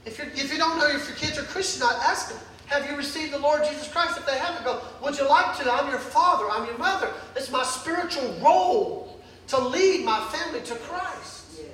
If, 0.05 0.17
you 0.17 0.25
if 0.33 0.51
you 0.51 0.57
don't 0.57 0.79
know 0.79 0.87
if 0.87 1.07
your 1.07 1.15
kids 1.15 1.37
are 1.37 1.43
Christian, 1.43 1.83
I 1.83 1.93
ask 2.07 2.29
them, 2.29 2.39
have 2.65 2.89
you 2.89 2.97
received 2.97 3.33
the 3.33 3.37
Lord 3.37 3.63
Jesus 3.63 3.87
Christ? 3.87 4.17
If 4.17 4.25
they 4.25 4.37
haven't, 4.37 4.63
go, 4.65 4.81
would 5.03 5.15
you 5.17 5.29
like 5.29 5.55
to? 5.59 5.71
I'm 5.71 5.89
your 5.91 5.99
father. 5.99 6.49
I'm 6.49 6.65
your 6.65 6.77
mother. 6.79 7.11
It's 7.35 7.51
my 7.51 7.63
spiritual 7.63 8.33
role 8.41 9.21
to 9.49 9.59
lead 9.59 10.03
my 10.03 10.25
family 10.31 10.61
to 10.61 10.75
Christ. 10.75 11.45
Yes. 11.55 11.67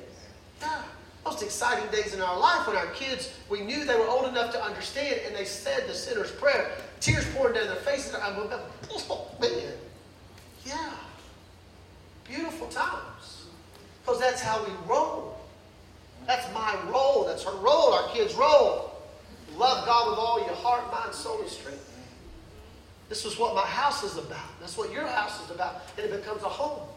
Yeah. 0.62 0.82
Most 1.24 1.42
exciting 1.42 1.90
days 1.90 2.14
in 2.14 2.22
our 2.22 2.38
life 2.38 2.68
when 2.68 2.76
our 2.76 2.88
kids, 2.88 3.32
we 3.50 3.62
knew 3.62 3.86
they 3.86 3.96
were 3.96 4.08
old 4.08 4.28
enough 4.28 4.52
to 4.52 4.62
understand 4.62 5.22
and 5.26 5.36
they 5.36 5.46
said 5.46 5.88
the 5.88 5.94
sinner's 5.94 6.32
prayer. 6.32 6.70
Tears 7.00 7.26
pouring 7.36 7.54
down 7.54 7.68
their 7.68 7.76
faces. 7.78 8.14
I 8.16 8.38
went, 8.38 8.52
oh, 8.92 9.28
man. 9.40 9.74
Yeah. 10.66 10.94
Beautiful 12.28 12.68
times. 12.68 13.46
Because 14.02 14.20
that's 14.20 14.42
how 14.42 14.64
we 14.64 14.72
roll. 14.88 15.38
That's 16.28 16.52
my 16.54 16.78
role. 16.92 17.26
That's 17.26 17.44
her 17.44 17.56
role, 17.58 17.94
our 17.94 18.10
kids' 18.10 18.36
role. 18.36 18.92
Love 19.56 19.86
God 19.86 20.10
with 20.10 20.20
all 20.20 20.40
your 20.46 20.56
heart, 20.56 20.92
mind, 20.92 21.14
soul, 21.14 21.42
and 21.42 21.50
strength. 21.50 21.86
This 23.10 23.26
is 23.26 23.38
what 23.40 23.56
my 23.56 23.66
house 23.66 24.04
is 24.04 24.18
about. 24.18 24.60
That's 24.60 24.78
what 24.78 24.92
your 24.92 25.08
house 25.08 25.44
is 25.44 25.50
about. 25.50 25.82
And 25.98 26.06
it 26.06 26.16
becomes 26.16 26.44
a 26.44 26.50
home. 26.50 26.88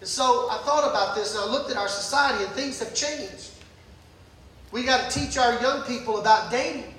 And 0.00 0.08
so 0.08 0.48
I 0.50 0.58
thought 0.64 0.88
about 0.88 1.14
this 1.14 1.34
and 1.34 1.44
I 1.44 1.52
looked 1.52 1.70
at 1.70 1.76
our 1.76 1.88
society 1.88 2.44
and 2.44 2.52
things 2.54 2.78
have 2.80 2.94
changed. 2.94 3.50
We 4.72 4.82
got 4.82 5.10
to 5.10 5.18
teach 5.18 5.38
our 5.38 5.60
young 5.60 5.82
people 5.82 6.18
about 6.18 6.50
dating 6.50 6.94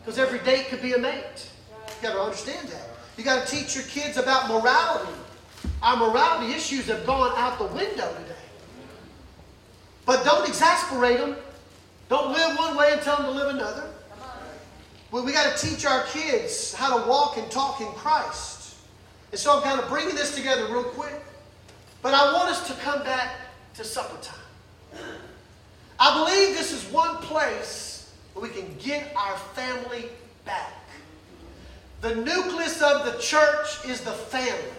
because 0.00 0.18
every 0.18 0.38
date 0.40 0.68
could 0.68 0.82
be 0.82 0.92
a 0.92 0.98
mate. 0.98 1.50
You 1.96 2.08
got 2.08 2.14
to 2.14 2.20
understand 2.20 2.68
that. 2.68 2.88
You 3.16 3.24
got 3.24 3.46
to 3.46 3.56
teach 3.56 3.74
your 3.74 3.84
kids 3.84 4.16
about 4.16 4.48
morality. 4.48 5.12
Our 5.82 5.96
morality 5.96 6.52
issues 6.52 6.86
have 6.86 7.06
gone 7.06 7.32
out 7.36 7.58
the 7.58 7.66
window 7.66 8.12
today. 8.14 8.34
But 10.04 10.24
don't 10.24 10.48
exasperate 10.48 11.18
them. 11.18 11.36
Don't 12.08 12.32
live 12.32 12.56
one 12.56 12.76
way 12.76 12.92
and 12.92 13.00
tell 13.00 13.16
them 13.16 13.26
to 13.26 13.32
live 13.32 13.54
another. 13.54 13.90
Well, 15.10 15.24
we 15.24 15.32
got 15.32 15.56
to 15.56 15.66
teach 15.66 15.86
our 15.86 16.04
kids 16.04 16.74
how 16.74 16.98
to 17.00 17.08
walk 17.08 17.36
and 17.36 17.50
talk 17.50 17.80
in 17.80 17.88
Christ. 17.88 18.76
And 19.32 19.40
so 19.40 19.56
I'm 19.56 19.62
kind 19.62 19.80
of 19.80 19.88
bringing 19.88 20.14
this 20.14 20.34
together 20.34 20.66
real 20.66 20.84
quick. 20.84 21.14
But 22.02 22.14
I 22.14 22.32
want 22.32 22.50
us 22.50 22.66
to 22.68 22.74
come 22.74 23.02
back 23.02 23.30
to 23.74 23.84
supper 23.84 24.16
time. 24.22 25.02
I 25.98 26.14
believe 26.14 26.56
this 26.56 26.72
is 26.72 26.84
one 26.92 27.16
place 27.16 28.12
where 28.34 28.42
we 28.42 28.54
can 28.54 28.76
get 28.78 29.12
our 29.16 29.36
family 29.54 30.06
back. 30.44 30.72
The 32.00 32.14
nucleus 32.14 32.82
of 32.82 33.04
the 33.04 33.18
church 33.20 33.84
is 33.86 34.02
the 34.02 34.12
family. 34.12 34.72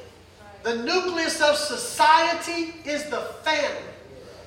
The 0.64 0.78
nucleus 0.84 1.42
of 1.42 1.56
society 1.56 2.74
is 2.86 3.10
the 3.10 3.22
family. 3.44 3.84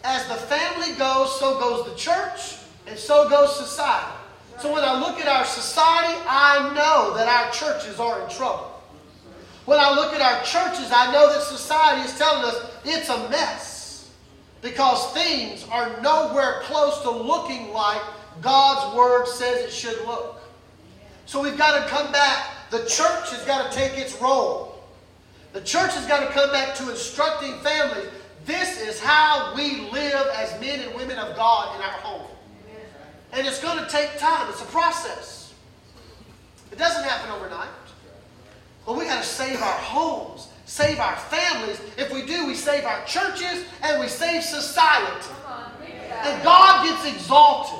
As 0.04 0.26
the 0.28 0.34
family 0.34 0.94
goes, 0.94 1.38
so 1.38 1.58
goes 1.58 1.90
the 1.90 1.96
church, 1.96 2.56
and 2.86 2.98
so 2.98 3.28
goes 3.28 3.56
society. 3.56 4.16
So 4.60 4.72
when 4.72 4.84
I 4.84 4.98
look 5.00 5.18
at 5.18 5.26
our 5.26 5.44
society, 5.44 6.18
I 6.26 6.72
know 6.74 7.16
that 7.16 7.26
our 7.26 7.50
churches 7.52 7.98
are 7.98 8.22
in 8.22 8.28
trouble. 8.28 8.70
When 9.64 9.78
I 9.78 9.94
look 9.94 10.12
at 10.12 10.20
our 10.20 10.42
churches, 10.44 10.90
I 10.92 11.12
know 11.12 11.32
that 11.32 11.42
society 11.42 12.02
is 12.02 12.18
telling 12.18 12.44
us 12.44 12.70
it's 12.84 13.08
a 13.08 13.28
mess 13.30 14.10
because 14.62 15.12
things 15.12 15.66
are 15.70 16.00
nowhere 16.02 16.60
close 16.64 17.00
to 17.02 17.10
looking 17.10 17.72
like 17.72 18.02
God's 18.42 18.96
Word 18.96 19.26
says 19.26 19.64
it 19.64 19.72
should 19.72 20.04
look. 20.06 20.40
So 21.26 21.42
we've 21.42 21.56
got 21.56 21.82
to 21.82 21.88
come 21.88 22.10
back. 22.12 22.48
The 22.70 22.78
church 22.86 23.30
has 23.30 23.44
got 23.46 23.70
to 23.70 23.76
take 23.76 23.98
its 23.98 24.20
role. 24.20 24.78
The 25.52 25.60
church 25.60 25.92
has 25.94 26.06
got 26.06 26.20
to 26.20 26.32
come 26.32 26.50
back 26.52 26.76
to 26.76 26.90
instructing 26.90 27.58
families. 27.58 28.08
This 28.46 28.80
is 28.80 29.00
how 29.00 29.52
we 29.56 29.90
live 29.90 30.28
as 30.36 30.58
men 30.60 30.80
and 30.80 30.94
women 30.94 31.18
of 31.18 31.36
God 31.36 31.74
in 31.76 31.82
our 31.82 31.90
home. 31.90 32.26
And 33.32 33.46
it's 33.46 33.60
going 33.60 33.78
to 33.78 33.90
take 33.90 34.18
time. 34.18 34.48
It's 34.50 34.62
a 34.62 34.66
process. 34.66 35.52
It 36.70 36.78
doesn't 36.78 37.04
happen 37.04 37.30
overnight. 37.30 37.68
But 38.86 38.96
we 38.96 39.04
got 39.04 39.22
to 39.22 39.28
save 39.28 39.60
our 39.60 39.78
homes, 39.78 40.48
save 40.64 41.00
our 41.00 41.16
families. 41.16 41.80
If 41.96 42.12
we 42.12 42.24
do, 42.24 42.46
we 42.46 42.54
save 42.54 42.84
our 42.84 43.04
churches 43.04 43.64
and 43.82 44.00
we 44.00 44.08
save 44.08 44.42
society. 44.42 45.28
And 46.22 46.42
God 46.44 46.84
gets 46.84 47.16
exalted. 47.16 47.78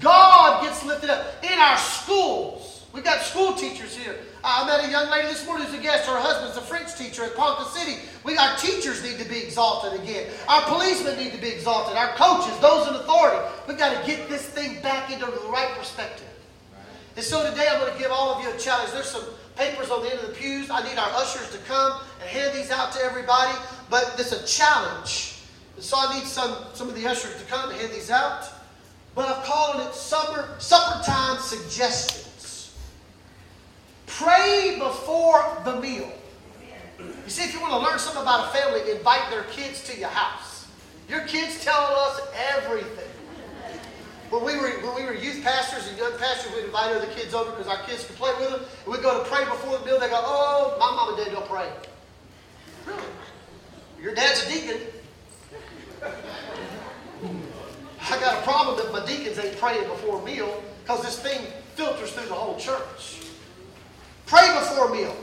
God 0.00 0.62
gets 0.62 0.84
lifted 0.84 1.10
up. 1.10 1.44
In 1.44 1.58
our 1.58 1.76
schools, 1.76 2.77
we've 2.92 3.04
got 3.04 3.22
school 3.22 3.54
teachers 3.54 3.96
here. 3.96 4.16
I 4.44 4.66
met 4.66 4.84
a 4.84 4.90
young 4.90 5.10
lady 5.10 5.28
this 5.28 5.44
morning 5.46 5.66
who's 5.66 5.78
a 5.78 5.82
guest. 5.82 6.08
Her 6.08 6.18
husband's 6.18 6.56
a 6.56 6.60
French 6.60 6.94
teacher 6.96 7.24
at 7.24 7.34
Ponca 7.34 7.68
City. 7.70 7.98
We, 8.24 8.36
our 8.36 8.56
teachers 8.56 9.02
need 9.02 9.18
to 9.18 9.28
be 9.28 9.38
exalted 9.38 10.00
again. 10.00 10.30
Our 10.48 10.62
policemen 10.62 11.16
need 11.18 11.32
to 11.32 11.38
be 11.38 11.48
exalted. 11.48 11.96
Our 11.96 12.14
coaches, 12.14 12.56
those 12.60 12.88
in 12.88 12.94
authority. 12.94 13.38
We've 13.66 13.78
got 13.78 13.98
to 13.98 14.06
get 14.06 14.28
this 14.28 14.46
thing 14.46 14.80
back 14.82 15.10
into 15.10 15.26
the 15.26 15.48
right 15.48 15.70
perspective. 15.76 16.26
And 17.16 17.24
so 17.24 17.48
today 17.50 17.66
I'm 17.68 17.80
going 17.80 17.92
to 17.92 17.98
give 17.98 18.12
all 18.12 18.34
of 18.34 18.42
you 18.42 18.50
a 18.50 18.56
challenge. 18.58 18.92
There's 18.92 19.10
some 19.10 19.24
papers 19.56 19.90
on 19.90 20.02
the 20.02 20.10
end 20.10 20.20
of 20.20 20.28
the 20.28 20.34
pews. 20.34 20.70
I 20.70 20.88
need 20.88 20.98
our 20.98 21.10
ushers 21.14 21.50
to 21.50 21.58
come 21.66 22.00
and 22.20 22.30
hand 22.30 22.56
these 22.56 22.70
out 22.70 22.92
to 22.92 23.00
everybody. 23.00 23.58
But 23.90 24.14
it's 24.18 24.32
a 24.32 24.46
challenge. 24.46 25.40
So 25.78 25.96
I 25.98 26.18
need 26.18 26.26
some, 26.26 26.56
some 26.74 26.88
of 26.88 26.94
the 26.94 27.06
ushers 27.06 27.36
to 27.36 27.44
come 27.46 27.70
and 27.70 27.78
hand 27.78 27.92
these 27.92 28.10
out. 28.10 28.48
But 29.14 29.28
I'm 29.28 29.42
calling 29.44 29.86
it 29.86 29.94
supper, 29.94 30.48
supper 30.58 31.02
time 31.04 31.38
suggestions. 31.40 32.27
Pray 34.08 34.76
before 34.78 35.62
the 35.64 35.80
meal. 35.80 36.10
You 36.98 37.30
see, 37.30 37.44
if 37.44 37.52
you 37.52 37.60
want 37.60 37.72
to 37.72 37.78
learn 37.78 37.98
something 37.98 38.22
about 38.22 38.48
a 38.48 38.58
family, 38.58 38.90
invite 38.90 39.30
their 39.30 39.44
kids 39.44 39.84
to 39.84 39.98
your 39.98 40.08
house. 40.08 40.66
Your 41.08 41.20
kids 41.22 41.62
telling 41.62 41.94
us 41.96 42.20
everything. 42.56 43.04
When 44.30 44.44
we 44.44 44.56
were 44.56 44.70
when 44.86 44.94
we 44.94 45.04
were 45.04 45.14
youth 45.14 45.42
pastors 45.42 45.88
and 45.88 45.96
young 45.96 46.18
pastors, 46.18 46.54
we'd 46.54 46.66
invite 46.66 46.94
other 46.94 47.06
kids 47.14 47.32
over 47.32 47.50
because 47.50 47.66
our 47.66 47.82
kids 47.84 48.04
could 48.04 48.16
play 48.16 48.32
with 48.38 48.50
them. 48.50 48.60
And 48.84 48.92
we'd 48.92 49.02
go 49.02 49.22
to 49.22 49.28
pray 49.30 49.44
before 49.44 49.78
the 49.78 49.86
meal. 49.86 49.98
They 49.98 50.08
go, 50.08 50.20
"Oh, 50.22 50.76
my 50.78 50.90
mom 50.90 51.14
and 51.14 51.24
dad 51.24 51.32
don't 51.32 51.48
pray." 51.48 51.70
Really? 52.86 53.02
Your 54.02 54.14
dad's 54.14 54.44
a 54.44 54.48
deacon. 54.48 54.80
I 58.10 58.20
got 58.20 58.38
a 58.38 58.42
problem 58.42 58.76
that 58.78 58.92
my 58.92 59.04
deacons 59.06 59.38
ain't 59.38 59.58
praying 59.58 59.88
before 59.88 60.20
a 60.20 60.24
meal 60.24 60.62
because 60.82 61.02
this 61.02 61.18
thing 61.20 61.46
filters 61.74 62.12
through 62.12 62.26
the 62.26 62.34
whole 62.34 62.58
church. 62.58 63.27
Pray 64.28 64.46
before 64.60 64.90
a 64.90 64.92
meal. 64.92 65.16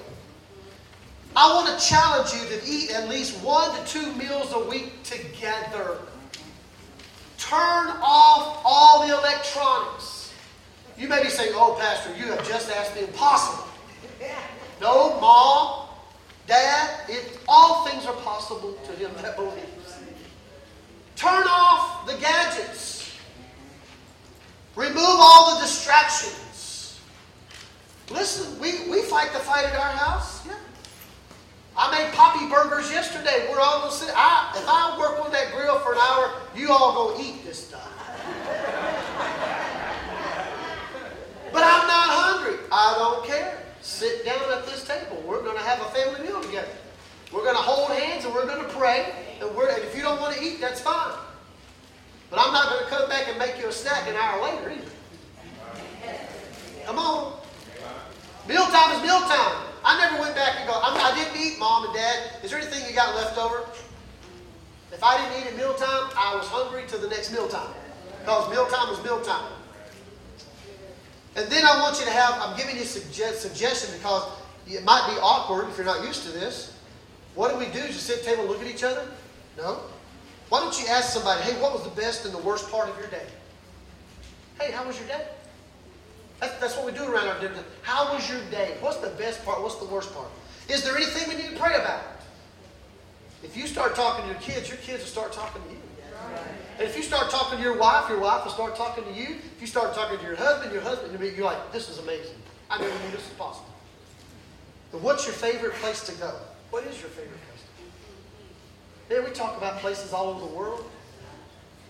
I 1.35 1.53
want 1.53 1.79
to 1.79 1.85
challenge 1.85 2.33
you 2.33 2.57
to 2.57 2.65
eat 2.67 2.91
at 2.91 3.07
least 3.07 3.39
one 3.43 3.69
to 3.77 3.85
two 3.85 4.11
meals 4.13 4.51
a 4.51 4.67
week 4.67 5.03
together. 5.03 5.99
Turn 7.37 7.87
off 8.01 8.61
all 8.65 9.07
the 9.07 9.13
electronics. 9.15 10.33
You 10.97 11.07
may 11.07 11.21
be 11.21 11.29
saying, 11.29 11.51
oh, 11.53 11.77
Pastor, 11.79 12.15
you 12.17 12.31
have 12.31 12.47
just 12.47 12.71
asked 12.71 12.95
the 12.95 13.05
impossible. 13.07 13.67
No, 14.81 15.19
Mom, 15.19 15.89
Dad, 16.47 17.01
it, 17.07 17.37
all 17.47 17.85
things 17.85 18.05
are 18.05 18.15
possible 18.15 18.73
to 18.85 18.91
him 18.93 19.11
that 19.21 19.35
believes. 19.35 19.97
Turn 21.15 21.43
off 21.47 22.07
the 22.07 22.17
gadgets. 22.17 23.11
Remove 24.75 24.97
all 24.97 25.55
the 25.55 25.61
distractions. 25.61 26.44
Listen, 28.11 28.59
we, 28.59 28.89
we 28.89 29.01
fight 29.03 29.33
the 29.33 29.39
fight 29.39 29.65
at 29.65 29.75
our 29.75 29.91
house. 29.91 30.45
Yeah. 30.45 30.53
I 31.77 31.91
made 31.91 32.13
poppy 32.13 32.47
burgers 32.47 32.89
yesterday. 32.91 33.47
We're 33.49 33.59
all 33.59 33.79
gonna 33.81 33.91
sit. 33.91 34.11
I, 34.15 34.53
if 34.55 34.65
I 34.67 34.97
work 34.99 35.19
on 35.25 35.31
that 35.31 35.51
grill 35.53 35.79
for 35.79 35.93
an 35.93 35.99
hour, 35.99 36.31
you 36.55 36.71
all 36.71 37.11
gonna 37.11 37.23
eat 37.23 37.43
this 37.43 37.67
stuff. 37.67 37.91
but 41.51 41.63
I'm 41.63 41.87
not 41.87 42.07
hungry. 42.09 42.59
I 42.71 42.95
don't 42.97 43.25
care. 43.25 43.63
Sit 43.81 44.23
down 44.23 44.41
at 44.53 44.65
this 44.67 44.85
table. 44.87 45.21
We're 45.25 45.43
gonna 45.43 45.59
have 45.59 45.81
a 45.81 45.85
family 45.85 46.27
meal 46.27 46.41
together. 46.41 46.71
We're 47.33 47.43
gonna 47.43 47.57
hold 47.57 47.91
hands 47.91 48.23
and 48.23 48.33
we're 48.33 48.47
gonna 48.47 48.69
pray. 48.69 49.11
And, 49.41 49.53
we're, 49.55 49.69
and 49.69 49.83
if 49.83 49.95
you 49.95 50.01
don't 50.01 50.21
want 50.21 50.35
to 50.37 50.43
eat, 50.43 50.61
that's 50.61 50.79
fine. 50.79 51.17
But 52.29 52.39
I'm 52.39 52.53
not 52.53 52.69
gonna 52.69 52.87
come 52.87 53.09
back 53.09 53.27
and 53.27 53.37
make 53.37 53.59
you 53.59 53.67
a 53.67 53.71
snack 53.71 54.07
an 54.07 54.15
hour 54.15 54.43
later 54.43 54.71
either. 54.71 54.91
Come 56.85 56.99
on. 56.99 57.39
Mealtime 58.47 58.95
is 58.95 59.01
mealtime. 59.01 59.65
I 59.83 59.97
never 59.97 60.21
went 60.21 60.35
back 60.35 60.57
and 60.57 60.67
go, 60.67 60.73
I 60.81 61.13
didn't 61.13 61.39
eat, 61.39 61.59
mom 61.59 61.85
and 61.85 61.93
dad. 61.93 62.43
Is 62.43 62.51
there 62.51 62.59
anything 62.59 62.87
you 62.89 62.95
got 62.95 63.15
left 63.15 63.37
over? 63.37 63.61
If 64.91 65.03
I 65.03 65.17
didn't 65.17 65.41
eat 65.41 65.47
at 65.51 65.57
mealtime, 65.57 66.09
I 66.17 66.35
was 66.35 66.47
hungry 66.47 66.85
to 66.87 66.97
the 66.97 67.07
next 67.07 67.31
mealtime. 67.31 67.73
Because 68.19 68.49
mealtime 68.49 68.93
is 68.93 69.03
mealtime. 69.03 69.51
And 71.35 71.51
then 71.51 71.65
I 71.65 71.79
want 71.81 71.99
you 71.99 72.05
to 72.05 72.11
have, 72.11 72.33
I'm 72.41 72.57
giving 72.57 72.74
you 72.74 72.74
a 72.85 72.99
suggest, 72.99 73.41
suggestion 73.41 73.95
because 73.97 74.31
it 74.67 74.83
might 74.83 75.09
be 75.13 75.19
awkward 75.21 75.69
if 75.69 75.77
you're 75.77 75.85
not 75.85 76.05
used 76.05 76.23
to 76.23 76.31
this. 76.31 76.77
What 77.35 77.51
do 77.51 77.57
we 77.57 77.65
do? 77.65 77.85
Just 77.87 78.03
sit 78.03 78.19
at 78.19 78.23
the 78.23 78.29
table 78.29 78.43
and 78.43 78.51
look 78.51 78.61
at 78.61 78.67
each 78.67 78.83
other? 78.83 79.07
No. 79.57 79.81
Why 80.49 80.59
don't 80.59 80.79
you 80.79 80.87
ask 80.87 81.11
somebody, 81.11 81.41
hey, 81.41 81.59
what 81.61 81.73
was 81.73 81.83
the 81.83 82.01
best 82.01 82.25
and 82.25 82.33
the 82.33 82.39
worst 82.39 82.69
part 82.71 82.87
of 82.89 82.97
your 82.97 83.07
day? 83.07 83.25
Hey, 84.59 84.71
how 84.71 84.85
was 84.85 84.97
your 84.97 85.07
day? 85.07 85.27
That's, 86.39 86.53
that's 86.59 86.77
what 86.77 86.85
we 86.85 86.91
do 86.91 87.03
around 87.03 87.27
our 87.27 87.39
dinner. 87.39 87.63
How 87.81 88.13
was 88.13 88.29
your 88.29 88.39
day? 88.51 88.77
What's 88.79 88.97
the 88.97 89.09
best 89.09 89.43
part? 89.43 89.61
What's 89.61 89.77
the 89.77 89.85
worst 89.85 90.13
part? 90.13 90.27
Is 90.69 90.83
there 90.83 90.95
anything 90.95 91.29
we 91.29 91.41
need 91.41 91.51
to 91.51 91.59
pray 91.59 91.75
about? 91.75 92.03
If 93.43 93.55
you 93.55 93.67
start 93.67 93.95
talking 93.95 94.25
to 94.25 94.31
your 94.31 94.41
kids, 94.41 94.69
your 94.69 94.77
kids 94.77 94.99
will 94.99 95.09
start 95.09 95.33
talking 95.33 95.61
to 95.63 95.69
you. 95.69 95.77
And 96.77 96.87
if 96.87 96.97
you 96.97 97.03
start 97.03 97.29
talking 97.29 97.57
to 97.57 97.63
your 97.63 97.77
wife, 97.77 98.09
your 98.09 98.19
wife 98.19 98.43
will 98.43 98.51
start 98.51 98.75
talking 98.75 99.03
to 99.05 99.13
you. 99.13 99.37
If 99.55 99.61
you 99.61 99.67
start 99.67 99.93
talking 99.93 100.17
to 100.17 100.23
your 100.25 100.35
husband, 100.35 100.73
your 100.73 100.81
husband, 100.81 101.17
you're 101.21 101.45
like, 101.45 101.71
this 101.71 101.89
is 101.89 101.99
amazing. 101.99 102.35
I 102.69 102.79
knew 102.79 102.87
this 103.11 103.27
was 103.27 103.37
possible. 103.37 103.69
But 104.91 105.01
what's 105.01 105.25
your 105.25 105.33
favorite 105.33 105.73
place 105.73 106.05
to 106.05 106.13
go? 106.13 106.33
What 106.69 106.83
is 106.85 106.99
your 106.99 107.09
favorite 107.09 107.39
place 107.47 107.61
to 109.09 109.15
go? 109.15 109.21
Man, 109.21 109.29
we 109.29 109.35
talk 109.35 109.57
about 109.57 109.79
places 109.79 110.13
all 110.13 110.29
over 110.29 110.39
the 110.39 110.55
world. 110.55 110.89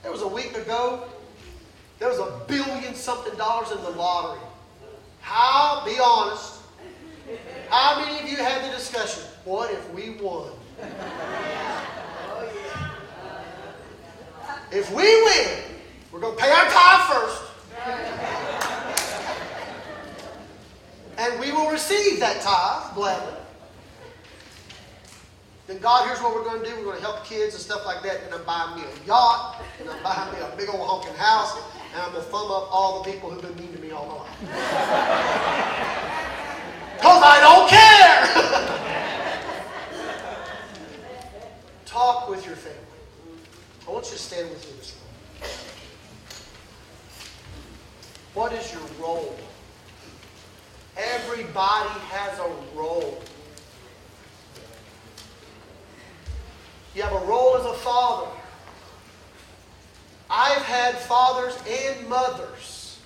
There 0.03 0.11
was 0.11 0.21
a 0.21 0.27
week 0.27 0.55
ago, 0.57 1.07
there 1.99 2.09
was 2.09 2.19
a 2.19 2.41
billion 2.47 2.93
something 2.93 3.35
dollars 3.37 3.71
in 3.71 3.81
the 3.83 3.91
lottery. 3.91 4.41
How, 5.21 5.83
be 5.85 5.97
honest, 5.99 6.59
how 7.69 7.99
many 7.99 8.19
of 8.19 8.29
you 8.29 8.37
had 8.37 8.69
the 8.69 8.75
discussion? 8.75 9.23
What 9.45 9.71
if 9.71 9.89
we 9.91 10.11
won? 10.21 10.51
If 14.71 14.91
we 14.91 15.03
win, 15.03 15.47
we're 16.11 16.19
going 16.19 16.35
to 16.35 16.41
pay 16.41 16.51
our 16.51 16.65
tithe 16.69 17.09
first. 17.11 18.44
And 21.17 21.39
we 21.39 21.51
will 21.51 21.69
receive 21.69 22.19
that 22.19 22.41
tithe 22.41 22.95
gladly. 22.95 23.33
Then 25.67 25.79
God, 25.79 26.05
here's 26.05 26.19
what 26.19 26.35
we're 26.35 26.43
going 26.43 26.61
to 26.61 26.69
do. 26.69 26.75
We're 26.77 26.83
going 26.83 26.97
to 26.97 27.01
help 27.01 27.25
kids 27.25 27.55
and 27.55 27.63
stuff 27.63 27.85
like 27.85 28.03
that. 28.03 28.21
And 28.23 28.33
I'm 28.33 28.43
buying 28.43 28.79
me 28.79 28.83
a 28.85 29.07
yacht. 29.07 29.63
And 29.79 29.89
I'm 29.89 30.03
buying 30.03 30.31
me 30.33 30.39
a 30.41 30.55
big 30.55 30.69
old 30.69 30.87
honking 30.87 31.15
house. 31.15 31.57
And 31.93 32.01
I'm 32.01 32.11
going 32.11 32.23
to 32.23 32.29
thumb 32.29 32.51
up 32.51 32.69
all 32.71 33.01
the 33.01 33.11
people 33.11 33.31
who've 33.31 33.41
been 33.41 33.55
mean 33.55 33.73
to 33.73 33.79
me 33.81 33.91
all 33.91 34.05
my 34.07 34.15
life. 34.15 35.91
Because 36.95 37.21
I 37.23 37.39
don't 37.41 37.69
care. 37.69 38.25
Talk 41.85 42.29
with 42.29 42.45
your 42.45 42.55
family. 42.55 42.79
I 43.87 43.91
want 43.91 44.05
you 44.05 44.13
to 44.13 44.17
stand 44.17 44.49
with 44.49 44.65
me 44.65 44.71
this 44.79 44.95
morning. 44.95 45.59
What 48.33 48.53
is 48.53 48.73
your 48.73 48.81
role? 48.99 49.37
Everybody 50.97 51.99
has 52.09 52.39
a 52.39 52.77
role. 52.77 53.21
You 56.93 57.01
have 57.01 57.13
a 57.13 57.25
role 57.25 57.57
as 57.57 57.65
a 57.65 57.73
father. 57.73 58.31
I've 60.29 60.61
had 60.63 60.95
fathers 60.95 61.57
and 61.67 62.07
mothers 62.07 62.99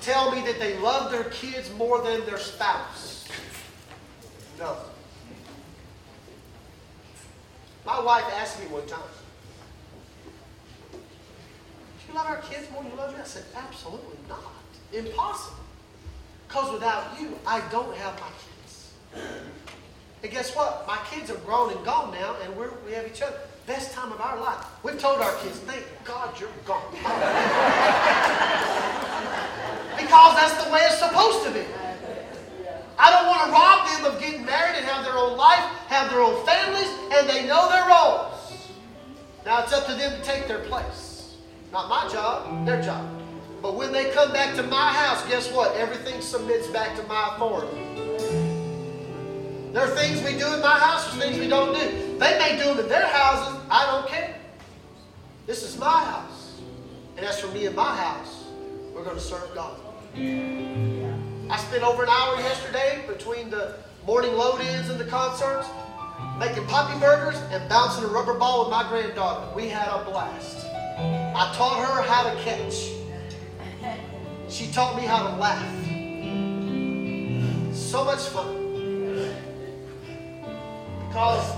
tell 0.00 0.34
me 0.34 0.40
that 0.42 0.58
they 0.58 0.78
love 0.78 1.10
their 1.10 1.24
kids 1.24 1.70
more 1.74 2.00
than 2.02 2.24
their 2.26 2.38
spouse. 2.38 3.28
No. 4.58 4.76
My 7.84 8.00
wife 8.00 8.24
asked 8.34 8.60
me 8.60 8.66
one 8.66 8.86
time, 8.86 9.00
Do 10.92 10.98
you 12.08 12.14
love 12.14 12.26
our 12.26 12.38
kids 12.38 12.70
more 12.72 12.82
than 12.82 12.92
you 12.92 12.98
love 12.98 13.14
me? 13.14 13.20
I 13.20 13.24
said, 13.24 13.44
Absolutely 13.54 14.18
not. 14.28 14.42
Impossible. 14.92 15.57
Because 16.48 16.72
without 16.72 17.20
you, 17.20 17.38
I 17.46 17.60
don't 17.70 17.94
have 17.96 18.18
my 18.20 18.28
kids. 18.28 18.92
And 20.22 20.32
guess 20.32 20.56
what? 20.56 20.86
My 20.86 20.98
kids 21.10 21.30
are 21.30 21.36
grown 21.36 21.70
and 21.72 21.84
gone 21.84 22.12
now, 22.12 22.36
and 22.42 22.56
we're, 22.56 22.70
we 22.86 22.92
have 22.92 23.06
each 23.06 23.20
other. 23.20 23.36
Best 23.66 23.92
time 23.92 24.10
of 24.12 24.20
our 24.20 24.40
life. 24.40 24.64
We've 24.82 24.98
told 24.98 25.20
our 25.20 25.34
kids, 25.36 25.58
thank 25.58 25.84
God 26.04 26.40
you're 26.40 26.48
gone. 26.64 26.90
because 29.98 30.36
that's 30.36 30.64
the 30.64 30.72
way 30.72 30.80
it's 30.84 30.98
supposed 30.98 31.44
to 31.44 31.50
be. 31.52 31.60
I 32.98 33.10
don't 33.10 33.26
want 33.26 33.44
to 33.44 33.52
rob 33.52 33.86
them 33.86 34.06
of 34.10 34.20
getting 34.20 34.46
married 34.46 34.76
and 34.76 34.86
have 34.86 35.04
their 35.04 35.16
own 35.16 35.36
life, 35.36 35.60
have 35.88 36.10
their 36.10 36.22
own 36.22 36.44
families, 36.46 36.88
and 37.12 37.28
they 37.28 37.46
know 37.46 37.68
their 37.68 37.86
roles. 37.86 38.72
Now 39.44 39.62
it's 39.62 39.72
up 39.74 39.86
to 39.86 39.92
them 39.92 40.18
to 40.18 40.24
take 40.24 40.48
their 40.48 40.60
place. 40.60 41.36
Not 41.72 41.88
my 41.90 42.08
job, 42.10 42.64
their 42.66 42.80
job. 42.82 43.17
But 43.60 43.74
when 43.74 43.92
they 43.92 44.10
come 44.10 44.32
back 44.32 44.54
to 44.56 44.62
my 44.62 44.92
house, 44.92 45.26
guess 45.28 45.50
what? 45.52 45.74
Everything 45.76 46.20
submits 46.20 46.68
back 46.68 46.96
to 46.96 47.02
my 47.04 47.34
authority. 47.34 47.76
There 49.72 49.82
are 49.82 49.96
things 49.96 50.22
we 50.22 50.38
do 50.38 50.52
in 50.54 50.60
my 50.60 50.78
house, 50.78 51.04
there's 51.06 51.24
things 51.24 51.38
we 51.38 51.48
don't 51.48 51.74
do. 51.74 52.18
They 52.18 52.38
may 52.38 52.56
do 52.56 52.74
them 52.74 52.78
in 52.78 52.88
their 52.88 53.06
houses, 53.06 53.60
I 53.70 53.86
don't 53.86 54.08
care. 54.08 54.34
This 55.46 55.62
is 55.62 55.78
my 55.78 56.04
house. 56.04 56.60
And 57.16 57.26
as 57.26 57.40
for 57.40 57.48
me 57.48 57.66
and 57.66 57.76
my 57.76 57.96
house, 57.96 58.44
we're 58.94 59.04
going 59.04 59.16
to 59.16 59.22
serve 59.22 59.54
God. 59.54 59.78
I 61.50 61.56
spent 61.56 61.82
over 61.82 62.02
an 62.02 62.08
hour 62.08 62.36
yesterday 62.40 63.04
between 63.06 63.50
the 63.50 63.76
morning 64.06 64.32
load 64.32 64.60
ins 64.60 64.88
and 64.88 64.98
the 64.98 65.04
concerts 65.04 65.68
making 66.38 66.66
poppy 66.66 66.98
burgers 66.98 67.36
and 67.50 67.68
bouncing 67.68 68.04
a 68.04 68.08
rubber 68.08 68.34
ball 68.34 68.64
with 68.64 68.70
my 68.70 68.88
granddaughter. 68.88 69.54
We 69.54 69.68
had 69.68 69.88
a 69.88 70.04
blast. 70.04 70.66
I 70.66 71.52
taught 71.56 71.84
her 71.84 72.02
how 72.02 72.32
to 72.32 72.42
catch. 72.42 72.90
She 74.50 74.72
taught 74.72 74.96
me 74.96 75.02
how 75.02 75.28
to 75.28 75.36
laugh. 75.36 75.74
So 77.74 78.04
much 78.04 78.20
fun. 78.28 78.56
Because 81.06 81.54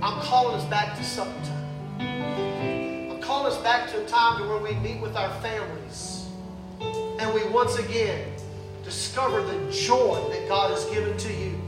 I'm 0.00 0.20
calling 0.22 0.56
us 0.56 0.64
back 0.66 0.96
to 0.98 1.04
supper 1.04 1.32
time. 1.44 3.10
I'm 3.10 3.20
calling 3.20 3.52
us 3.52 3.58
back 3.58 3.90
to 3.90 4.04
a 4.04 4.06
time 4.06 4.40
to 4.40 4.48
where 4.48 4.58
we 4.58 4.74
meet 4.80 5.00
with 5.00 5.16
our 5.16 5.30
families 5.40 6.26
and 6.80 7.32
we 7.34 7.44
once 7.50 7.76
again 7.78 8.28
discover 8.84 9.42
the 9.42 9.70
joy 9.72 10.24
that 10.30 10.48
God 10.48 10.70
has 10.70 10.84
given 10.86 11.16
to 11.16 11.32
you. 11.32 11.60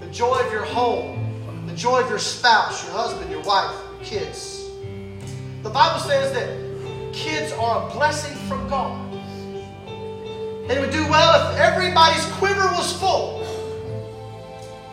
The 0.00 0.06
joy 0.08 0.36
of 0.36 0.52
your 0.52 0.64
home, 0.64 1.66
the 1.66 1.74
joy 1.74 2.00
of 2.00 2.08
your 2.08 2.18
spouse, 2.18 2.84
your 2.84 2.92
husband, 2.92 3.30
your 3.30 3.42
wife, 3.42 3.74
your 3.94 4.04
kids. 4.04 4.68
The 5.62 5.70
Bible 5.70 6.00
says 6.00 6.32
that 6.32 6.65
kids 7.16 7.50
are 7.54 7.88
a 7.88 7.92
blessing 7.92 8.36
from 8.46 8.68
God. 8.68 9.12
They 10.68 10.78
would 10.78 10.90
do 10.90 11.02
well 11.08 11.50
if 11.50 11.58
everybody's 11.58 12.24
quiver 12.32 12.66
was 12.74 12.92
full. 12.92 13.40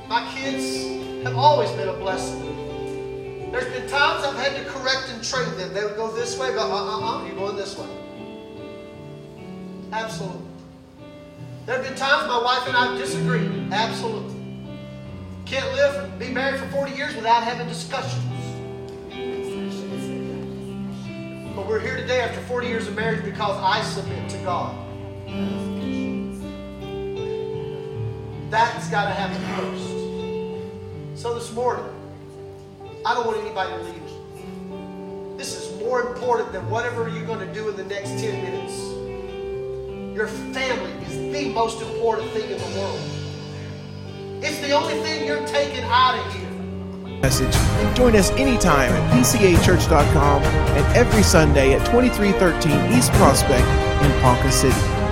My 0.07 0.31
kids 0.33 1.25
have 1.25 1.35
always 1.35 1.69
been 1.71 1.89
a 1.89 1.93
blessing. 1.93 3.51
There's 3.51 3.71
been 3.73 3.87
times 3.89 4.23
I've 4.23 4.37
had 4.37 4.55
to 4.55 4.71
correct 4.71 5.11
and 5.13 5.23
train 5.23 5.55
them. 5.57 5.73
They 5.73 5.83
would 5.83 5.97
go 5.97 6.11
this 6.15 6.39
way, 6.39 6.49
but 6.51 6.61
uh-uh, 6.61 7.25
you're 7.25 7.35
going 7.35 7.57
this 7.57 7.77
way. 7.77 7.89
Absolutely. 9.91 10.47
There 11.65 11.75
have 11.75 11.85
been 11.85 11.95
times 11.95 12.27
my 12.27 12.41
wife 12.41 12.67
and 12.67 12.75
I 12.75 12.87
have 12.87 12.97
disagreed. 12.97 13.71
Absolutely. 13.71 14.35
Can't 15.45 15.71
live 15.73 16.17
be 16.17 16.29
married 16.29 16.59
for 16.59 16.67
40 16.67 16.93
years 16.93 17.15
without 17.15 17.43
having 17.43 17.67
discussions. 17.67 18.32
But 21.63 21.69
we're 21.69 21.79
here 21.79 21.95
today 21.95 22.19
after 22.19 22.41
40 22.41 22.67
years 22.67 22.89
of 22.89 22.95
marriage 22.97 23.23
because 23.23 23.57
I 23.63 23.81
submit 23.83 24.29
to 24.31 24.37
God. 24.39 24.75
That's 28.51 28.89
got 28.89 29.05
to 29.05 29.11
happen 29.11 29.39
first. 29.55 31.21
So 31.21 31.33
this 31.35 31.53
morning, 31.53 31.85
I 33.05 33.13
don't 33.13 33.25
want 33.25 33.37
anybody 33.37 33.71
to 33.71 33.81
leave. 33.81 35.37
This 35.37 35.55
is 35.55 35.79
more 35.79 36.01
important 36.01 36.51
than 36.51 36.69
whatever 36.69 37.07
you're 37.07 37.25
going 37.25 37.47
to 37.47 37.53
do 37.53 37.69
in 37.69 37.77
the 37.77 37.85
next 37.85 38.09
10 38.09 38.43
minutes. 38.43 40.17
Your 40.17 40.27
family 40.27 40.91
is 41.05 41.15
the 41.33 41.53
most 41.53 41.81
important 41.81 42.29
thing 42.31 42.51
in 42.51 42.57
the 42.57 42.77
world. 42.77 42.99
It's 44.43 44.59
the 44.59 44.73
only 44.73 44.95
thing 44.95 45.25
you're 45.25 45.47
taking 45.47 45.85
out 45.85 46.19
of 46.19 46.33
here. 46.33 46.52
Message. 47.23 47.95
Join 47.95 48.17
us 48.17 48.31
anytime 48.31 48.91
at 48.91 49.11
pcachurch.com 49.13 50.43
and 50.43 50.97
every 50.97 51.23
Sunday 51.23 51.73
at 51.73 51.85
2313 51.85 52.97
East 52.97 53.13
Prospect 53.13 53.65
in 54.03 54.21
Ponca 54.21 54.51
City. 54.51 55.02